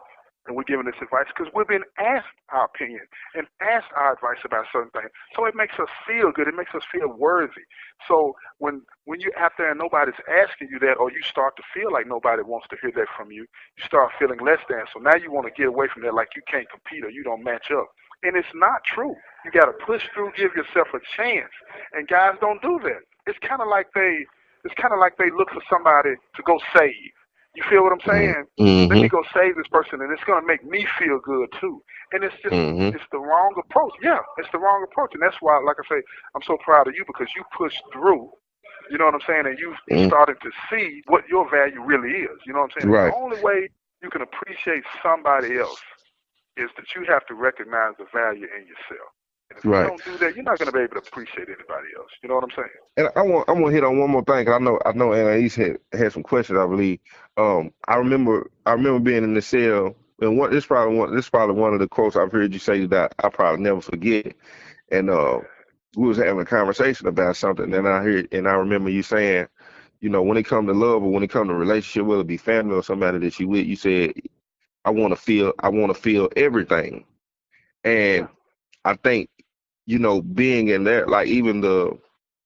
and 0.47 0.55
we're 0.55 0.63
giving 0.63 0.85
this 0.85 0.95
advice 1.01 1.27
because 1.27 1.51
we've 1.53 1.67
been 1.67 1.83
asked 1.99 2.33
our 2.49 2.65
opinion 2.65 3.01
and 3.35 3.45
asked 3.61 3.91
our 3.95 4.13
advice 4.13 4.39
about 4.45 4.65
certain 4.71 4.89
things. 4.91 5.11
So 5.35 5.45
it 5.45 5.53
makes 5.53 5.77
us 5.79 5.89
feel 6.07 6.31
good. 6.31 6.47
It 6.47 6.55
makes 6.55 6.73
us 6.73 6.81
feel 6.91 7.09
worthy. 7.09 7.61
So 8.07 8.33
when 8.57 8.83
when 9.05 9.19
you're 9.19 9.37
out 9.37 9.51
there 9.57 9.71
and 9.71 9.79
nobody's 9.79 10.15
asking 10.31 10.69
you 10.71 10.79
that, 10.79 10.95
or 10.97 11.11
you 11.11 11.21
start 11.23 11.57
to 11.57 11.63
feel 11.73 11.91
like 11.91 12.07
nobody 12.07 12.41
wants 12.41 12.67
to 12.69 12.77
hear 12.81 12.91
that 12.95 13.07
from 13.17 13.31
you, 13.31 13.41
you 13.77 13.83
start 13.85 14.11
feeling 14.17 14.39
less 14.39 14.59
than. 14.69 14.85
So 14.93 14.99
now 14.99 15.15
you 15.15 15.31
want 15.31 15.45
to 15.47 15.53
get 15.53 15.67
away 15.67 15.87
from 15.93 16.03
that, 16.03 16.13
like 16.15 16.29
you 16.35 16.41
can't 16.47 16.69
compete 16.71 17.03
or 17.03 17.09
you 17.09 17.23
don't 17.23 17.43
match 17.43 17.69
up. 17.69 17.89
And 18.23 18.35
it's 18.37 18.53
not 18.55 18.83
true. 18.85 19.15
You 19.45 19.51
got 19.51 19.65
to 19.65 19.73
push 19.85 20.03
through, 20.13 20.31
give 20.37 20.51
yourself 20.55 20.87
a 20.93 20.99
chance. 21.17 21.51
And 21.93 22.07
guys 22.07 22.35
don't 22.41 22.61
do 22.61 22.79
that. 22.83 23.01
It's 23.27 23.39
kind 23.47 23.61
of 23.61 23.67
like 23.67 23.87
they, 23.95 24.25
it's 24.65 24.75
kind 24.81 24.93
of 24.93 24.99
like 24.99 25.17
they 25.17 25.31
look 25.31 25.49
for 25.51 25.63
somebody 25.69 26.15
to 26.35 26.41
go 26.43 26.59
save. 26.77 27.11
You 27.55 27.63
feel 27.69 27.83
what 27.83 27.93
I'm 27.93 28.05
saying? 28.07 28.45
Let 28.89 28.99
me 28.99 29.07
Mm-hmm. 29.07 29.11
go 29.11 29.23
save 29.33 29.55
this 29.55 29.67
person, 29.71 30.01
and 30.01 30.11
it's 30.11 30.23
gonna 30.25 30.45
make 30.45 30.63
me 30.65 30.85
feel 30.99 31.19
good 31.23 31.49
too. 31.59 31.81
And 32.13 32.23
it's 32.23 32.35
just, 32.43 32.57
Mhm. 32.57 32.93
it's 32.93 33.03
the 33.11 33.19
wrong 33.19 33.55
approach. 33.57 33.93
Yeah, 34.03 34.19
it's 34.37 34.49
the 34.51 34.59
wrong 34.59 34.83
approach, 34.83 35.11
and 35.13 35.23
that's 35.23 35.37
why, 35.41 35.59
like 35.65 35.77
I 35.79 35.87
say, 35.95 36.01
I'm 36.35 36.43
so 36.45 36.57
proud 36.63 36.87
of 36.87 36.95
you 36.95 37.03
because 37.07 37.27
you 37.35 37.43
pushed 37.57 37.81
through. 37.93 38.31
You 38.91 38.97
know 38.97 39.05
what 39.05 39.15
I'm 39.15 39.25
saying? 39.27 39.45
And 39.47 39.57
you 39.59 39.75
Mm. 39.91 40.07
started 40.07 40.37
to 40.41 40.51
see 40.69 41.01
what 41.07 41.27
your 41.29 41.49
value 41.49 41.81
really 41.83 42.11
is. 42.27 42.37
You 42.45 42.53
know 42.53 42.59
what 42.61 42.71
I'm 42.75 42.83
saying? 42.83 42.89
Right. 42.89 43.13
The 43.13 43.15
only 43.15 43.37
way 43.39 43.69
you 44.03 44.09
can 44.09 44.21
appreciate 44.21 44.83
somebody 45.03 45.57
else 45.59 45.79
is 46.61 46.69
that 46.77 46.87
you 46.95 47.05
have 47.09 47.25
to 47.27 47.35
recognize 47.35 47.97
the 47.99 48.05
value 48.13 48.47
in 48.47 48.69
yourself. 48.69 49.09
And 49.51 49.59
if 49.59 49.65
Right. 49.65 49.73
you 49.73 49.81
don't 49.81 50.05
do 50.05 50.17
that, 50.21 50.35
you're 50.37 50.45
not 50.47 50.59
gonna 50.59 50.71
be 50.73 50.85
able 50.85 51.01
to 51.01 51.05
appreciate 51.09 51.49
anybody 51.49 51.89
else. 51.97 52.11
You 52.23 52.29
know 52.29 52.37
what 52.37 52.45
I'm 52.45 52.55
saying? 52.55 52.83
And 52.97 53.09
I 53.15 53.23
want 53.23 53.49
I 53.49 53.53
want 53.53 53.67
to 53.67 53.71
hit 53.71 53.83
on 53.83 53.99
one 53.99 54.11
more 54.11 54.23
thing. 54.23 54.45
'cause 54.45 54.55
I 54.55 54.59
know 54.63 54.79
I 54.85 54.91
know 54.93 55.13
Anais 55.13 55.49
had 55.49 55.79
had 55.93 56.13
some 56.13 56.23
questions. 56.23 56.59
I 56.59 56.67
believe. 56.67 56.99
Um, 57.37 57.73
I 57.87 57.97
remember 57.97 58.49
I 58.67 58.73
remember 58.73 58.99
being 58.99 59.23
in 59.23 59.33
the 59.33 59.41
cell, 59.41 59.95
and 60.21 60.37
what 60.37 60.51
this 60.51 60.67
probably 60.67 60.97
one 60.97 61.15
this 61.15 61.29
probably 61.29 61.55
one 61.55 61.73
of 61.73 61.79
the 61.79 61.87
quotes 61.89 62.15
I've 62.15 62.31
heard 62.31 62.53
you 62.53 62.59
say 62.59 62.85
that 62.87 63.15
I 63.23 63.29
probably 63.29 63.63
never 63.63 63.81
forget. 63.81 64.35
And 64.91 65.09
uh, 65.09 65.41
we 65.97 66.07
was 66.07 66.17
having 66.17 66.41
a 66.41 66.45
conversation 66.45 67.07
about 67.07 67.37
something, 67.37 67.73
and 67.73 67.87
I 67.87 68.03
heard 68.03 68.29
and 68.33 68.47
I 68.47 68.53
remember 68.53 68.89
you 68.91 69.03
saying, 69.03 69.47
you 70.01 70.09
know, 70.09 70.23
when 70.23 70.37
it 70.37 70.45
comes 70.45 70.67
to 70.69 70.73
love 70.73 71.03
or 71.03 71.11
when 71.11 71.23
it 71.23 71.31
comes 71.31 71.49
to 71.49 71.55
relationship, 71.55 72.07
whether 72.07 72.21
it 72.21 72.27
be 72.27 72.37
family 72.37 72.75
or 72.75 72.83
somebody 72.83 73.19
that 73.19 73.39
you 73.39 73.49
with, 73.49 73.67
you 73.67 73.75
said, 73.77 74.13
I 74.85 74.89
want 74.91 75.11
to 75.13 75.15
feel 75.21 75.53
I 75.59 75.69
want 75.69 75.93
to 75.93 76.01
feel 76.01 76.29
everything, 76.35 77.05
and 77.83 78.27
I 78.85 78.95
think 78.95 79.29
you 79.85 79.99
know 79.99 80.21
being 80.21 80.67
in 80.69 80.83
there, 80.83 81.07
like 81.07 81.27
even 81.27 81.61
the 81.61 81.97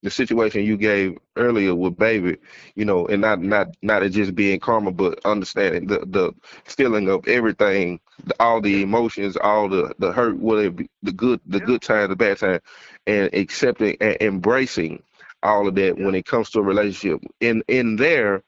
the 0.02 0.10
situation 0.10 0.64
you 0.64 0.76
gave 0.76 1.18
earlier 1.36 1.74
with 1.74 1.96
baby, 1.96 2.36
you 2.74 2.84
know, 2.84 3.06
and 3.06 3.20
not 3.22 3.40
not 3.40 3.68
not 3.82 4.02
it 4.02 4.10
just 4.10 4.34
being 4.34 4.60
karma, 4.60 4.92
but 4.92 5.20
understanding 5.24 5.86
the 5.86 6.00
the 6.06 6.32
feeling 6.64 7.08
of 7.08 7.26
everything, 7.28 8.00
the, 8.24 8.34
all 8.40 8.60
the 8.60 8.82
emotions, 8.82 9.36
all 9.36 9.68
the 9.68 9.94
the 9.98 10.12
hurt, 10.12 10.38
be 10.76 10.88
the 11.02 11.12
good, 11.12 11.40
the 11.46 11.60
Yeah. 11.60 11.66
good 11.66 11.82
time, 11.82 12.08
the 12.08 12.16
bad 12.16 12.38
time, 12.38 12.60
and 13.06 13.32
accepting 13.34 13.96
and 14.00 14.16
embracing 14.20 15.02
all 15.42 15.66
of 15.68 15.74
that 15.76 15.96
when 15.98 16.14
it 16.14 16.24
comes 16.26 16.50
to 16.50 16.60
a 16.60 16.62
relationship. 16.62 17.20
In 17.40 17.62
in 17.68 17.96
there, 17.96 18.42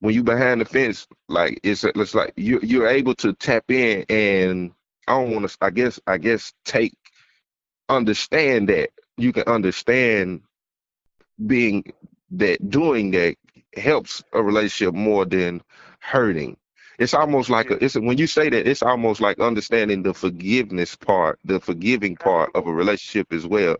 when 0.00 0.14
you 0.14 0.22
behind 0.22 0.60
the 0.60 0.64
fence, 0.64 1.06
like 1.28 1.60
it's 1.62 1.84
it's 1.84 2.14
like 2.14 2.32
you 2.36 2.60
you're 2.62 2.88
able 2.88 3.14
to 3.16 3.32
tap 3.32 3.70
in 3.70 4.04
and 4.08 4.72
I 5.06 5.12
don't 5.14 5.32
want 5.32 5.48
to. 5.48 5.56
I 5.60 5.70
guess 5.70 6.00
I 6.06 6.18
guess 6.18 6.52
take 6.64 6.94
understand 7.88 8.68
that 8.68 8.90
you 9.16 9.32
can 9.32 9.44
understand 9.44 10.42
being 11.46 11.92
that 12.32 12.70
doing 12.70 13.10
that 13.12 13.36
helps 13.76 14.22
a 14.32 14.42
relationship 14.42 14.94
more 14.94 15.24
than 15.24 15.62
hurting. 16.00 16.56
It's 16.98 17.14
almost 17.14 17.48
like 17.48 17.70
a, 17.70 17.82
it's 17.82 17.94
when 17.94 18.18
you 18.18 18.26
say 18.26 18.50
that 18.50 18.68
it's 18.68 18.82
almost 18.82 19.20
like 19.20 19.38
understanding 19.38 20.02
the 20.02 20.14
forgiveness 20.14 20.96
part, 20.96 21.38
the 21.44 21.60
forgiving 21.60 22.16
part 22.16 22.50
of 22.54 22.66
a 22.66 22.72
relationship 22.72 23.32
as 23.32 23.46
well. 23.46 23.76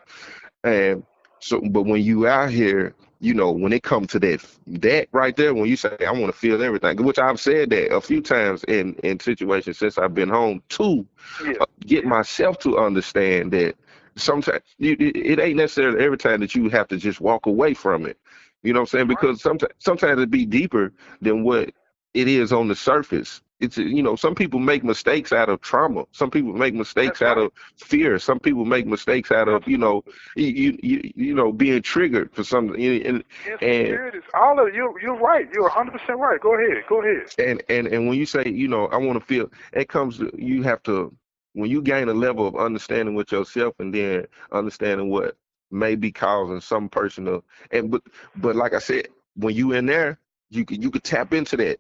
And 0.63 1.05
so, 1.41 1.61
but 1.61 1.83
when 1.83 2.03
you 2.03 2.27
out 2.27 2.51
here, 2.51 2.95
you 3.21 3.35
know, 3.35 3.51
when 3.53 3.73
it 3.73 3.83
comes 3.83 4.09
to 4.09 4.21
that, 4.21 4.45
that 4.67 5.09
right 5.13 5.37
there, 5.37 5.55
when 5.55 5.67
you 5.69 5.77
say 5.77 5.97
I 6.07 6.13
want 6.13 6.27
to 6.27 6.39
feel 6.39 6.63
everything, 6.63 7.03
which 7.05 7.19
I've 7.19 7.41
said 7.41 7.71
that 7.71 7.95
a 7.95 8.01
few 8.01 8.21
times 8.21 8.65
in 8.65 8.95
in 9.05 9.19
situations 9.21 9.79
since 9.79 9.99
I've 9.99 10.15
been 10.15 10.29
home 10.29 10.63
to 10.71 11.07
Yeah. 11.39 11.59
uh, 11.61 11.67
get 11.87 12.05
myself 12.05 12.59
to 12.61 12.79
understand 12.79 13.53
that 13.53 13.75
sometimes 14.17 14.63
you, 14.79 14.97
it 14.99 15.17
it 15.17 15.41
ain't 15.41 15.57
necessarily 15.57 16.05
every 16.05 16.19
time 16.19 16.41
that 16.41 16.55
you 16.55 16.69
have 16.71 16.89
to 16.89 16.97
just 16.97 17.21
walk 17.21 17.47
away 17.47 17.75
from 17.75 18.07
it. 18.07 18.19
You 18.63 18.73
know 18.73 18.81
what 18.81 18.93
I'm 18.95 18.99
saying? 18.99 19.09
Because 19.09 19.41
sometimes 19.43 19.73
sometimes 19.79 20.21
it 20.21 20.31
be 20.31 20.47
deeper 20.47 20.93
than 21.21 21.43
what 21.45 21.71
it 22.19 22.29
is 22.29 22.53
on 22.53 22.69
the 22.69 22.75
surface. 22.75 23.41
It's 23.61 23.77
you 23.77 24.03
know 24.03 24.15
some 24.15 24.35
people 24.35 24.61
make 24.61 24.85
mistakes 24.85 25.33
out 25.33 25.49
of 25.49 25.61
trauma. 25.61 26.05
Some 26.13 26.31
people 26.31 26.53
make 26.53 26.75
mistakes 26.75 27.19
That's 27.19 27.31
out 27.31 27.39
of 27.39 27.53
fear. 27.77 28.19
Some 28.19 28.39
people 28.39 28.65
make 28.65 28.87
mistakes 28.87 29.33
out 29.33 29.49
of 29.49 29.67
you 29.67 29.79
know 29.79 30.05
you 30.37 30.79
you 30.83 31.13
you 31.17 31.35
know 31.35 31.53
being 31.53 31.83
triggered 31.83 32.33
for 32.33 32.45
something. 32.45 32.77
And 32.77 33.25
Insecurities. 33.47 34.23
All 34.35 34.65
of 34.65 34.75
you. 34.75 34.95
You're 35.03 35.17
right. 35.17 35.49
You're 35.53 35.65
100 35.65 35.93
percent 35.93 36.19
right. 36.19 36.41
Go 36.41 36.55
ahead. 36.55 36.85
Go 36.89 37.03
ahead. 37.03 37.27
and 37.39 37.63
and 37.69 37.89
and 37.89 38.09
when 38.09 38.17
you 38.17 38.27
say 38.27 38.45
you 38.47 38.69
know 38.69 38.87
I 38.87 38.97
want 38.97 39.19
to 39.19 39.25
feel, 39.25 39.51
it 39.73 39.89
comes 39.89 40.19
to 40.19 40.31
you 40.37 40.63
have 40.63 40.83
to 40.85 41.13
when 41.55 41.71
you 41.71 41.83
gain 41.83 42.09
a 42.09 42.15
level 42.15 42.47
of 42.47 42.55
understanding 42.55 43.17
with 43.17 43.33
yourself 43.33 43.75
and 43.81 43.93
then 43.93 44.27
understanding 44.53 45.11
what 45.11 45.37
may 45.71 45.97
be 45.97 46.13
causing 46.13 46.61
some 46.61 46.89
person 46.89 47.25
to 47.25 47.43
and 47.73 47.91
but 47.91 48.03
but 48.37 48.55
like 48.55 48.73
I 48.73 48.79
said, 48.79 49.09
when 49.35 49.55
you 49.55 49.73
in 49.73 49.87
there, 49.87 50.19
you 50.51 50.65
can 50.65 50.81
you 50.81 50.91
could 50.93 51.05
tap 51.05 51.33
into 51.33 51.57
that. 51.57 51.79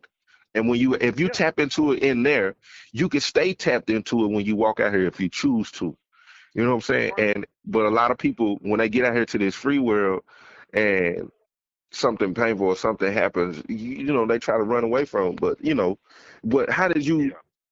And 0.59 0.68
when 0.68 0.81
you 0.81 0.94
if 0.97 1.21
you 1.21 1.29
Yeah. 1.29 1.33
tap 1.33 1.61
into 1.61 1.92
it 1.94 2.03
in 2.05 2.25
there, 2.25 2.57
you 2.92 3.09
can 3.09 3.21
stay 3.21 3.55
tapped 3.55 3.90
into 3.90 4.25
it 4.25 4.29
when 4.29 4.47
you 4.47 4.57
walk 4.57 4.81
out 4.81 4.94
here 4.94 5.07
if 5.07 5.21
you 5.21 5.31
choose 5.31 5.73
to. 5.73 5.97
You 6.55 6.64
know 6.64 6.71
what 6.71 6.77
I'm 6.77 6.83
saying? 6.83 7.12
Right. 7.18 7.37
And 7.37 7.47
but 7.66 7.87
a 7.87 7.90
lot 7.90 8.12
of 8.12 8.18
people 8.18 8.59
when 8.62 8.79
they 8.81 8.90
get 8.90 9.07
out 9.07 9.14
here 9.14 9.27
to 9.27 9.38
this 9.38 9.57
free 9.57 9.81
world 9.81 10.23
and 10.75 11.31
something 11.92 12.35
painful 12.35 12.68
or 12.68 12.77
something 12.77 13.12
happens, 13.12 13.62
you, 13.68 13.77
you 13.77 14.12
know, 14.12 14.27
they 14.27 14.38
try 14.38 14.59
to 14.59 14.64
run 14.64 14.85
away 14.85 15.07
from. 15.07 15.35
it. 15.35 15.40
But 15.40 15.64
you 15.64 15.75
know, 15.75 15.99
but 16.44 16.71
how 16.71 16.88
did 16.88 17.07
you? 17.07 17.23
Yeah. 17.23 17.31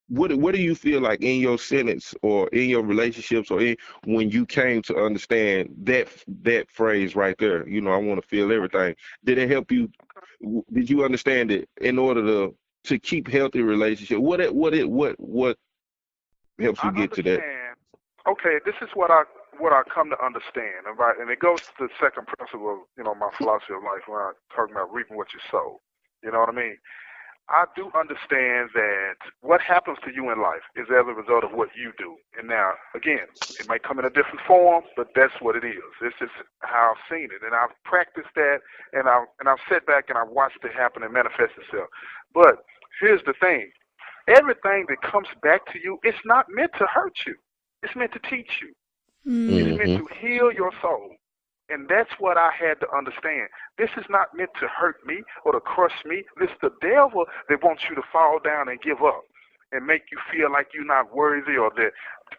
What 0.08 0.34
what 0.36 0.54
do 0.54 0.62
you 0.62 0.76
feel 0.76 1.00
like 1.02 1.22
in 1.22 1.40
your 1.40 1.58
sentence 1.58 2.14
or 2.22 2.48
in 2.50 2.68
your 2.70 2.82
relationships 2.82 3.50
or 3.50 3.60
in, 3.62 3.76
when 4.04 4.30
you 4.30 4.46
came 4.46 4.82
to 4.82 4.96
understand 4.96 5.74
that 5.84 6.08
that 6.44 6.70
phrase 6.70 7.16
right 7.16 7.36
there? 7.38 7.68
You 7.68 7.80
know, 7.82 7.92
I 7.92 7.98
want 7.98 8.22
to 8.22 8.28
feel 8.28 8.52
everything. 8.52 8.96
Did 9.24 9.38
it 9.38 9.50
help 9.50 9.72
you? 9.72 9.90
Did 10.72 10.90
you 10.90 11.04
understand 11.04 11.50
it 11.50 11.68
in 11.80 11.98
order 11.98 12.22
to 12.22 12.56
to 12.86 12.98
keep 12.98 13.28
healthy 13.28 13.62
relationship? 13.62 14.18
What 14.18 14.40
it 14.40 14.54
what 14.54 14.74
it 14.74 14.88
what 14.88 15.18
what 15.18 15.58
helps 16.60 16.82
you 16.82 16.90
I 16.90 16.92
get 16.92 17.12
to 17.14 17.22
that? 17.22 17.40
Okay, 18.28 18.58
this 18.64 18.74
is 18.82 18.88
what 18.94 19.10
I 19.10 19.22
what 19.58 19.72
I 19.72 19.82
come 19.92 20.10
to 20.10 20.24
understand, 20.24 20.84
right? 20.98 21.16
And 21.18 21.30
it 21.30 21.38
goes 21.38 21.60
to 21.78 21.86
the 21.86 21.88
second 22.00 22.26
principle 22.26 22.72
of 22.72 22.78
you 22.96 23.04
know 23.04 23.14
my 23.14 23.30
philosophy 23.38 23.74
of 23.74 23.82
life 23.82 24.02
when 24.06 24.20
I 24.20 24.32
talk 24.54 24.70
about 24.70 24.92
reaping 24.92 25.16
what 25.16 25.28
you 25.32 25.40
sow. 25.50 25.80
You 26.22 26.32
know 26.32 26.40
what 26.40 26.48
I 26.48 26.52
mean? 26.52 26.76
I 27.48 27.64
do 27.76 27.92
understand 27.94 28.74
that 28.74 29.22
what 29.40 29.60
happens 29.60 29.98
to 30.04 30.12
you 30.12 30.32
in 30.32 30.42
life 30.42 30.66
is 30.74 30.86
as 30.90 31.06
a 31.06 31.14
result 31.14 31.44
of 31.44 31.52
what 31.52 31.68
you 31.78 31.92
do. 31.96 32.16
And 32.36 32.48
now, 32.48 32.72
again, 32.94 33.30
it 33.60 33.68
might 33.68 33.84
come 33.84 34.00
in 34.00 34.04
a 34.04 34.10
different 34.10 34.40
form, 34.46 34.82
but 34.96 35.14
that's 35.14 35.34
what 35.40 35.54
it 35.54 35.64
is. 35.64 35.86
This 36.02 36.14
is 36.20 36.30
how 36.60 36.94
I've 36.94 37.04
seen 37.08 37.30
it, 37.30 37.46
and 37.46 37.54
I've 37.54 37.70
practiced 37.84 38.34
that, 38.34 38.58
and 38.92 39.08
I've 39.08 39.30
and 39.38 39.48
I've 39.48 39.62
sat 39.70 39.86
back 39.86 40.06
and 40.08 40.18
I've 40.18 40.30
watched 40.30 40.58
it 40.64 40.72
happen 40.74 41.04
and 41.04 41.12
manifest 41.12 41.54
itself. 41.54 41.88
But 42.34 42.66
here's 43.00 43.22
the 43.24 43.34
thing: 43.40 43.70
everything 44.28 44.86
that 44.88 45.02
comes 45.02 45.28
back 45.42 45.66
to 45.72 45.78
you, 45.82 45.98
it's 46.02 46.18
not 46.24 46.46
meant 46.48 46.72
to 46.78 46.86
hurt 46.86 47.14
you. 47.26 47.34
It's 47.82 47.94
meant 47.96 48.12
to 48.12 48.20
teach 48.30 48.50
you. 48.62 48.72
Mm. 49.30 49.50
It's 49.50 49.78
meant 49.78 50.08
to 50.08 50.14
heal 50.14 50.52
your 50.52 50.72
soul. 50.80 51.10
And 51.68 51.88
that's 51.88 52.10
what 52.20 52.38
I 52.38 52.50
had 52.56 52.78
to 52.80 52.86
understand. 52.96 53.48
This 53.76 53.90
is 53.96 54.04
not 54.08 54.28
meant 54.36 54.50
to 54.60 54.68
hurt 54.68 54.96
me 55.04 55.22
or 55.44 55.52
to 55.52 55.60
crush 55.60 56.04
me. 56.04 56.22
This 56.38 56.50
is 56.50 56.56
the 56.62 56.70
devil 56.80 57.24
that 57.48 57.62
wants 57.62 57.82
you 57.88 57.96
to 57.96 58.02
fall 58.12 58.38
down 58.38 58.68
and 58.68 58.80
give 58.80 59.02
up 59.02 59.24
and 59.72 59.84
make 59.84 60.02
you 60.12 60.18
feel 60.30 60.52
like 60.52 60.68
you're 60.72 60.84
not 60.86 61.14
worthy 61.14 61.56
or 61.56 61.70
that 61.76 61.90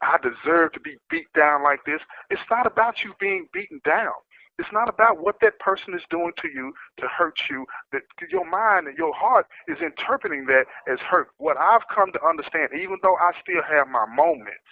I 0.02 0.18
deserve 0.24 0.72
to 0.74 0.80
be 0.80 0.96
beat 1.10 1.28
down 1.36 1.62
like 1.62 1.80
this. 1.86 2.00
It's 2.30 2.42
not 2.50 2.66
about 2.66 3.04
you 3.04 3.14
being 3.20 3.48
beaten 3.54 3.82
down. 3.84 4.14
It's 4.60 4.72
not 4.74 4.90
about 4.90 5.24
what 5.24 5.36
that 5.42 5.60
person 5.60 5.94
is 5.94 6.02
doing 6.10 6.32
to 6.42 6.48
you 6.48 6.74
to 7.00 7.08
hurt 7.08 7.38
you. 7.50 7.66
That 7.92 8.02
your 8.32 8.50
mind 8.50 8.88
and 8.88 8.98
your 8.98 9.14
heart 9.14 9.46
is 9.68 9.78
interpreting 9.82 10.46
that 10.48 10.66
as 10.92 11.00
hurt. 11.00 11.30
What 11.38 11.58
I've 11.58 11.88
come 11.94 12.12
to 12.14 12.26
understand, 12.26 12.70
even 12.74 12.98
though 13.04 13.16
I 13.18 13.32
still 13.42 13.62
have 13.62 13.88
my 13.88 14.06
moments, 14.08 14.66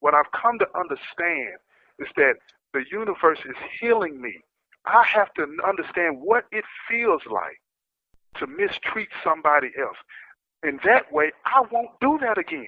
what 0.00 0.14
I've 0.14 0.32
come 0.32 0.58
to 0.58 0.66
understand 0.76 1.58
is 2.00 2.08
that 2.16 2.34
the 2.74 2.84
universe 2.90 3.38
is 3.44 3.56
healing 3.80 4.20
me. 4.20 4.40
I 4.86 5.04
have 5.14 5.32
to 5.34 5.46
understand 5.66 6.18
what 6.20 6.46
it 6.50 6.64
feels 6.88 7.22
like 7.30 7.60
to 8.38 8.46
mistreat 8.48 9.08
somebody 9.22 9.70
else. 9.78 9.96
In 10.64 10.80
that 10.84 11.12
way, 11.12 11.30
I 11.44 11.62
won't 11.70 11.90
do 12.00 12.18
that 12.20 12.38
again. 12.38 12.66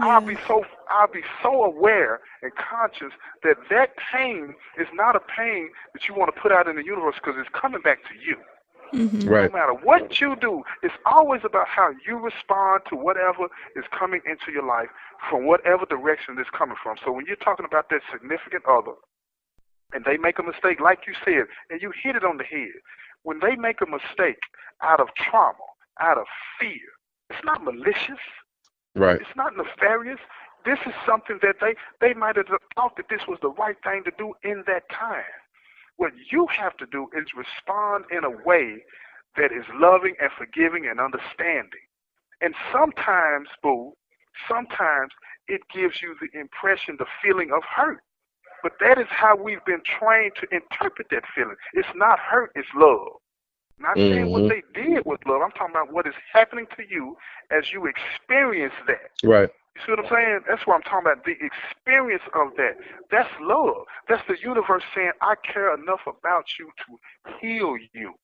I'll 0.00 0.20
be 0.20 0.36
so 0.46 0.64
I'll 0.88 1.10
be 1.12 1.22
so 1.42 1.64
aware 1.64 2.20
and 2.42 2.52
conscious 2.56 3.12
that 3.42 3.56
that 3.70 3.90
pain 4.12 4.54
is 4.78 4.86
not 4.94 5.16
a 5.16 5.20
pain 5.20 5.70
that 5.92 6.08
you 6.08 6.14
want 6.14 6.34
to 6.34 6.40
put 6.40 6.50
out 6.52 6.66
in 6.66 6.76
the 6.76 6.84
universe 6.84 7.16
because 7.16 7.34
it's 7.38 7.50
coming 7.52 7.82
back 7.82 7.98
to 8.08 8.14
you. 8.14 8.36
Mhm. 8.92 9.28
Right. 9.28 9.52
No 9.52 9.58
matter 9.58 9.72
what 9.72 10.20
you 10.20 10.36
do, 10.36 10.62
it's 10.82 10.94
always 11.06 11.44
about 11.44 11.66
how 11.66 11.94
you 12.06 12.18
respond 12.18 12.82
to 12.86 12.96
whatever 12.96 13.48
is 13.74 13.84
coming 13.90 14.20
into 14.26 14.52
your 14.52 14.64
life 14.64 14.90
from 15.28 15.46
whatever 15.46 15.86
direction 15.86 16.38
it's 16.38 16.50
coming 16.50 16.76
from. 16.82 16.96
So 16.98 17.10
when 17.12 17.24
you're 17.26 17.36
talking 17.36 17.64
about 17.64 17.88
that 17.88 18.02
significant 18.10 18.64
other 18.66 18.94
and 19.94 20.04
they 20.04 20.18
make 20.18 20.38
a 20.38 20.42
mistake, 20.42 20.80
like 20.80 21.06
you 21.06 21.14
said, 21.24 21.46
and 21.70 21.80
you 21.80 21.90
hit 22.02 22.16
it 22.16 22.24
on 22.24 22.36
the 22.36 22.44
head, 22.44 22.72
when 23.22 23.40
they 23.40 23.56
make 23.56 23.80
a 23.80 23.86
mistake 23.86 24.40
out 24.82 25.00
of 25.00 25.08
trauma, 25.14 25.64
out 26.00 26.18
of 26.18 26.26
fear, 26.58 26.88
it's 27.30 27.44
not 27.44 27.64
malicious. 27.64 28.20
Right. 28.94 29.20
It's 29.20 29.36
not 29.36 29.56
nefarious. 29.56 30.20
This 30.64 30.78
is 30.86 30.92
something 31.06 31.38
that 31.42 31.56
they, 31.60 31.74
they 32.00 32.14
might 32.14 32.36
have 32.36 32.46
thought 32.74 32.96
that 32.96 33.06
this 33.10 33.22
was 33.26 33.38
the 33.42 33.50
right 33.50 33.76
thing 33.82 34.02
to 34.04 34.12
do 34.16 34.34
in 34.44 34.62
that 34.66 34.88
time. 34.90 35.24
What 35.96 36.12
you 36.30 36.46
have 36.46 36.76
to 36.78 36.86
do 36.86 37.08
is 37.16 37.26
respond 37.36 38.04
in 38.10 38.24
a 38.24 38.30
way 38.30 38.84
that 39.36 39.50
is 39.52 39.64
loving 39.74 40.14
and 40.20 40.30
forgiving 40.36 40.86
and 40.86 41.00
understanding. 41.00 41.86
And 42.40 42.54
sometimes, 42.72 43.48
boo, 43.62 43.92
sometimes 44.48 45.12
it 45.48 45.62
gives 45.74 46.02
you 46.02 46.14
the 46.20 46.38
impression, 46.38 46.96
the 46.98 47.06
feeling 47.22 47.50
of 47.52 47.62
hurt. 47.64 48.02
But 48.62 48.72
that 48.80 48.98
is 48.98 49.08
how 49.10 49.36
we've 49.36 49.64
been 49.64 49.82
trained 49.98 50.32
to 50.40 50.46
interpret 50.54 51.08
that 51.10 51.24
feeling. 51.34 51.56
It's 51.74 51.88
not 51.94 52.18
hurt, 52.18 52.52
it's 52.54 52.68
love. 52.76 53.21
Not 53.82 53.98
saying 54.08 54.30
what 54.30 54.44
Mhm. 54.44 54.48
they 54.48 54.62
did 54.74 55.04
was 55.04 55.18
love. 55.26 55.42
I'm 55.42 55.50
talking 55.52 55.74
about 55.74 55.92
what 55.92 56.06
is 56.06 56.14
happening 56.32 56.66
to 56.76 56.84
you 56.88 57.16
as 57.50 57.72
you 57.72 57.86
experience 57.86 58.74
that. 58.86 59.10
Right. 59.24 59.50
You 59.76 59.82
see 59.84 59.92
what 59.92 60.00
I'm 60.00 60.10
saying? 60.10 60.40
That's 60.48 60.66
what 60.66 60.76
I'm 60.76 60.82
talking 60.82 61.06
about. 61.10 61.24
The 61.24 61.36
experience 61.40 62.22
of 62.34 62.54
that. 62.56 62.76
That's 63.10 63.30
love. 63.40 63.84
That's 64.08 64.22
the 64.28 64.36
universe 64.40 64.84
saying, 64.94 65.12
I 65.20 65.34
care 65.36 65.74
enough 65.74 66.02
about 66.06 66.46
you 66.58 66.70
to 66.86 66.98
heal 67.40 67.76
you. 67.92 68.14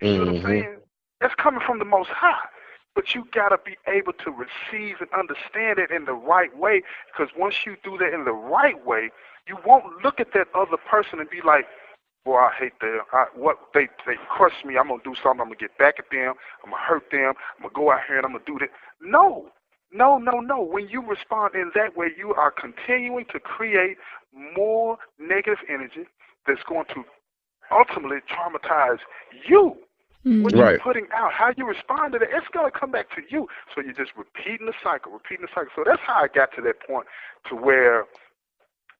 You 0.00 0.08
see 0.14 0.20
what 0.20 0.28
I'm 0.28 0.36
Mhm. 0.36 0.42
saying? 0.42 0.78
That's 1.20 1.34
coming 1.34 1.60
from 1.64 1.78
the 1.78 1.84
Most 1.84 2.10
High. 2.10 2.48
But 2.94 3.14
you 3.14 3.24
got 3.32 3.50
to 3.50 3.58
be 3.64 3.76
able 3.86 4.12
to 4.12 4.30
receive 4.30 5.00
and 5.00 5.08
understand 5.12 5.78
it 5.78 5.90
in 5.90 6.04
the 6.04 6.12
right 6.14 6.54
way. 6.56 6.82
Because 7.08 7.32
once 7.36 7.64
you 7.66 7.76
do 7.82 7.96
that 7.98 8.12
in 8.12 8.24
the 8.24 8.32
right 8.32 8.84
way, 8.84 9.10
you 9.46 9.56
won't 9.64 10.02
look 10.04 10.20
at 10.20 10.32
that 10.34 10.48
other 10.54 10.76
person 10.76 11.18
and 11.20 11.30
be 11.30 11.40
like, 11.42 11.66
Boy, 12.24 12.36
I 12.36 12.52
hate 12.58 12.78
them. 12.80 13.00
I, 13.12 13.26
what 13.34 13.58
they 13.74 13.88
they 14.06 14.14
crush 14.28 14.64
me. 14.64 14.78
I'm 14.78 14.88
gonna 14.88 15.02
do 15.02 15.14
something. 15.22 15.40
I'm 15.40 15.48
gonna 15.48 15.56
get 15.56 15.76
back 15.78 15.96
at 15.98 16.04
them. 16.10 16.34
I'm 16.64 16.70
gonna 16.70 16.82
hurt 16.82 17.10
them. 17.10 17.34
I'm 17.56 17.62
gonna 17.62 17.74
go 17.74 17.90
out 17.90 18.00
here 18.06 18.16
and 18.16 18.26
I'm 18.26 18.32
gonna 18.32 18.44
do 18.46 18.58
that. 18.60 18.70
No, 19.00 19.50
no, 19.90 20.18
no, 20.18 20.38
no. 20.40 20.62
When 20.62 20.88
you 20.88 21.02
respond 21.04 21.54
in 21.54 21.72
that 21.74 21.96
way, 21.96 22.08
you 22.16 22.32
are 22.34 22.50
continuing 22.52 23.24
to 23.32 23.40
create 23.40 23.96
more 24.56 24.98
negative 25.18 25.58
energy 25.68 26.06
that's 26.46 26.62
going 26.68 26.86
to 26.94 27.04
ultimately 27.72 28.18
traumatize 28.30 28.98
you. 29.46 29.76
Mhm. 30.24 30.44
What 30.44 30.54
Right. 30.54 30.70
you're 30.72 30.78
putting 30.78 31.08
out, 31.12 31.32
how 31.32 31.52
you 31.56 31.66
respond 31.66 32.12
to 32.12 32.18
that, 32.20 32.30
it's 32.30 32.46
going 32.48 32.70
to 32.70 32.78
come 32.78 32.92
back 32.92 33.10
to 33.16 33.22
you. 33.28 33.48
So 33.74 33.80
you're 33.80 33.92
just 33.92 34.12
repeating 34.16 34.66
the 34.66 34.74
cycle, 34.82 35.12
repeating 35.12 35.46
the 35.46 35.52
cycle. 35.52 35.72
So 35.74 35.82
that's 35.84 36.00
how 36.02 36.22
I 36.22 36.28
got 36.28 36.52
to 36.52 36.60
that 36.62 36.78
point 36.86 37.06
to 37.48 37.56
where 37.56 38.06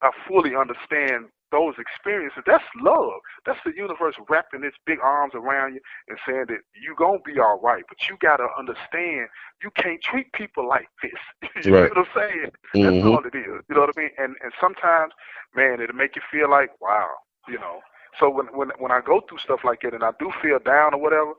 I 0.01 0.11
fully 0.27 0.55
understand 0.55 1.29
those 1.53 1.77
experiences. 1.77 2.43
That's 2.49 2.65
love. 2.81 3.21
That's 3.45 3.61
the 3.63 3.77
universe 3.77 4.17
wrapping 4.29 4.65
its 4.65 4.77
big 4.85 4.99
arms 5.03 5.33
around 5.37 5.75
you 5.75 5.81
and 6.09 6.17
saying 6.27 6.47
that 6.49 6.65
you're 6.75 6.97
going 6.99 7.21
to 7.21 7.27
be 7.33 7.39
all 7.39 7.61
right. 7.61 7.85
But 7.87 8.09
you 8.09 8.17
got 8.21 8.37
to 8.37 8.49
understand 8.57 9.29
you 9.63 9.71
can't 9.77 10.01
treat 10.03 10.33
people 10.33 10.67
like 10.67 10.89
this. 11.03 11.21
you 11.65 11.71
Right. 11.71 11.93
know 11.93 12.01
what 12.01 12.07
I'm 12.09 12.15
saying? 12.17 12.51
That's 12.83 12.99
Mhm. 13.01 13.13
all 13.13 13.23
it 13.25 13.35
is. 13.37 13.61
You 13.69 13.75
know 13.75 13.81
what 13.87 13.93
I 13.95 13.99
mean? 14.01 14.11
And 14.17 14.35
and 14.43 14.53
sometimes, 14.59 15.13
man, 15.55 15.81
it'll 15.81 15.95
make 15.95 16.15
you 16.15 16.23
feel 16.31 16.49
like, 16.49 16.71
wow, 16.81 17.09
you 17.47 17.59
know. 17.59 17.79
So 18.19 18.29
when 18.29 18.47
when 18.53 18.69
when 18.79 18.91
I 18.91 19.01
go 19.01 19.21
through 19.27 19.39
stuff 19.39 19.61
like 19.63 19.81
that 19.83 19.93
and 19.93 20.03
I 20.03 20.11
do 20.19 20.31
feel 20.41 20.59
down 20.59 20.93
or 20.93 21.01
whatever, 21.01 21.33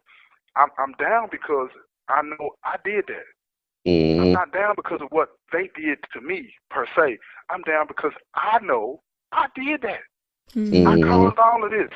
I'm 0.56 0.70
I'm 0.78 0.94
down 0.98 1.28
because 1.30 1.70
I 2.08 2.22
know 2.22 2.56
I 2.64 2.76
did 2.84 3.06
that. 3.08 3.26
I'm 4.18 4.30
Mhm. 4.30 4.34
not 4.34 4.52
down 4.52 4.74
because 4.76 5.00
of 5.02 5.08
what 5.10 5.28
they 5.52 5.70
did 5.76 5.98
to 6.12 6.20
me 6.20 6.54
per 6.70 6.86
se. 6.96 7.18
I'm 7.50 7.62
down 7.62 7.86
because 7.88 8.12
I 8.34 8.58
know 8.62 9.02
I 9.34 9.48
did 9.54 9.82
that. 9.82 10.00
Mhm. 10.52 10.86
I 10.86 10.96
Mhm. 10.96 11.08
caused 11.08 11.38
all 11.38 11.64
of 11.64 11.70
this. 11.70 11.90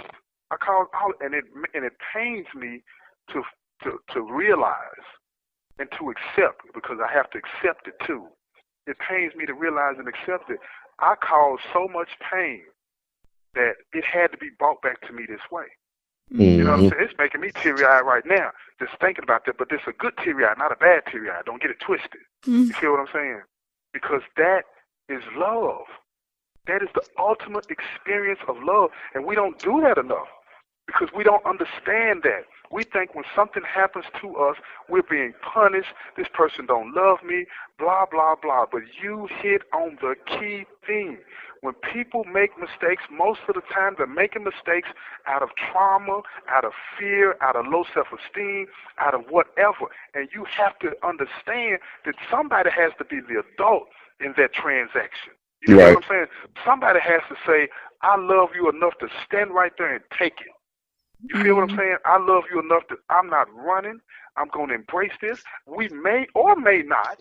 I 0.51 0.57
caused 0.57 0.90
all, 0.94 1.12
and 1.20 1.35
it 1.35 1.44
and 1.74 1.85
it 1.85 1.96
pains 2.12 2.46
me 2.55 2.83
to 3.29 3.44
to 3.83 4.01
to 4.12 4.22
realize 4.22 5.07
and 5.79 5.90
to 5.92 6.11
accept 6.11 6.62
because 6.74 6.98
I 7.01 7.11
have 7.12 7.31
to 7.31 7.38
accept 7.38 7.87
it 7.87 7.98
too. 8.01 8.29
It 8.87 8.98
pains 8.98 9.35
me 9.37 9.46
to 9.46 9.55
realize 9.55 9.98
and 9.98 10.09
accept 10.09 10.51
it. 10.51 10.59
I 10.98 11.14
caused 11.16 11.62
so 11.72 11.87
much 11.87 12.18
pain 12.18 12.64
that 13.55 13.77
it 13.92 14.05
had 14.05 14.33
to 14.33 14.38
be 14.38 14.51
brought 14.59 14.83
back 14.83 15.01
to 15.03 15.12
me 15.12 15.27
this 15.27 15.51
way. 15.51 15.66
You 16.31 16.64
know 16.64 16.72
what 16.72 16.81
I'm 16.81 16.87
Mhm. 16.87 16.90
saying? 16.90 17.03
It's 17.09 17.18
making 17.18 17.40
me 17.40 17.53
teary 17.53 17.85
eyed 17.85 18.03
right 18.03 18.24
now 18.27 18.53
just 18.79 18.92
thinking 19.01 19.22
about 19.24 19.44
that. 19.46 19.57
But 19.57 19.72
it's 19.72 19.87
a 19.87 19.92
good 19.92 20.16
teary 20.18 20.44
eye, 20.44 20.55
not 20.59 20.72
a 20.72 20.77
bad 20.77 21.07
teary 21.07 21.31
eye. 21.31 21.42
Don't 21.46 21.61
get 21.62 21.70
it 21.70 21.81
twisted. 21.81 22.20
Mhm. 22.44 22.68
You 22.68 22.74
feel 22.74 22.90
what 22.92 23.01
I'm 23.01 23.09
saying? 23.12 23.42
Because 23.92 24.22
that 24.37 24.64
is 25.09 25.22
love. 25.35 25.87
That 26.68 26.83
is 26.83 26.88
the 26.94 27.02
ultimate 27.18 27.66
experience 27.70 28.40
of 28.46 28.57
love. 28.62 28.90
And 29.14 29.24
we 29.24 29.35
don't 29.35 29.59
do 29.59 29.81
that 29.81 29.98
enough 29.98 30.28
because 30.87 31.09
we 31.16 31.24
don't 31.24 31.44
understand 31.44 32.22
that. 32.24 32.44
We 32.70 32.85
think 32.85 33.14
when 33.14 33.24
something 33.35 33.62
happens 33.62 34.04
to 34.20 34.37
us, 34.37 34.57
we're 34.88 35.02
being 35.02 35.33
punished. 35.40 35.88
This 36.16 36.28
person 36.33 36.66
don't 36.66 36.94
love 36.94 37.18
me, 37.24 37.46
blah, 37.78 38.04
blah, 38.11 38.35
blah. 38.40 38.66
But 38.70 38.83
you 39.02 39.28
hit 39.40 39.62
on 39.72 39.96
the 40.00 40.14
key 40.26 40.64
thing. 40.87 41.18
When 41.62 41.74
people 41.92 42.24
make 42.24 42.50
mistakes, 42.59 43.02
most 43.11 43.40
of 43.48 43.54
the 43.54 43.62
time 43.74 43.94
they're 43.96 44.07
making 44.07 44.44
mistakes 44.44 44.88
out 45.26 45.42
of 45.42 45.48
trauma, 45.57 46.20
out 46.48 46.64
of 46.64 46.72
fear, 46.98 47.37
out 47.40 47.57
of 47.57 47.66
low 47.66 47.85
self-esteem, 47.92 48.66
out 48.98 49.14
of 49.14 49.22
whatever. 49.31 49.88
And 50.14 50.28
you 50.35 50.44
have 50.44 50.78
to 50.81 50.92
understand 51.02 51.81
that 52.04 52.14
somebody 52.31 52.70
has 52.70 52.92
to 52.98 53.04
be 53.04 53.20
the 53.20 53.42
adult 53.42 53.88
in 54.20 54.35
that 54.37 54.52
transaction. 54.52 55.38
You 55.62 55.76
know 55.76 55.78
Right. 55.78 55.88
what 55.88 56.04
I'm 56.04 56.08
saying? 56.08 56.26
Somebody 56.64 57.00
has 57.00 57.22
to 57.28 57.36
say, 57.46 57.68
I 58.02 58.16
love 58.16 58.50
you 58.54 58.68
enough 58.70 58.94
to 59.00 59.08
stand 59.26 59.52
right 59.52 59.72
there 59.78 59.94
and 59.94 60.04
take 60.18 60.34
it. 60.40 60.52
You 61.28 61.36
feel 61.42 61.56
what 61.56 61.64
I'm 61.64 61.70
Mhm. 61.70 61.76
saying? 61.76 61.96
I 62.04 62.18
love 62.18 62.44
you 62.52 62.60
enough 62.60 62.84
that 62.90 62.98
I'm 63.10 63.28
not 63.28 63.48
running. 63.54 64.00
I'm 64.36 64.48
going 64.54 64.68
to 64.68 64.74
embrace 64.74 65.12
this. 65.20 65.40
We 65.66 65.88
may 65.88 66.26
or 66.34 66.56
may 66.56 66.82
not 66.82 67.18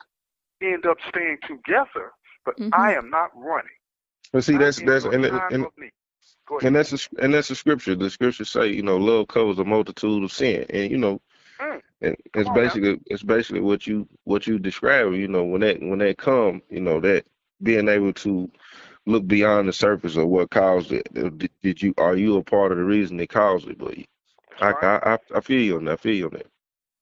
end 0.62 0.86
up 0.86 0.98
staying 1.10 1.40
together, 1.48 2.12
but 2.46 2.56
Mhm. 2.60 2.72
I 2.72 2.94
am 2.94 3.10
not 3.10 3.32
running. 3.36 3.70
But 4.34 4.44
see, 4.44 4.58
that's 4.58 4.82
that's 4.82 5.06
and 5.06 5.26
and 5.26 5.66
of 5.66 5.72
need. 5.78 5.92
Go 6.48 6.60
ahead. 6.60 6.68
and 6.68 6.76
that's 6.76 6.94
a, 6.94 7.24
and 7.24 7.34
that's 7.34 7.50
the 7.50 7.56
scripture. 7.56 7.96
The 7.96 8.10
scripture 8.10 8.46
say, 8.46 8.68
you 8.68 8.84
know, 8.84 8.98
love 8.98 9.28
covers 9.28 9.60
a 9.60 9.66
multitude 9.66 10.24
of 10.24 10.32
sin, 10.32 10.66
and 10.70 10.92
you 10.92 10.98
know, 10.98 11.22
Mm, 11.62 11.82
and 12.02 12.16
it's 12.36 12.50
on 12.50 12.56
basically 12.56 13.00
it's 13.08 13.24
basically 13.24 13.62
what 13.62 13.88
you 13.88 14.08
what 14.26 14.48
you 14.48 14.60
describe. 14.60 15.14
You 15.14 15.28
know, 15.28 15.44
when 15.46 15.62
that 15.62 15.82
when 15.82 16.00
that 16.00 16.18
come, 16.18 16.62
you 16.70 16.82
know, 16.82 17.00
that 17.02 17.26
being 17.64 17.90
able 17.90 18.14
to 18.14 18.52
look 19.06 19.28
beyond 19.28 19.68
the 19.68 19.74
surface 19.74 20.18
of 20.18 20.28
what 20.28 20.52
caused 20.52 20.92
it. 20.92 21.08
Uh, 21.18 21.30
Did, 21.30 21.52
did 21.64 21.82
you 21.82 21.94
are 21.98 22.16
you 22.16 22.38
a 22.38 22.44
part 22.44 22.72
of 22.72 22.78
the 22.78 22.84
reason 22.84 23.20
it 23.20 23.30
caused 23.30 23.68
it? 23.70 23.78
But 23.78 23.98
I 24.62 24.72
right. 24.72 24.84
I 24.84 25.00
I 25.14 25.38
I 25.38 25.42
feel 25.42 25.62
you 25.62 25.78
on 25.78 25.86
that. 25.86 25.94
I 25.94 25.98
feel 25.98 26.16
you 26.16 26.26
on 26.28 26.34
that. 26.34 26.48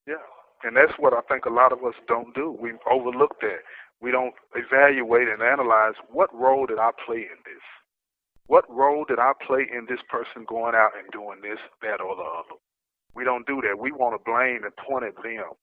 Yeah. 0.07 0.15
And 0.63 0.75
that's 0.75 0.93
what 0.99 1.13
I 1.13 1.21
think 1.29 1.45
a 1.45 1.49
lot 1.53 1.71
of 1.73 1.83
us 1.85 1.95
don't 2.07 2.33
do. 2.35 2.55
We 2.59 2.73
overlook 2.91 3.39
that. 3.41 3.61
We 4.01 4.11
don't 4.11 4.33
evaluate 4.55 5.27
and 5.27 5.41
analyze 5.41 5.95
what 6.11 6.33
role 6.33 6.65
did 6.65 6.79
I 6.79 6.91
play 7.05 7.17
in 7.19 7.39
this? 7.45 7.63
What 8.47 8.65
role 8.69 9.05
did 9.07 9.19
I 9.19 9.33
play 9.45 9.67
in 9.71 9.85
this 9.89 10.01
person 10.09 10.45
going 10.47 10.75
out 10.75 10.91
and 10.97 11.09
doing 11.11 11.41
this, 11.41 11.59
that, 11.81 12.01
or 12.01 12.15
the 12.15 12.23
other? 12.23 12.59
We 13.15 13.23
don't 13.23 13.47
do 13.47 13.61
that. 13.61 13.79
We 13.79 13.91
want 13.91 14.13
to 14.19 14.23
blame 14.31 14.63
and 14.63 14.75
point 14.75 15.05
at 15.05 15.15
them 15.23 15.55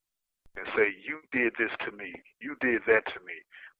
and 0.57 0.67
say, 0.77 0.95
You 1.07 1.21
did 1.33 1.53
this 1.59 1.71
to 1.87 1.93
me. 1.97 2.13
You 2.41 2.57
did 2.61 2.83
that 2.87 3.07
to 3.13 3.21
me. 3.27 3.37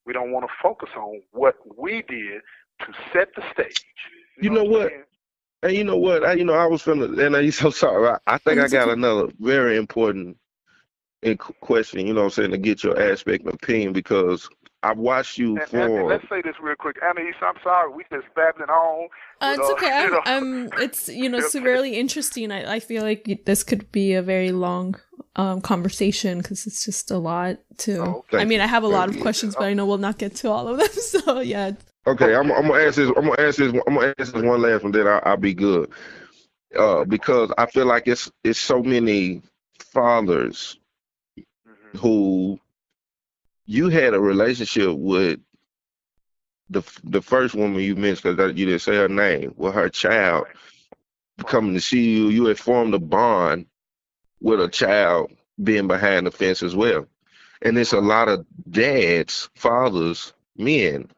We 0.07 0.13
don't 0.13 0.33
want 0.33 0.47
to 0.47 0.53
focus 0.63 0.91
on 0.97 1.23
what 1.33 1.57
we 1.79 2.03
did 2.03 2.43
to 2.81 2.87
set 3.13 3.29
the 3.37 3.43
stage. 3.53 3.85
You, 4.41 4.51
know, 4.51 4.65
what? 4.65 4.93
And 5.63 5.73
you 5.73 5.85
know 5.85 5.97
what? 5.97 6.25
I, 6.25 6.33
you 6.35 6.45
know, 6.45 6.55
I 6.55 6.67
was 6.67 6.83
feeling, 6.83 7.19
and 7.21 7.37
I'm 7.37 7.51
so 7.53 7.71
sorry. 7.71 8.09
I, 8.09 8.35
I 8.35 8.39
think 8.39 8.59
I 8.59 8.69
got 8.69 8.89
another 8.89 9.29
very 9.39 9.77
important 9.77 10.37
question. 11.61 12.07
You 12.07 12.15
know, 12.15 12.23
what 12.23 12.27
I'm 12.27 12.31
saying 12.31 12.51
to 12.51 12.59
get 12.59 12.83
your 12.83 13.01
aspect 13.01 13.45
and 13.45 13.55
opinion 13.55 13.93
because 13.93 14.49
I've 14.83 14.99
watched 14.99 15.39
you 15.39 15.59
and, 15.59 15.69
for. 15.69 15.79
And, 15.79 15.95
and 15.95 16.09
let's 16.09 16.29
say 16.29 16.43
this 16.43 16.57
real 16.61 16.75
quick, 16.75 16.97
Anais. 17.03 17.33
I'm 17.41 17.55
sorry, 17.63 17.93
we 17.93 18.05
just 18.13 18.27
babbling 18.35 18.69
on. 18.69 19.09
Uh, 19.41 19.57
it's 19.59 19.71
okay. 19.71 20.09
I'm, 20.25 20.71
I'm, 20.71 20.71
It's 20.79 21.09
you 21.09 21.29
know, 21.29 21.41
severely 21.41 21.97
interesting. 21.97 22.51
I, 22.51 22.75
I 22.75 22.81
feel 22.81 23.03
like 23.03 23.43
this 23.45 23.63
could 23.63 23.91
be 23.93 24.15
a 24.15 24.23
very 24.23 24.51
long 24.51 24.97
um, 25.37 25.61
conversation 25.61 26.39
because 26.39 26.67
it's 26.67 26.85
just 26.85 27.11
a 27.11 27.19
lot 27.19 27.59
to. 27.79 28.03
Oh, 28.03 28.25
I 28.33 28.45
mean, 28.45 28.61
I 28.61 28.67
have 28.67 28.83
a 28.83 28.89
lot 28.89 29.09
of 29.09 29.21
questions, 29.21 29.55
but 29.55 29.65
I 29.65 29.75
know 29.75 29.87
we'll 29.87 29.99
not 29.99 30.19
get 30.19 30.35
to 30.37 30.51
all 30.51 30.69
of 30.69 30.79
them. 30.79 30.89
So 30.93 31.41
yeah. 31.41 31.73
Okay, 32.07 32.35
I'm, 32.35 32.51
I'm 32.51 32.67
gonna 32.67 32.83
answer 32.83 33.07
this. 33.07 33.15
I'm 33.17 33.27
gonna 33.27 33.43
answer 33.43 33.71
this. 33.71 33.83
I'm 33.87 33.95
gonna 33.95 34.15
answer 34.19 34.33
this 34.33 34.43
one 34.43 34.63
last 34.63 34.83
one, 34.83 34.93
then 34.93 35.07
I'll, 35.07 35.21
I'll 35.25 35.37
be 35.37 35.55
good. 35.55 35.91
Uh, 36.77 37.05
because 37.05 37.53
I 37.59 37.67
feel 37.67 37.87
like 37.87 38.09
it's 38.09 38.31
it's 38.43 38.59
so 38.59 38.83
many 38.83 39.43
fathers 39.79 40.79
mm-hmm. 41.39 41.99
who 41.99 42.59
you 43.67 43.89
had 43.89 44.15
a 44.15 44.21
relationship 44.21 44.97
with 44.97 45.41
the 46.71 46.83
the 47.05 47.23
first 47.23 47.55
woman 47.55 47.81
you 47.81 47.95
mentioned 47.95 48.37
because 48.37 48.57
you 48.57 48.67
didn't 48.67 48.81
say 48.81 48.97
her 48.97 49.09
name 49.09 49.55
with 49.57 49.75
her 49.75 49.89
child 49.89 50.47
coming 51.47 51.75
to 51.75 51.81
see 51.81 52.17
you. 52.17 52.29
You 52.29 52.47
had 52.47 52.59
formed 52.59 52.95
a 52.95 52.99
bond 52.99 53.67
with 54.43 54.61
a 54.61 54.69
child 54.69 55.31
being 55.63 55.87
behind 55.87 56.27
the 56.27 56.31
fence 56.31 56.63
as 56.63 56.75
well, 56.75 57.07
and 57.63 57.79
it's 57.79 57.93
a 57.93 58.01
lot 58.01 58.29
of 58.29 58.45
dads, 58.71 59.49
fathers, 59.55 60.33
men 60.57 61.09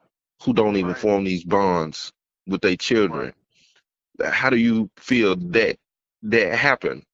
who 0.43 0.53
don't 0.53 0.77
even 0.77 0.95
form 0.95 1.25
these 1.25 1.45
bonds 1.45 2.13
with 2.47 2.61
their 2.61 2.77
children. 2.77 3.33
How 4.25 4.51
do 4.51 4.57
you 4.57 4.91
feel 4.97 5.37
that 5.37 5.79
that 6.23 6.55
happened? 6.55 7.05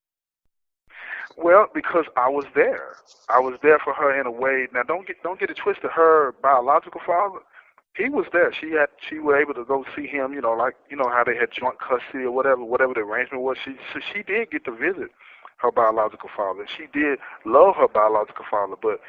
Well, 1.37 1.69
because 1.73 2.05
I 2.17 2.29
was 2.29 2.45
there. 2.55 2.97
I 3.31 3.41
was 3.41 3.59
there 3.63 3.79
for 3.79 3.95
her 3.95 4.21
in 4.21 4.27
a 4.27 4.31
way. 4.31 4.69
Now, 4.75 4.83
don't 4.83 5.07
get 5.07 5.23
don't 5.23 5.41
get 5.41 5.49
it 5.49 5.57
twisted. 5.57 5.91
Her 5.91 6.35
biological 6.43 7.01
father, 7.07 7.39
he 7.97 8.11
was 8.11 8.27
there. 8.33 8.53
She 8.53 8.73
had 8.73 8.89
she 9.09 9.21
was 9.21 9.39
able 9.41 9.55
to 9.55 9.65
go 9.65 9.85
see 9.97 10.07
him. 10.07 10.35
You 10.35 10.43
know, 10.43 10.53
like 10.53 10.75
you 10.91 10.97
know 10.97 11.09
how 11.09 11.25
they 11.25 11.37
had 11.37 11.51
joint 11.53 11.79
custody 11.79 12.25
or 12.25 12.33
whatever, 12.33 12.63
whatever 12.65 12.93
the 12.93 13.01
arrangement 13.01 13.43
was. 13.43 13.57
She 13.65 13.77
so 13.95 14.01
she 14.13 14.23
did 14.23 14.51
get 14.51 14.65
to 14.67 14.73
visit 14.73 15.11
her 15.61 15.71
biological 15.71 16.31
father. 16.35 16.67
She 16.67 16.87
did 16.93 17.19
love 17.45 17.77
her 17.77 17.89
biological 17.89 18.45
father, 18.51 18.77
but 18.81 19.01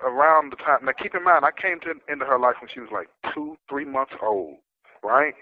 around 0.00 0.52
the 0.52 0.56
time 0.56 0.84
now, 0.84 0.92
keep 0.92 1.14
in 1.14 1.24
mind, 1.24 1.44
I 1.44 1.50
came 1.50 1.80
to 1.80 1.94
into 2.10 2.24
her 2.24 2.38
life 2.38 2.56
when 2.60 2.68
she 2.72 2.80
was 2.80 2.90
like 2.92 3.08
two, 3.32 3.56
three 3.68 3.84
months 3.84 4.12
old, 4.22 4.56
right? 5.02 5.34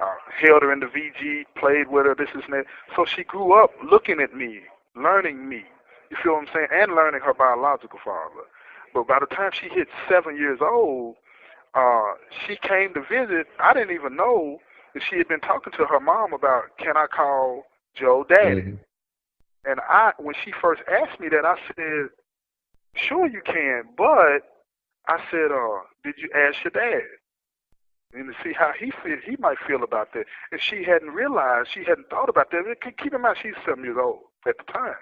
Uh, 0.00 0.14
held 0.40 0.62
her 0.62 0.72
in 0.72 0.80
the 0.80 0.86
VG, 0.86 1.44
played 1.56 1.88
with 1.88 2.06
her, 2.06 2.14
this, 2.14 2.30
this, 2.34 2.44
and 2.44 2.54
that. 2.54 2.66
So 2.96 3.04
she 3.04 3.22
grew 3.22 3.52
up 3.52 3.70
looking 3.84 4.20
at 4.20 4.34
me, 4.34 4.60
learning 4.96 5.48
me, 5.48 5.64
you 6.10 6.16
feel 6.22 6.32
what 6.32 6.48
I'm 6.48 6.54
saying? 6.54 6.68
And 6.72 6.94
learning 6.94 7.20
her 7.20 7.34
biological 7.34 7.98
father. 8.04 8.46
But 8.92 9.06
by 9.06 9.18
the 9.20 9.26
time 9.26 9.50
she 9.52 9.68
hit 9.68 9.88
seven 10.08 10.36
years 10.36 10.58
old, 10.60 11.16
uh, 11.74 12.14
she 12.46 12.56
came 12.56 12.94
to 12.94 13.00
visit. 13.00 13.46
I 13.60 13.72
didn't 13.72 13.94
even 13.94 14.16
know 14.16 14.58
that 14.94 15.02
she 15.08 15.18
had 15.18 15.28
been 15.28 15.40
talking 15.40 15.72
to 15.76 15.84
her 15.84 16.00
mom 16.00 16.32
about 16.32 16.76
can 16.78 16.96
I 16.96 17.06
call 17.06 17.64
Joe 17.94 18.24
daddy. 18.28 18.62
Mm-hmm. 18.62 18.74
And 19.64 19.80
I, 19.88 20.12
when 20.18 20.34
she 20.44 20.52
first 20.60 20.82
asked 20.90 21.20
me 21.20 21.28
that, 21.28 21.44
I 21.44 21.56
said, 21.76 22.08
"Sure 22.94 23.26
you 23.26 23.42
can," 23.44 23.84
but 23.96 24.42
I 25.06 25.18
said, 25.30 25.52
"Uh, 25.52 25.80
did 26.04 26.14
you 26.18 26.30
ask 26.34 26.64
your 26.64 26.72
dad?" 26.72 27.02
and 28.12 28.26
to 28.26 28.34
see 28.42 28.52
how 28.52 28.72
he 28.78 28.90
feel, 29.02 29.16
he 29.24 29.36
might 29.38 29.58
feel 29.66 29.82
about 29.82 30.12
that. 30.14 30.26
And 30.50 30.60
she 30.60 30.82
hadn't 30.82 31.10
realized, 31.10 31.70
she 31.72 31.84
hadn't 31.84 32.10
thought 32.10 32.28
about 32.28 32.50
that. 32.50 32.64
Keep 32.82 33.14
in 33.14 33.22
mind, 33.22 33.36
she's 33.40 33.54
seven 33.64 33.84
years 33.84 33.98
old 34.00 34.22
at 34.46 34.56
the 34.58 34.72
time. 34.72 34.98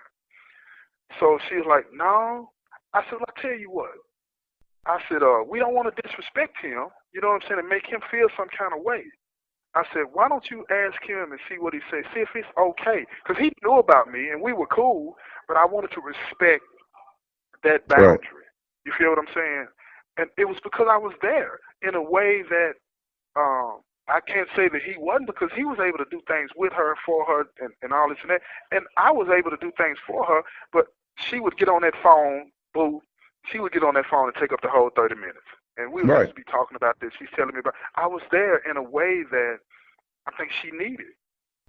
So 1.18 1.38
she's 1.48 1.64
like, 1.66 1.86
no. 1.92 2.50
I 2.92 3.02
said, 3.04 3.14
well, 3.14 3.28
I'll 3.28 3.42
tell 3.42 3.58
you 3.58 3.70
what. 3.70 3.90
I 4.86 5.00
said, 5.08 5.22
uh, 5.22 5.44
we 5.48 5.58
don't 5.58 5.74
want 5.74 5.94
to 5.94 6.02
disrespect 6.02 6.56
him, 6.60 6.88
you 7.12 7.20
know 7.20 7.28
what 7.28 7.42
I'm 7.42 7.48
saying, 7.48 7.60
and 7.60 7.68
make 7.68 7.86
him 7.86 8.00
feel 8.10 8.28
some 8.36 8.48
kind 8.56 8.72
of 8.72 8.84
way. 8.84 9.04
I 9.74 9.84
said, 9.92 10.04
why 10.12 10.28
don't 10.28 10.50
you 10.50 10.64
ask 10.70 11.02
him 11.02 11.30
and 11.32 11.40
see 11.48 11.58
what 11.58 11.74
he 11.74 11.80
says, 11.90 12.04
see 12.14 12.20
if 12.20 12.30
it's 12.34 12.48
okay. 12.58 13.06
Because 13.24 13.40
he 13.40 13.52
knew 13.62 13.78
about 13.78 14.10
me 14.10 14.30
and 14.30 14.42
we 14.42 14.52
were 14.52 14.66
cool, 14.66 15.16
but 15.46 15.56
I 15.56 15.66
wanted 15.66 15.92
to 15.92 16.00
respect 16.00 16.64
that 17.64 17.86
boundary. 17.88 18.18
Right. 18.18 18.20
You 18.86 18.92
feel 18.98 19.10
what 19.10 19.18
I'm 19.18 19.34
saying? 19.34 19.66
And 20.16 20.30
it 20.38 20.46
was 20.46 20.58
because 20.62 20.88
I 20.90 20.96
was 20.96 21.14
there 21.22 21.60
in 21.82 21.94
a 21.94 22.02
way 22.02 22.42
that 22.48 22.74
um, 23.36 23.80
I 24.08 24.20
can't 24.26 24.48
say 24.56 24.68
that 24.68 24.82
he 24.82 24.94
wasn't 24.98 25.26
because 25.26 25.50
he 25.54 25.64
was 25.64 25.78
able 25.78 25.98
to 25.98 26.10
do 26.10 26.20
things 26.26 26.50
with 26.56 26.72
her, 26.72 26.96
for 27.04 27.24
her, 27.26 27.46
and, 27.60 27.72
and 27.82 27.92
all 27.92 28.08
this 28.08 28.18
and 28.22 28.30
that. 28.30 28.42
And 28.72 28.86
I 28.96 29.12
was 29.12 29.28
able 29.28 29.50
to 29.50 29.58
do 29.60 29.70
things 29.76 29.98
for 30.06 30.24
her, 30.24 30.42
but 30.72 30.86
she 31.16 31.40
would 31.40 31.56
get 31.58 31.68
on 31.68 31.82
that 31.82 31.94
phone 32.02 32.50
boo. 32.74 33.00
She 33.52 33.60
would 33.60 33.72
get 33.72 33.84
on 33.84 33.94
that 33.94 34.06
phone 34.10 34.28
and 34.28 34.36
take 34.36 34.52
up 34.52 34.62
the 34.62 34.70
whole 34.70 34.90
30 34.96 35.14
minutes. 35.16 35.38
And 35.78 35.92
we 35.92 36.02
would 36.02 36.10
right. 36.10 36.34
be 36.34 36.42
talking 36.44 36.76
about 36.76 36.98
this. 37.00 37.12
She's 37.18 37.28
telling 37.34 37.54
me 37.54 37.60
about. 37.60 37.74
I 37.94 38.06
was 38.06 38.22
there 38.30 38.58
in 38.68 38.76
a 38.76 38.82
way 38.82 39.22
that 39.30 39.58
I 40.26 40.36
think 40.36 40.50
she 40.60 40.70
needed 40.70 41.14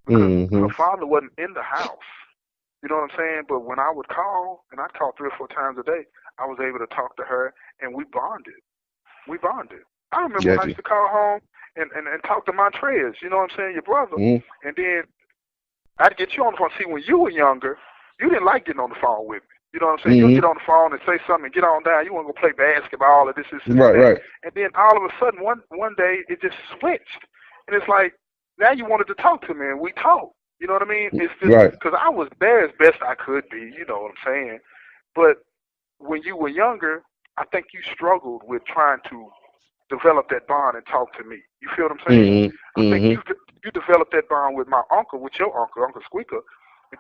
because 0.06 0.22
mm-hmm. 0.22 0.62
her 0.68 0.74
father 0.74 1.06
wasn't 1.06 1.34
in 1.38 1.54
the 1.54 1.62
house. 1.62 2.10
You 2.82 2.90
know 2.90 2.96
what 2.96 3.12
I'm 3.12 3.18
saying? 3.18 3.44
But 3.48 3.60
when 3.60 3.80
I 3.80 3.92
would 3.94 4.08
call, 4.08 4.66
and 4.72 4.82
I 4.82 4.88
called 4.98 5.14
three 5.18 5.30
or 5.30 5.38
four 5.38 5.48
times 5.48 5.78
a 5.80 5.84
day, 5.84 6.08
I 6.40 6.46
was 6.46 6.58
able 6.60 6.80
to 6.80 6.88
talk 6.88 7.16
to 7.18 7.24
her, 7.24 7.54
and 7.82 7.94
we 7.94 8.04
bonded. 8.12 8.62
We 9.28 9.38
bonded. 9.38 9.80
I 10.12 10.22
remember 10.22 10.50
when 10.50 10.60
I 10.60 10.64
used 10.66 10.78
to 10.78 10.84
call 10.84 11.08
home 11.08 11.42
and, 11.76 11.92
and, 11.96 12.08
and 12.08 12.24
talk 12.24 12.46
to 12.48 12.52
Montrez, 12.52 13.16
you 13.22 13.30
know 13.30 13.38
what 13.38 13.52
I'm 13.52 13.58
saying, 13.58 13.74
your 13.74 13.84
brother. 13.84 14.16
Mm-hmm. 14.18 14.68
And 14.68 14.76
then 14.76 15.04
I'd 16.00 16.18
get 16.18 16.34
you 16.34 16.44
on 16.46 16.54
the 16.54 16.58
phone. 16.58 16.70
See, 16.80 16.86
when 16.86 17.04
you 17.06 17.20
were 17.20 17.30
younger, 17.30 17.78
you 18.20 18.30
didn't 18.30 18.46
like 18.46 18.66
getting 18.66 18.82
on 18.82 18.90
the 18.90 18.96
phone 19.00 19.28
with 19.28 19.44
me. 19.44 19.59
You 19.74 19.80
know 19.80 19.88
what 19.88 20.00
I'm 20.00 20.10
saying? 20.10 20.18
Mm-hmm. 20.18 20.30
You'll 20.30 20.42
get 20.42 20.50
on 20.50 20.56
the 20.56 20.66
phone 20.66 20.94
and 20.94 21.02
say 21.06 21.22
something 21.28 21.46
and 21.46 21.54
get 21.54 21.64
on 21.64 21.84
down. 21.84 22.06
You 22.06 22.14
want 22.14 22.28
to 22.28 22.34
go 22.34 22.40
play 22.40 22.54
basketball 22.58 23.30
or 23.30 23.34
this, 23.34 23.46
this, 23.52 23.62
and 23.66 23.78
right, 23.78 23.94
that. 23.94 24.00
Right. 24.00 24.22
And 24.44 24.52
then 24.56 24.70
all 24.76 24.98
of 24.98 25.04
a 25.04 25.14
sudden, 25.20 25.44
one 25.44 25.62
one 25.70 25.94
day, 25.96 26.22
it 26.28 26.42
just 26.42 26.58
switched. 26.80 27.22
And 27.68 27.78
it's 27.78 27.88
like, 27.88 28.14
now 28.58 28.72
you 28.72 28.86
wanted 28.86 29.08
to 29.08 29.16
talk 29.16 29.46
to 29.46 29.54
me, 29.54 29.68
and 29.68 29.80
we 29.80 29.92
talked. 29.94 30.34
You 30.60 30.68
know 30.68 30.74
what 30.74 30.82
I 30.82 30.90
mean? 30.90 31.10
It's 31.14 31.34
just 31.40 31.72
because 31.72 31.94
right. 31.94 32.02
I 32.02 32.10
was 32.10 32.28
there 32.40 32.66
as 32.66 32.72
best 32.80 32.98
I 33.06 33.16
could 33.16 33.48
be. 33.50 33.72
You 33.78 33.86
know 33.88 34.02
what 34.02 34.12
I'm 34.12 34.26
saying? 34.26 34.60
But 35.16 35.38
when 36.00 36.24
you 36.24 36.36
were 36.36 36.50
younger, 36.50 37.04
I 37.38 37.46
think 37.46 37.68
you 37.74 37.80
struggled 37.94 38.42
with 38.46 38.66
trying 38.66 39.00
to 39.10 39.30
develop 39.90 40.30
that 40.30 40.48
bond 40.48 40.78
and 40.78 40.86
talk 40.88 41.14
to 41.18 41.24
me. 41.24 41.38
You 41.62 41.70
feel 41.76 41.86
what 41.86 41.94
I'm 41.94 42.00
saying? 42.08 42.50
Mm-hmm. 42.50 42.82
I 42.82 42.92
think 42.92 43.04
mm-hmm. 43.04 43.30
you 43.30 43.36
you 43.64 43.72
developed 43.72 44.14
that 44.14 44.30
bond 44.30 44.58
with 44.58 44.68
my 44.68 44.82
uncle, 44.96 45.20
with 45.20 45.34
your 45.38 45.58
uncle, 45.58 45.84
Uncle 45.84 46.02
Squeaker, 46.06 46.42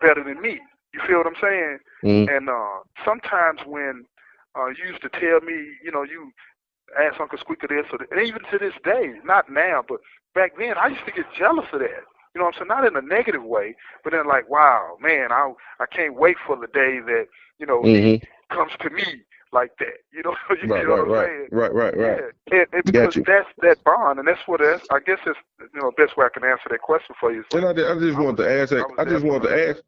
better 0.01 0.23
than 0.23 0.41
me. 0.41 0.59
You 0.93 1.01
feel 1.07 1.17
what 1.17 1.27
I'm 1.27 1.41
saying? 1.41 1.77
Mm-hmm. 2.03 2.35
And 2.35 2.49
uh, 2.49 2.79
sometimes 3.05 3.59
when 3.65 4.05
uh, 4.57 4.67
you 4.67 4.89
used 4.89 5.01
to 5.01 5.09
tell 5.09 5.41
me, 5.41 5.73
you 5.83 5.91
know, 5.91 6.03
you 6.03 6.31
ask 6.99 7.19
Uncle 7.19 7.37
Squeaker 7.37 7.67
this, 7.67 7.85
or 7.91 7.99
and 8.11 8.27
even 8.27 8.41
to 8.51 8.57
this 8.57 8.73
day, 8.83 9.13
not 9.23 9.51
now, 9.51 9.83
but 9.87 9.99
back 10.33 10.53
then, 10.57 10.73
I 10.77 10.87
used 10.87 11.05
to 11.05 11.11
get 11.11 11.25
jealous 11.37 11.67
of 11.73 11.79
that. 11.79 12.03
You 12.33 12.39
know 12.39 12.45
what 12.45 12.55
I'm 12.55 12.59
saying? 12.59 12.67
Not 12.67 12.85
in 12.85 12.95
a 12.95 13.01
negative 13.01 13.43
way, 13.43 13.75
but 14.03 14.13
then 14.13 14.27
like, 14.27 14.49
wow, 14.49 14.97
man, 15.01 15.31
I 15.31 15.51
I 15.79 15.85
can't 15.85 16.15
wait 16.15 16.37
for 16.45 16.55
the 16.55 16.67
day 16.67 16.99
that 17.05 17.25
you 17.59 17.65
know 17.65 17.81
mm-hmm. 17.81 18.05
he 18.05 18.21
comes 18.49 18.71
to 18.81 18.89
me 18.89 19.23
like 19.51 19.71
that. 19.79 19.87
You 20.11 20.23
know, 20.23 20.35
you 20.61 20.67
right, 20.67 20.85
know 20.85 20.95
right, 20.95 20.97
what 20.97 20.99
I'm 20.99 21.11
right, 21.11 21.27
saying? 21.27 21.47
Right, 21.51 21.73
right, 21.73 21.97
right, 21.97 22.19
yeah. 22.51 22.59
And, 22.59 22.67
and 22.73 22.83
because 22.83 23.15
that's 23.25 23.47
that 23.61 23.81
bond, 23.85 24.19
and 24.19 24.27
that's 24.27 24.41
what 24.47 24.59
that's. 24.59 24.85
I 24.91 24.99
guess 24.99 25.19
it's 25.25 25.39
you 25.59 25.79
know 25.79 25.91
the 25.95 26.03
best 26.03 26.17
way 26.17 26.25
I 26.25 26.29
can 26.29 26.43
answer 26.43 26.67
that 26.69 26.81
question 26.81 27.15
for 27.19 27.31
you. 27.31 27.45
And 27.53 27.65
I, 27.65 27.69
I 27.71 27.99
just 27.99 28.17
want 28.17 28.37
to 28.37 28.49
ask 28.49 28.71
that. 28.71 28.85
I, 28.97 29.03
I 29.03 29.05
just 29.05 29.23
want 29.23 29.43
to 29.43 29.69
ask. 29.69 29.81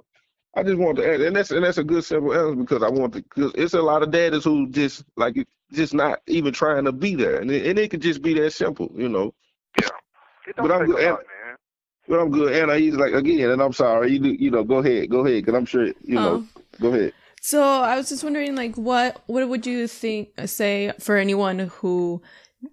I 0.55 0.63
just 0.63 0.77
want 0.77 0.97
to 0.97 1.13
add, 1.13 1.21
and 1.21 1.35
that's 1.35 1.51
and 1.51 1.63
that's 1.63 1.77
a 1.77 1.83
good 1.83 2.03
simple 2.03 2.33
answer 2.33 2.55
because 2.55 2.83
I 2.83 2.89
want 2.89 3.13
to. 3.13 3.21
Because 3.21 3.53
it's 3.55 3.73
a 3.73 3.81
lot 3.81 4.03
of 4.03 4.11
daddies 4.11 4.43
who 4.43 4.67
just 4.69 5.05
like 5.15 5.47
just 5.71 5.93
not 5.93 6.19
even 6.27 6.53
trying 6.53 6.85
to 6.85 6.91
be 6.91 7.15
there, 7.15 7.39
and 7.39 7.49
it, 7.49 7.65
and 7.65 7.79
it 7.79 7.89
could 7.89 8.01
just 8.01 8.21
be 8.21 8.33
that 8.35 8.51
simple, 8.51 8.91
you 8.93 9.07
know. 9.07 9.33
Yeah. 9.79 9.87
but 10.57 10.71
I'm 10.71 10.85
good. 10.85 10.95
Lot, 10.95 11.19
and, 11.19 11.57
but 12.07 12.19
I'm 12.19 12.31
good, 12.31 12.53
and 12.53 12.81
he's 12.81 12.95
like 12.95 13.13
again, 13.13 13.49
and 13.51 13.61
I'm 13.61 13.71
sorry. 13.71 14.11
You 14.11 14.19
do, 14.19 14.29
you 14.33 14.51
know, 14.51 14.63
go 14.63 14.79
ahead, 14.79 15.09
go 15.09 15.25
ahead, 15.25 15.45
because 15.45 15.57
I'm 15.57 15.65
sure 15.65 15.85
you 15.85 16.15
know. 16.15 16.45
Oh. 16.55 16.61
Go 16.81 16.89
ahead. 16.89 17.13
So 17.41 17.63
I 17.63 17.95
was 17.95 18.09
just 18.09 18.23
wondering, 18.23 18.55
like, 18.55 18.75
what 18.75 19.23
what 19.27 19.47
would 19.47 19.65
you 19.65 19.87
think 19.87 20.29
say 20.45 20.91
for 20.99 21.15
anyone 21.15 21.59
who 21.59 22.21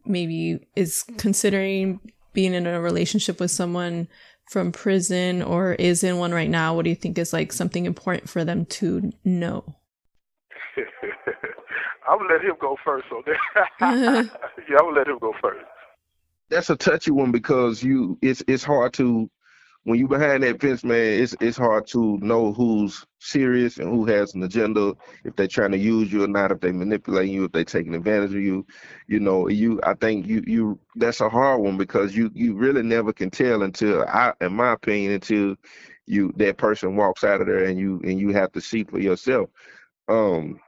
maybe 0.04 0.66
is 0.74 1.04
considering 1.16 2.00
being 2.32 2.54
in 2.54 2.66
a 2.66 2.80
relationship 2.80 3.40
with 3.40 3.50
someone 3.50 4.08
from 4.50 4.72
prison 4.72 5.42
or 5.42 5.74
is 5.74 6.02
in 6.02 6.18
one 6.18 6.32
right 6.32 6.50
now? 6.50 6.74
What 6.74 6.84
do 6.84 6.90
you 6.90 6.96
think 6.96 7.18
is 7.18 7.32
like 7.32 7.52
something 7.52 7.86
important 7.86 8.28
for 8.28 8.44
them 8.44 8.64
to 8.66 9.12
know? 9.24 9.76
I 12.08 12.16
would 12.16 12.30
let 12.30 12.42
him 12.42 12.56
go 12.60 12.76
first. 12.84 13.06
So 13.10 13.22
there. 13.26 13.36
yeah, 13.80 14.78
I 14.78 14.82
would 14.82 14.94
let 14.94 15.08
him 15.08 15.18
go 15.18 15.34
first. 15.42 15.64
That's 16.48 16.70
a 16.70 16.76
touchy 16.76 17.10
one 17.10 17.30
because 17.30 17.82
you 17.82 18.18
it's 18.22 18.42
it's 18.48 18.64
hard 18.64 18.94
to 18.94 19.30
when 19.88 19.98
you 19.98 20.06
behind 20.06 20.42
that 20.42 20.60
fence, 20.60 20.84
man, 20.84 21.22
it's 21.22 21.34
it's 21.40 21.56
hard 21.56 21.86
to 21.88 22.18
know 22.18 22.52
who's 22.52 23.06
serious 23.20 23.78
and 23.78 23.88
who 23.88 24.04
has 24.04 24.34
an 24.34 24.42
agenda, 24.42 24.92
if 25.24 25.34
they're 25.34 25.48
trying 25.48 25.72
to 25.72 25.78
use 25.78 26.12
you 26.12 26.24
or 26.24 26.28
not, 26.28 26.52
if 26.52 26.60
they 26.60 26.72
manipulating 26.72 27.32
you, 27.32 27.44
if 27.46 27.52
they're 27.52 27.64
taking 27.64 27.94
advantage 27.94 28.34
of 28.34 28.42
you. 28.42 28.66
You 29.06 29.20
know, 29.20 29.48
you 29.48 29.80
I 29.84 29.94
think 29.94 30.26
you 30.26 30.44
you 30.46 30.78
that's 30.96 31.22
a 31.22 31.30
hard 31.30 31.62
one 31.62 31.78
because 31.78 32.14
you 32.14 32.30
you 32.34 32.54
really 32.54 32.82
never 32.82 33.14
can 33.14 33.30
tell 33.30 33.62
until 33.62 34.02
I 34.02 34.34
in 34.42 34.54
my 34.54 34.72
opinion, 34.74 35.12
until 35.12 35.56
you 36.06 36.34
that 36.36 36.58
person 36.58 36.96
walks 36.96 37.24
out 37.24 37.40
of 37.40 37.46
there 37.46 37.64
and 37.64 37.78
you 37.78 37.98
and 38.04 38.20
you 38.20 38.30
have 38.34 38.52
to 38.52 38.60
see 38.60 38.84
for 38.84 38.98
yourself. 38.98 39.48
Um 40.08 40.60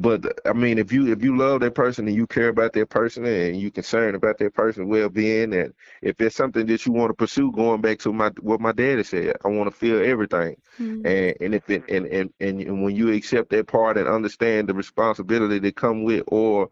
but 0.00 0.40
I 0.46 0.52
mean, 0.52 0.78
if 0.78 0.92
you 0.92 1.10
if 1.12 1.22
you 1.22 1.36
love 1.36 1.60
that 1.60 1.74
person 1.74 2.06
and 2.06 2.16
you 2.16 2.26
care 2.26 2.48
about 2.48 2.72
that 2.74 2.88
person 2.88 3.24
and 3.24 3.56
you 3.56 3.70
concerned 3.70 4.16
about 4.16 4.38
that 4.38 4.54
person's 4.54 4.88
well 4.88 5.08
being, 5.08 5.52
and 5.54 5.74
if 6.02 6.20
it's 6.20 6.36
something 6.36 6.66
that 6.66 6.86
you 6.86 6.92
want 6.92 7.10
to 7.10 7.14
pursue, 7.14 7.52
going 7.52 7.80
back 7.80 7.98
to 8.00 8.12
my 8.12 8.30
what 8.40 8.60
my 8.60 8.72
daddy 8.72 9.02
said, 9.02 9.36
I 9.44 9.48
want 9.48 9.70
to 9.70 9.76
feel 9.76 10.02
everything. 10.02 10.56
Mm-hmm. 10.80 11.06
And 11.06 11.36
and 11.40 11.54
if 11.54 11.68
it 11.70 11.88
and, 11.88 12.06
and 12.06 12.32
and 12.40 12.82
when 12.82 12.94
you 12.94 13.12
accept 13.12 13.50
that 13.50 13.66
part 13.66 13.96
and 13.96 14.08
understand 14.08 14.68
the 14.68 14.74
responsibility 14.74 15.58
that 15.58 15.76
come 15.76 16.04
with 16.04 16.24
or 16.28 16.70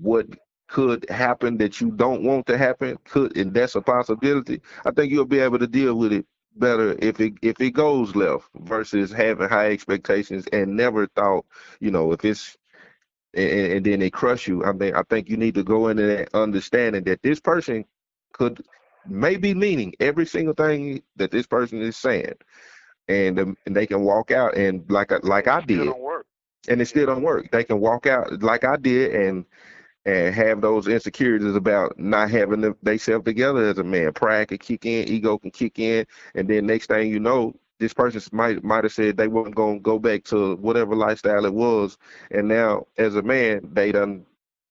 what 0.00 0.26
could 0.68 1.08
happen 1.08 1.56
that 1.58 1.80
you 1.80 1.90
don't 1.90 2.22
want 2.22 2.46
to 2.46 2.58
happen, 2.58 2.98
could 3.04 3.36
and 3.36 3.54
that's 3.54 3.74
a 3.74 3.80
possibility, 3.80 4.60
I 4.84 4.90
think 4.90 5.12
you'll 5.12 5.24
be 5.24 5.40
able 5.40 5.58
to 5.58 5.66
deal 5.66 5.94
with 5.94 6.12
it 6.12 6.26
better 6.56 6.96
if 7.00 7.20
it 7.20 7.34
if 7.42 7.60
it 7.60 7.70
goes 7.70 8.14
left 8.16 8.48
versus 8.54 9.12
having 9.12 9.48
high 9.48 9.70
expectations 9.70 10.46
and 10.52 10.76
never 10.76 11.06
thought, 11.08 11.44
you 11.80 11.90
know, 11.90 12.12
if 12.12 12.24
it's 12.24 12.56
and, 13.34 13.72
and 13.72 13.86
then 13.86 14.00
they 14.00 14.10
crush 14.10 14.48
you. 14.48 14.64
I 14.64 14.72
mean, 14.72 14.94
I 14.94 15.02
think 15.08 15.28
you 15.28 15.36
need 15.36 15.54
to 15.54 15.62
go 15.62 15.88
into 15.88 16.06
that 16.06 16.34
understanding 16.34 17.04
that 17.04 17.22
this 17.22 17.40
person 17.40 17.84
could 18.32 18.62
may 19.06 19.36
be 19.36 19.54
meaning 19.54 19.94
every 20.00 20.26
single 20.26 20.54
thing 20.54 21.02
that 21.16 21.30
this 21.30 21.46
person 21.46 21.80
is 21.80 21.96
saying, 21.96 22.34
and, 23.08 23.38
um, 23.38 23.56
and 23.66 23.74
they 23.74 23.86
can 23.86 24.02
walk 24.02 24.30
out 24.30 24.56
and 24.56 24.90
like 24.90 25.12
like 25.24 25.46
I 25.48 25.60
did, 25.60 25.92
and 26.68 26.82
it 26.82 26.86
still 26.86 27.06
don't 27.06 27.22
work. 27.22 27.50
They 27.50 27.64
can 27.64 27.80
walk 27.80 28.06
out 28.06 28.42
like 28.42 28.64
I 28.64 28.76
did 28.76 29.14
and 29.14 29.44
and 30.08 30.34
have 30.34 30.62
those 30.62 30.88
insecurities 30.88 31.54
about 31.54 31.98
not 31.98 32.30
having 32.30 32.62
them 32.62 32.74
themselves 32.82 33.26
together 33.26 33.66
as 33.68 33.76
a 33.76 33.84
man. 33.84 34.10
Pride 34.14 34.48
can 34.48 34.56
kick 34.56 34.86
in, 34.86 35.06
ego 35.06 35.36
can 35.36 35.50
kick 35.50 35.78
in, 35.78 36.06
and 36.34 36.48
then 36.48 36.66
next 36.66 36.86
thing 36.86 37.10
you 37.10 37.20
know, 37.20 37.54
this 37.78 37.92
person 37.92 38.22
might 38.32 38.64
might 38.64 38.84
have 38.84 38.92
said 38.92 39.18
they 39.18 39.28
weren't 39.28 39.54
gonna 39.54 39.80
go 39.80 39.98
back 39.98 40.24
to 40.24 40.56
whatever 40.56 40.96
lifestyle 40.96 41.44
it 41.44 41.52
was, 41.52 41.98
and 42.30 42.48
now 42.48 42.86
as 42.96 43.16
a 43.16 43.22
man, 43.22 43.60
they 43.74 43.92
done 43.92 44.24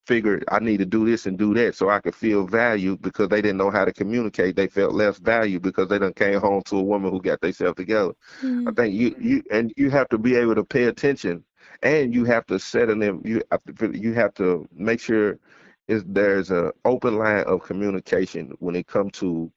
figured 0.07 0.43
I 0.47 0.59
need 0.59 0.77
to 0.77 0.85
do 0.85 1.05
this 1.05 1.27
and 1.27 1.38
do 1.38 1.53
that 1.53 1.75
so 1.75 1.89
I 1.89 1.99
could 1.99 2.15
feel 2.15 2.47
valued 2.47 3.01
because 3.01 3.27
they 3.27 3.41
didn't 3.41 3.57
know 3.57 3.69
how 3.69 3.85
to 3.85 3.93
communicate. 3.93 4.55
They 4.55 4.67
felt 4.67 4.93
less 4.93 5.19
valued 5.19 5.61
because 5.61 5.89
they 5.89 5.99
done 5.99 6.13
came 6.13 6.39
home 6.39 6.63
to 6.67 6.77
a 6.77 6.83
woman 6.83 7.11
who 7.11 7.21
got 7.21 7.41
themselves 7.41 7.75
together. 7.75 8.13
Mm-hmm. 8.41 8.69
I 8.69 8.71
think 8.71 8.95
you 8.95 9.15
you 9.19 9.43
and 9.51 9.71
you 9.77 9.91
have 9.91 10.09
to 10.09 10.17
be 10.17 10.35
able 10.35 10.55
to 10.55 10.63
pay 10.63 10.85
attention 10.85 11.43
and 11.84 12.13
you 12.13 12.25
have 12.25 12.45
to 12.47 12.59
set 12.59 12.88
them. 12.88 13.21
You 13.25 13.41
have 13.51 13.61
to 13.78 13.97
you 13.97 14.13
have 14.13 14.34
to 14.36 14.67
make 14.73 14.99
sure 14.99 15.39
is 15.88 16.03
there's 16.05 16.51
an 16.51 16.71
open 16.86 17.17
line 17.17 17.43
of 17.45 17.63
communication 17.63 18.51
when 18.59 18.75
it 18.75 18.88
comes 18.88 19.13
to 19.13 19.51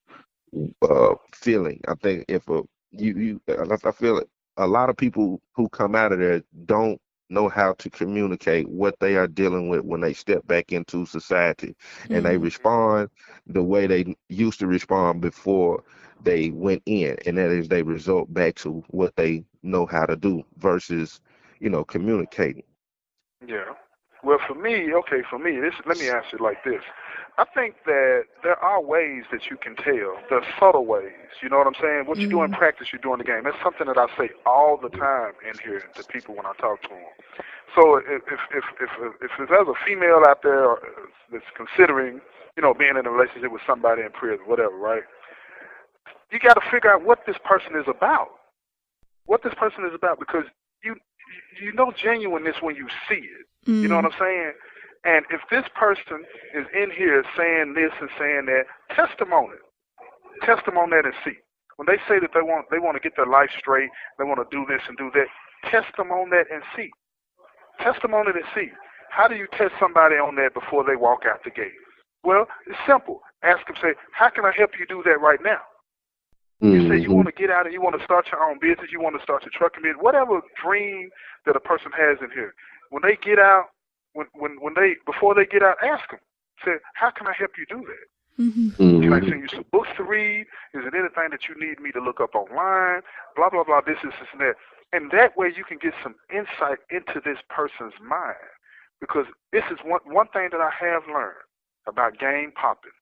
uh, 0.82 1.14
feeling. 1.34 1.80
I 1.88 1.94
think 1.94 2.24
if 2.28 2.48
a 2.48 2.62
you 2.92 3.14
you 3.14 3.40
I 3.48 3.90
feel 3.92 4.18
it. 4.18 4.28
a 4.56 4.66
lot 4.66 4.90
of 4.90 4.96
people 4.96 5.40
who 5.54 5.68
come 5.68 5.94
out 5.94 6.12
of 6.12 6.18
there 6.18 6.42
don't 6.66 7.00
know 7.30 7.48
how 7.48 7.72
to 7.74 7.88
communicate 7.88 8.68
what 8.68 8.98
they 9.00 9.16
are 9.16 9.28
dealing 9.28 9.68
with 9.68 9.82
when 9.82 10.00
they 10.00 10.12
step 10.12 10.44
back 10.46 10.72
into 10.72 11.06
society 11.06 11.76
mm-hmm. 12.02 12.14
and 12.14 12.26
they 12.26 12.34
mm-hmm. 12.34 12.44
respond 12.44 13.08
the 13.46 13.62
way 13.62 13.86
they 13.86 14.16
used 14.28 14.58
to 14.58 14.66
respond 14.66 15.20
before 15.20 15.82
they 16.22 16.50
went 16.50 16.82
in 16.86 17.16
and 17.26 17.38
that 17.38 17.50
is 17.50 17.68
they 17.68 17.82
result 17.82 18.32
back 18.34 18.54
to 18.56 18.82
what 18.88 19.14
they 19.16 19.44
know 19.62 19.86
how 19.86 20.04
to 20.04 20.16
do 20.16 20.42
versus 20.58 21.20
you 21.60 21.70
know, 21.70 21.84
communicating. 21.84 22.64
Yeah. 23.46 23.74
Well, 24.22 24.38
for 24.46 24.54
me, 24.54 24.92
okay, 24.92 25.22
for 25.28 25.38
me, 25.38 25.60
this 25.60 25.72
let 25.86 25.98
me 25.98 26.10
ask 26.10 26.32
it 26.32 26.40
like 26.40 26.62
this. 26.64 26.82
I 27.38 27.44
think 27.54 27.76
that 27.86 28.24
there 28.42 28.58
are 28.58 28.82
ways 28.82 29.24
that 29.32 29.48
you 29.50 29.56
can 29.56 29.76
tell. 29.76 30.20
There 30.28 30.40
are 30.40 30.46
subtle 30.58 30.84
ways. 30.84 31.40
You 31.42 31.48
know 31.48 31.56
what 31.56 31.66
I'm 31.66 31.80
saying? 31.80 32.04
What 32.04 32.18
mm-hmm. 32.18 32.22
you 32.22 32.28
do 32.28 32.42
in 32.42 32.50
mm-hmm. 32.50 32.58
practice, 32.58 32.88
you 32.92 32.98
do 32.98 33.12
in 33.14 33.18
the 33.18 33.24
game. 33.24 33.44
That's 33.44 33.56
something 33.62 33.86
that 33.86 33.96
I 33.96 34.08
say 34.18 34.28
all 34.44 34.76
the 34.76 34.90
time 34.90 35.32
in 35.48 35.56
here 35.64 35.80
to 35.80 36.04
people 36.04 36.36
when 36.36 36.44
I 36.44 36.52
talk 36.60 36.82
to 36.82 36.88
them. 36.88 37.14
So 37.74 37.96
if 37.96 38.22
if 38.28 38.40
if 38.52 38.64
if, 38.80 38.90
if, 39.22 39.30
if 39.40 39.48
there's 39.48 39.68
a 39.68 39.78
female 39.86 40.22
out 40.26 40.42
there 40.42 40.76
that's 41.32 41.48
considering, 41.56 42.20
you 42.56 42.62
know, 42.62 42.74
being 42.74 42.98
in 42.98 43.06
a 43.06 43.10
relationship 43.10 43.52
with 43.52 43.62
somebody 43.66 44.02
in 44.02 44.10
prison, 44.10 44.44
whatever, 44.44 44.76
right? 44.76 45.04
You 46.30 46.38
got 46.40 46.54
to 46.54 46.70
figure 46.70 46.92
out 46.92 47.04
what 47.04 47.24
this 47.26 47.36
person 47.44 47.72
is 47.74 47.86
about. 47.88 48.28
What 49.24 49.42
this 49.42 49.54
person 49.54 49.86
is 49.86 49.94
about, 49.94 50.18
because 50.18 50.44
you 50.84 50.96
you 51.62 51.72
know 51.72 51.92
genuineness 51.92 52.56
when 52.60 52.76
you 52.76 52.88
see 53.08 53.22
it. 53.22 53.46
Mm-hmm. 53.66 53.82
You 53.82 53.88
know 53.88 53.96
what 53.96 54.06
I'm 54.06 54.18
saying? 54.18 54.52
And 55.04 55.24
if 55.30 55.40
this 55.50 55.64
person 55.74 56.24
is 56.54 56.66
in 56.74 56.90
here 56.90 57.24
saying 57.36 57.74
this 57.74 57.92
and 58.00 58.10
saying 58.18 58.46
that, 58.46 58.64
test 58.94 59.18
them 59.18 59.32
on 59.32 59.52
it. 59.52 59.64
Test 60.44 60.64
them 60.66 60.76
on 60.76 60.90
that 60.90 61.04
and 61.04 61.14
see. 61.24 61.36
When 61.76 61.86
they 61.86 61.96
say 62.08 62.20
that 62.20 62.30
they 62.34 62.44
want 62.44 62.66
they 62.70 62.78
want 62.78 62.96
to 62.96 63.00
get 63.00 63.16
their 63.16 63.26
life 63.26 63.50
straight, 63.58 63.88
they 64.18 64.24
want 64.24 64.40
to 64.40 64.48
do 64.54 64.66
this 64.68 64.82
and 64.88 64.96
do 64.98 65.10
that, 65.14 65.28
test 65.70 65.96
them 65.96 66.12
on 66.12 66.28
that 66.30 66.44
and 66.52 66.62
see. 66.76 66.90
Test 67.80 68.02
them 68.02 68.12
on 68.12 68.28
it 68.28 68.36
and 68.36 68.44
see. 68.54 68.68
How 69.08 69.26
do 69.26 69.34
you 69.34 69.48
test 69.56 69.72
somebody 69.80 70.16
on 70.16 70.36
that 70.36 70.52
before 70.54 70.84
they 70.84 70.96
walk 70.96 71.24
out 71.26 71.42
the 71.44 71.50
gate? 71.50 71.72
Well, 72.22 72.46
it's 72.66 72.78
simple. 72.86 73.20
Ask 73.42 73.66
them, 73.66 73.76
say, 73.80 73.94
how 74.12 74.28
can 74.28 74.44
I 74.44 74.52
help 74.56 74.72
you 74.78 74.84
do 74.86 75.02
that 75.06 75.20
right 75.20 75.40
now? 75.42 75.60
Mm-hmm. 76.62 76.74
You 76.74 76.88
say 76.88 76.96
you 76.96 77.08
mm-hmm. 77.08 77.14
want 77.14 77.26
to 77.26 77.32
get 77.32 77.50
out 77.50 77.64
and 77.64 77.72
you 77.72 77.80
want 77.80 77.98
to 77.98 78.04
start 78.04 78.26
your 78.30 78.44
own 78.44 78.58
business, 78.60 78.92
you 78.92 79.00
want 79.00 79.16
to 79.16 79.22
start 79.22 79.42
your 79.44 79.52
trucking 79.54 79.82
business, 79.82 80.00
whatever 80.00 80.40
dream 80.62 81.08
that 81.46 81.56
a 81.56 81.60
person 81.60 81.90
has 81.96 82.18
in 82.20 82.30
here. 82.32 82.54
When 82.90 83.02
they 83.02 83.16
get 83.16 83.38
out, 83.38 83.66
when 84.12 84.26
when 84.34 84.60
when 84.60 84.74
they 84.74 84.96
before 85.06 85.34
they 85.34 85.46
get 85.46 85.62
out, 85.62 85.76
ask 85.82 86.10
them. 86.10 86.20
Say, 86.64 86.72
how 86.94 87.10
can 87.10 87.26
I 87.26 87.32
help 87.32 87.52
you 87.56 87.64
do 87.64 87.80
that? 87.86 88.42
Mm-hmm. 88.42 89.00
Can 89.00 89.12
I 89.12 89.20
send 89.20 89.40
you 89.40 89.48
some 89.48 89.64
books 89.72 89.88
to 89.96 90.02
read? 90.02 90.46
Is 90.74 90.84
it 90.84 90.94
anything 90.94 91.30
that 91.30 91.48
you 91.48 91.54
need 91.58 91.80
me 91.80 91.92
to 91.92 92.00
look 92.00 92.20
up 92.20 92.34
online? 92.34 93.02
Blah 93.36 93.50
blah 93.50 93.64
blah. 93.64 93.80
This 93.80 93.98
is 94.04 94.12
this 94.18 94.28
and 94.32 94.40
that. 94.40 94.54
And 94.92 95.10
that 95.12 95.36
way 95.36 95.52
you 95.54 95.64
can 95.64 95.78
get 95.78 95.94
some 96.02 96.16
insight 96.32 96.78
into 96.90 97.20
this 97.24 97.38
person's 97.48 97.94
mind. 98.02 98.36
Because 99.00 99.26
this 99.52 99.64
is 99.70 99.78
one 99.84 100.00
one 100.04 100.28
thing 100.28 100.48
that 100.52 100.60
I 100.60 100.70
have 100.80 101.02
learned 101.08 101.44
about 101.86 102.18
game 102.18 102.52
popping. 102.52 102.96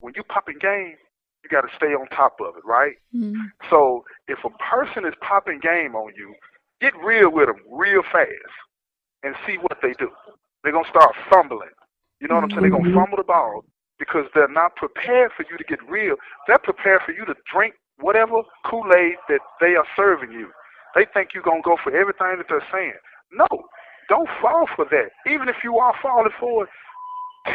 When 0.00 0.12
you 0.16 0.22
popping 0.22 0.58
game, 0.60 0.96
you 1.42 1.50
got 1.50 1.62
to 1.62 1.76
stay 1.76 1.94
on 1.94 2.06
top 2.08 2.36
of 2.40 2.56
it, 2.56 2.64
right? 2.64 2.94
Mm-hmm. 3.14 3.40
So 3.70 4.04
if 4.28 4.38
a 4.44 4.50
person 4.62 5.04
is 5.06 5.14
popping 5.20 5.60
game 5.60 5.94
on 5.94 6.12
you, 6.16 6.34
get 6.80 6.92
real 7.02 7.30
with 7.30 7.46
them 7.46 7.60
real 7.70 8.02
fast 8.10 8.30
and 9.22 9.34
see 9.46 9.56
what 9.56 9.78
they 9.82 9.92
do. 9.98 10.10
They're 10.62 10.72
gonna 10.72 10.88
start 10.88 11.14
fumbling. 11.30 11.74
You 12.20 12.28
know 12.28 12.36
what 12.36 12.44
I'm 12.44 12.50
saying? 12.50 12.62
They're 12.62 12.70
gonna 12.70 12.84
mm-hmm. 12.84 12.98
fumble 12.98 13.16
the 13.16 13.24
ball 13.24 13.64
because 13.98 14.26
they're 14.34 14.48
not 14.48 14.76
prepared 14.76 15.30
for 15.36 15.44
you 15.50 15.56
to 15.56 15.64
get 15.64 15.78
real. 15.88 16.16
They're 16.46 16.58
prepared 16.58 17.02
for 17.04 17.12
you 17.12 17.24
to 17.24 17.34
drink 17.52 17.74
whatever 17.98 18.42
Kool-Aid 18.66 19.16
that 19.28 19.40
they 19.60 19.74
are 19.74 19.86
serving 19.96 20.32
you. 20.32 20.50
They 20.94 21.06
think 21.12 21.30
you're 21.34 21.42
gonna 21.42 21.62
go 21.62 21.76
for 21.82 21.94
everything 21.94 22.38
that 22.38 22.46
they're 22.48 22.66
saying. 22.72 22.98
No, 23.32 23.46
don't 24.08 24.28
fall 24.40 24.68
for 24.76 24.84
that. 24.90 25.10
Even 25.30 25.48
if 25.48 25.56
you 25.64 25.78
are 25.78 25.94
falling 26.02 26.32
for 26.38 26.64
it, 26.64 26.70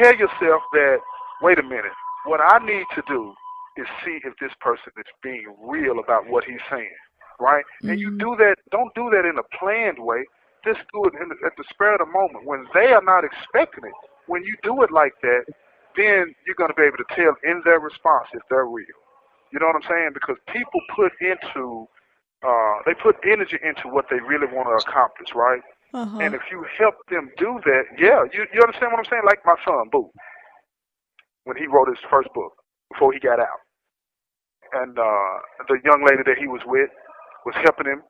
tell 0.01 0.15
yourself 0.15 0.61
that. 0.73 0.97
Wait 1.41 1.59
a 1.59 1.63
minute. 1.63 1.93
What 2.25 2.41
I 2.41 2.59
need 2.65 2.85
to 2.95 3.03
do 3.07 3.33
is 3.77 3.87
see 4.03 4.19
if 4.23 4.33
this 4.41 4.51
person 4.59 4.91
is 4.97 5.09
being 5.21 5.45
real 5.61 5.99
about 5.99 6.27
what 6.27 6.43
he's 6.43 6.61
saying, 6.69 6.97
right? 7.39 7.63
Mm-hmm. 7.83 7.89
And 7.89 7.99
you 7.99 8.09
mm-hmm. 8.09 8.35
do 8.35 8.35
that. 8.37 8.55
Don't 8.71 8.93
do 8.95 9.09
that 9.11 9.25
in 9.25 9.37
a 9.37 9.47
planned 9.57 9.99
way. 9.99 10.25
Just 10.65 10.79
do 10.91 11.05
it 11.05 11.13
the, 11.13 11.37
at 11.45 11.53
the 11.55 11.63
spur 11.69 11.93
of 11.93 11.99
the 11.99 12.11
moment 12.11 12.45
when 12.45 12.65
they 12.73 12.91
are 12.91 13.03
not 13.03 13.23
expecting 13.23 13.85
it. 13.85 13.97
When 14.25 14.43
you 14.43 14.55
do 14.63 14.83
it 14.83 14.91
like 14.91 15.13
that, 15.21 15.45
then 15.95 16.33
you're 16.45 16.57
going 16.57 16.69
to 16.69 16.75
be 16.75 16.83
able 16.83 16.97
to 16.97 17.09
tell 17.15 17.33
in 17.43 17.61
their 17.63 17.79
response 17.79 18.27
if 18.33 18.41
they're 18.49 18.67
real. 18.67 18.99
You 19.53 19.59
know 19.59 19.67
what 19.67 19.79
I'm 19.79 19.87
saying? 19.87 20.11
Because 20.13 20.35
people 20.51 20.81
put 20.95 21.13
into 21.21 21.87
uh, 22.45 22.75
they 22.85 22.93
put 22.93 23.15
energy 23.25 23.57
into 23.63 23.87
what 23.89 24.05
they 24.11 24.19
really 24.21 24.45
want 24.45 24.69
to 24.69 24.77
accomplish, 24.77 25.33
right? 25.33 25.61
Uh-huh. 25.93 26.19
And 26.19 26.35
if 26.35 26.41
you 26.51 26.65
help 26.77 26.95
them 27.09 27.31
do 27.37 27.59
that, 27.65 27.83
yeah, 27.97 28.23
you 28.33 28.45
you 28.53 28.61
understand 28.61 28.91
what 28.91 28.99
I'm 28.99 29.09
saying? 29.09 29.23
Like 29.25 29.39
my 29.45 29.55
son, 29.63 29.89
Boo, 29.91 30.11
when 31.45 31.57
he 31.57 31.65
wrote 31.65 31.87
his 31.87 32.03
first 32.09 32.29
book 32.35 32.53
before 32.91 33.13
he 33.13 33.19
got 33.19 33.39
out 33.39 33.63
and 34.73 34.97
uh, 34.97 35.37
the 35.67 35.79
young 35.83 36.05
lady 36.05 36.23
that 36.25 36.37
he 36.37 36.47
was 36.47 36.61
with 36.65 36.89
was 37.45 37.55
helping 37.63 37.87
him 37.87 38.01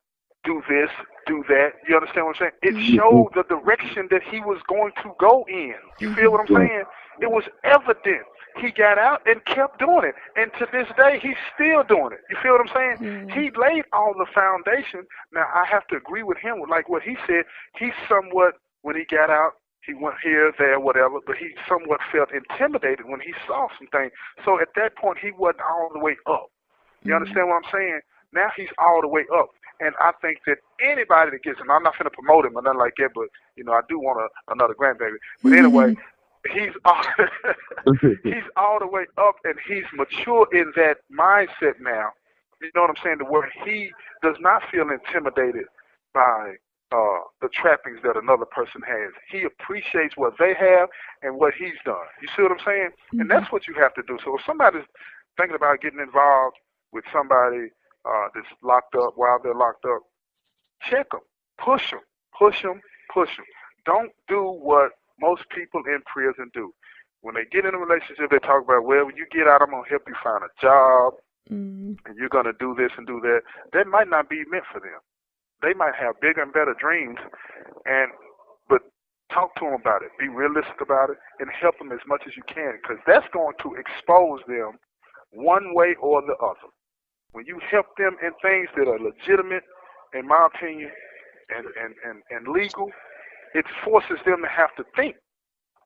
do 0.43 0.61
this, 0.69 0.89
do 1.27 1.43
that. 1.49 1.73
You 1.87 1.95
understand 1.95 2.25
what 2.25 2.35
I'm 2.37 2.39
saying? 2.39 2.57
It 2.63 2.75
mm-hmm. 2.75 2.95
showed 2.95 3.29
the 3.35 3.43
direction 3.43 4.07
that 4.11 4.23
he 4.23 4.39
was 4.39 4.59
going 4.67 4.93
to 5.03 5.11
go 5.19 5.45
in. 5.49 5.75
You 5.99 6.13
feel 6.15 6.31
what 6.31 6.41
I'm 6.41 6.55
saying? 6.55 6.83
It 7.21 7.29
was 7.29 7.43
evident. 7.63 8.25
He 8.61 8.71
got 8.71 8.97
out 8.97 9.21
and 9.27 9.43
kept 9.45 9.77
doing 9.77 10.05
it. 10.05 10.15
And 10.35 10.51
to 10.57 10.65
this 10.71 10.87
day, 10.97 11.19
he's 11.21 11.37
still 11.53 11.83
doing 11.83 12.13
it. 12.13 12.21
You 12.29 12.37
feel 12.41 12.53
what 12.53 12.61
I'm 12.61 12.73
saying? 12.73 12.97
Mm-hmm. 12.97 13.39
He 13.39 13.51
laid 13.53 13.83
all 13.93 14.15
the 14.17 14.25
foundation. 14.33 15.05
Now, 15.31 15.45
I 15.53 15.65
have 15.69 15.85
to 15.87 15.97
agree 15.97 16.23
with 16.23 16.37
him 16.39 16.59
with 16.59 16.69
like 16.69 16.89
what 16.89 17.03
he 17.03 17.17
said. 17.27 17.43
He's 17.77 17.93
somewhat 18.09 18.55
when 18.81 18.95
he 18.95 19.05
got 19.05 19.29
out, 19.29 19.53
he 19.87 19.93
went 19.93 20.15
here, 20.21 20.51
there, 20.59 20.79
whatever, 20.79 21.19
but 21.25 21.37
he 21.37 21.55
somewhat 21.67 22.01
felt 22.11 22.29
intimidated 22.31 23.05
when 23.05 23.21
he 23.21 23.33
saw 23.47 23.67
some 23.79 23.87
things. 23.87 24.11
So 24.43 24.59
at 24.59 24.67
that 24.75 24.97
point, 24.97 25.17
he 25.17 25.31
wasn't 25.31 25.61
all 25.61 25.89
the 25.93 25.99
way 25.99 26.17
up. 26.27 26.51
You 27.03 27.13
Mhm. 27.13 27.17
understand 27.17 27.47
what 27.47 27.63
I'm 27.63 27.71
saying? 27.71 28.01
Now 28.33 28.51
he's 28.55 28.69
all 28.77 28.99
the 29.01 29.07
way 29.07 29.25
up. 29.33 29.49
And 29.79 29.95
I 29.99 30.11
think 30.21 30.39
that 30.45 30.57
anybody 30.81 31.31
that 31.31 31.43
gets 31.43 31.59
him, 31.59 31.71
I'm 31.71 31.83
not 31.83 31.97
going 31.97 32.09
to 32.09 32.15
promote 32.15 32.45
him 32.45 32.57
or 32.57 32.61
nothing 32.61 32.79
like 32.79 32.95
that, 32.97 33.11
but, 33.13 33.29
you 33.55 33.63
know, 33.63 33.73
I 33.73 33.81
do 33.87 33.97
want 33.99 34.19
a, 34.19 34.51
another 34.51 34.73
grandbaby. 34.73 35.17
But 35.41 35.53
anyway, 35.53 35.95
he's 36.51 36.73
all, 36.83 37.03
he's 38.23 38.43
all 38.57 38.79
the 38.79 38.87
way 38.87 39.05
up 39.17 39.35
and 39.45 39.55
he's 39.65 39.85
mature 39.93 40.47
in 40.51 40.73
that 40.75 40.97
mindset 41.11 41.79
now. 41.79 42.11
You 42.59 42.71
know 42.75 42.81
what 42.81 42.89
I'm 42.89 43.03
saying? 43.03 43.19
To 43.19 43.25
where 43.25 43.49
he 43.63 43.91
does 44.21 44.35
not 44.39 44.63
feel 44.69 44.89
intimidated 44.89 45.65
by 46.13 46.55
uh, 46.91 47.19
the 47.41 47.49
trappings 47.49 47.99
that 48.03 48.15
another 48.15 48.45
person 48.45 48.81
has. 48.87 49.11
He 49.29 49.43
appreciates 49.43 50.15
what 50.15 50.33
they 50.39 50.53
have 50.53 50.89
and 51.21 51.35
what 51.35 51.53
he's 51.53 51.75
done. 51.85 52.07
You 52.21 52.29
see 52.35 52.43
what 52.43 52.51
I'm 52.51 52.65
saying? 52.65 52.89
And 53.19 53.29
that's 53.29 53.51
what 53.51 53.67
you 53.67 53.73
have 53.75 53.93
to 53.95 54.03
do. 54.07 54.17
So 54.23 54.37
if 54.37 54.45
somebody's 54.45 54.87
thinking 55.35 55.55
about 55.55 55.81
getting 55.81 55.99
involved 55.99 56.55
with 56.93 57.03
somebody 57.11 57.69
uh, 58.05 58.27
that's 58.33 58.47
locked 58.63 58.95
up 58.95 59.13
while 59.15 59.39
they're 59.43 59.53
locked 59.53 59.85
up, 59.85 60.01
check 60.89 61.09
them, 61.11 61.21
push 61.57 61.91
them, 61.91 61.99
push 62.37 62.61
them, 62.61 62.79
push 63.13 63.35
them. 63.35 63.45
Don't 63.85 64.11
do 64.27 64.43
what 64.43 64.91
most 65.19 65.43
people 65.49 65.81
in 65.87 65.99
prison 66.05 66.49
do. 66.53 66.73
When 67.21 67.35
they 67.35 67.45
get 67.51 67.65
in 67.65 67.73
a 67.73 67.77
relationship, 67.77 68.29
they 68.31 68.39
talk 68.39 68.63
about, 68.63 68.85
well, 68.85 69.05
when 69.05 69.17
you 69.17 69.25
get 69.31 69.47
out, 69.47 69.61
I'm 69.61 69.71
going 69.71 69.83
to 69.83 69.89
help 69.89 70.03
you 70.07 70.15
find 70.23 70.43
a 70.43 70.61
job 70.61 71.13
Mm. 71.49 71.97
and 72.05 72.17
you're 72.17 72.27
going 72.27 72.43
to 72.43 72.51
do 72.59 72.75
this 72.77 72.91
and 72.97 73.07
do 73.07 73.21
that. 73.21 73.39
That 73.71 73.87
might 73.87 74.09
not 74.09 74.29
be 74.29 74.43
meant 74.49 74.65
for 74.71 74.81
them. 74.81 74.99
They 75.61 75.73
might 75.73 75.95
have 75.95 76.19
bigger 76.21 76.41
and 76.41 76.53
better 76.53 76.75
dreams, 76.79 77.17
and 77.85 78.11
but 78.69 78.81
talk 79.33 79.55
to 79.55 79.65
them 79.65 79.73
about 79.73 80.03
it. 80.03 80.09
Be 80.19 80.27
realistic 80.29 80.81
about 80.81 81.09
it, 81.09 81.17
and 81.39 81.49
help 81.49 81.77
them 81.79 81.91
as 81.91 81.99
much 82.07 82.23
as 82.27 82.37
you 82.37 82.43
can, 82.47 82.77
because 82.81 83.01
that's 83.07 83.27
going 83.33 83.55
to 83.63 83.75
expose 83.75 84.41
them 84.47 84.77
one 85.31 85.73
way 85.73 85.95
or 86.01 86.21
the 86.21 86.35
other. 86.43 86.69
When 87.31 87.45
you 87.45 87.59
help 87.69 87.87
them 87.97 88.17
in 88.21 88.31
things 88.41 88.69
that 88.77 88.87
are 88.87 88.99
legitimate, 88.99 89.63
in 90.13 90.27
my 90.27 90.47
opinion, 90.53 90.91
and 91.49 91.65
and 91.79 91.95
and, 92.05 92.21
and 92.29 92.47
legal, 92.47 92.91
it 93.53 93.65
forces 93.83 94.19
them 94.25 94.41
to 94.43 94.49
have 94.49 94.75
to 94.75 94.85
think. 94.95 95.15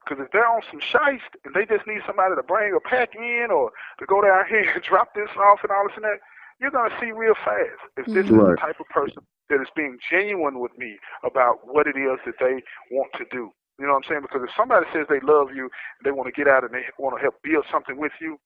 Because 0.03 0.25
if 0.25 0.31
they're 0.31 0.47
on 0.47 0.61
some 0.69 0.81
shiest 0.81 1.29
and 1.45 1.53
they 1.53 1.65
just 1.65 1.85
need 1.85 2.01
somebody 2.07 2.35
to 2.35 2.43
bring 2.43 2.73
a 2.73 2.79
pack 2.79 3.13
in 3.15 3.47
or 3.53 3.71
to 3.99 4.05
go 4.05 4.21
down 4.21 4.45
here 4.49 4.71
and 4.73 4.83
drop 4.83 5.13
this 5.13 5.29
off 5.37 5.59
and 5.63 5.71
all 5.71 5.87
this 5.87 5.95
and 5.95 6.05
that, 6.05 6.19
you're 6.61 6.71
going 6.71 6.89
to 6.89 6.97
see 7.01 7.11
real 7.11 7.33
fast 7.43 7.81
if 7.97 8.05
this 8.05 8.25
is 8.25 8.31
the 8.31 8.55
type 8.61 8.79
of 8.79 8.87
person 8.93 9.25
that 9.49 9.59
is 9.59 9.67
being 9.75 9.97
genuine 10.09 10.61
with 10.61 10.71
me 10.77 10.95
about 11.25 11.65
what 11.65 11.87
it 11.87 11.97
is 11.97 12.21
that 12.25 12.37
they 12.39 12.61
want 12.93 13.11
to 13.17 13.25
do. 13.31 13.49
You 13.79 13.89
know 13.89 13.97
what 13.97 14.05
I'm 14.05 14.09
saying? 14.09 14.21
Because 14.21 14.45
if 14.45 14.53
somebody 14.55 14.85
says 14.93 15.09
they 15.09 15.19
love 15.25 15.49
you, 15.51 15.65
and 15.65 16.03
they 16.05 16.13
want 16.13 16.29
to 16.29 16.37
get 16.37 16.47
out 16.47 16.63
and 16.63 16.71
they 16.71 16.85
want 17.01 17.17
to 17.17 17.21
help 17.21 17.41
build 17.41 17.65
something 17.73 17.97
with 17.97 18.13
you, 18.21 18.37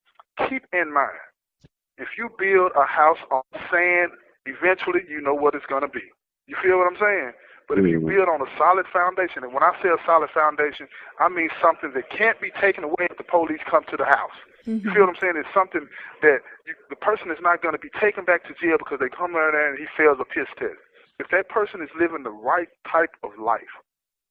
keep 0.48 0.64
in 0.72 0.88
mind, 0.92 1.20
if 1.98 2.08
you 2.16 2.32
build 2.40 2.72
a 2.72 2.88
house 2.88 3.20
on 3.30 3.44
sand, 3.70 4.16
eventually 4.48 5.04
you 5.08 5.20
know 5.20 5.34
what 5.34 5.54
it's 5.54 5.68
going 5.68 5.84
to 5.84 5.92
be. 5.92 6.02
You 6.48 6.56
feel 6.64 6.78
what 6.78 6.88
I'm 6.88 6.98
saying? 6.98 7.32
But 7.68 7.78
if 7.78 7.86
you 7.86 8.00
Mhm. 8.00 8.06
build 8.08 8.28
on 8.28 8.40
a 8.42 8.56
solid 8.56 8.86
foundation, 8.86 9.42
and 9.42 9.52
when 9.52 9.62
I 9.62 9.74
say 9.82 9.88
a 9.88 9.98
solid 10.06 10.30
foundation, 10.30 10.88
I 11.18 11.28
mean 11.28 11.50
something 11.60 11.92
that 11.92 12.10
can't 12.10 12.40
be 12.40 12.50
taken 12.52 12.84
away 12.84 13.08
if 13.10 13.16
the 13.16 13.24
police 13.24 13.60
come 13.64 13.82
to 13.84 13.96
the 13.96 14.04
house. 14.04 14.36
You 14.66 14.78
Mhm. 14.78 14.92
feel 14.94 15.06
what 15.06 15.08
I'm 15.10 15.16
saying? 15.16 15.36
It's 15.36 15.52
something 15.52 15.88
that 16.22 16.42
you, 16.64 16.74
the 16.90 16.96
person 16.96 17.30
is 17.30 17.40
not 17.40 17.62
going 17.62 17.72
to 17.74 17.78
be 17.78 17.90
taken 17.90 18.24
back 18.24 18.44
to 18.44 18.54
jail 18.54 18.78
because 18.78 19.00
they 19.00 19.08
come 19.08 19.34
out 19.36 19.52
there 19.52 19.68
and 19.70 19.78
he 19.78 19.86
fails 19.96 20.18
a 20.20 20.24
piss 20.24 20.48
test. 20.56 20.78
If 21.18 21.28
that 21.30 21.48
person 21.48 21.82
is 21.82 21.90
living 21.98 22.22
the 22.22 22.30
right 22.30 22.68
type 22.90 23.16
of 23.22 23.36
life, 23.38 23.72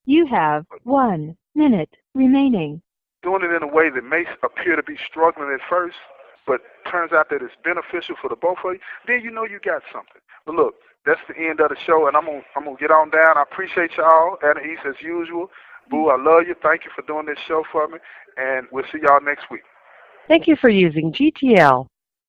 You 0.06 0.26
have 0.28 0.66
one 0.84 1.36
minute 1.56 1.98
remaining. 2.14 2.82
doing 3.24 3.42
it 3.44 3.52
in 3.52 3.64
a 3.64 3.68
way 3.68 3.90
that 3.90 4.04
may 4.04 4.24
appear 4.44 4.76
to 4.76 4.84
be 4.84 4.96
struggling 4.98 5.52
at 5.52 5.60
first, 5.68 5.98
but 6.46 6.62
turns 6.86 7.12
out 7.12 7.30
that 7.30 7.42
it's 7.42 7.56
beneficial 7.64 8.16
for 8.16 8.30
the 8.30 8.36
both 8.36 8.60
of 8.64 8.74
you, 8.74 8.80
then 9.08 9.22
you 9.22 9.32
know 9.32 9.44
you 9.46 9.60
got 9.60 9.82
something. 9.92 10.22
But 10.46 10.54
look, 10.56 10.76
that's 11.06 11.22
the 11.28 11.38
end 11.38 11.60
of 11.60 11.70
the 11.70 11.78
show, 11.86 12.08
and 12.08 12.18
I'm 12.18 12.26
gonna 12.26 12.42
I'm 12.56 12.66
gonna 12.66 12.78
get 12.78 12.92
on 12.92 13.10
down. 13.10 13.38
I 13.38 13.44
appreciate 13.44 13.92
y'all, 13.98 14.38
Anais 14.44 14.78
as 14.88 14.96
usual. 15.02 15.50
Boo, 15.90 16.10
I 16.10 16.18
love 16.18 16.48
you. 16.48 16.56
Thank 16.64 16.84
you 16.84 16.92
for 16.96 17.04
doing 17.06 17.26
this 17.26 17.38
show 17.48 17.64
for 17.72 17.88
me, 17.88 18.00
and 18.38 18.68
we'll 18.72 18.86
see 18.92 19.00
y'all 19.02 19.22
next 19.22 19.46
week. 19.52 19.62
Thank 20.28 20.48
you 20.48 20.56
for 20.56 20.70
using 20.70 21.14
GTL. 21.14 21.88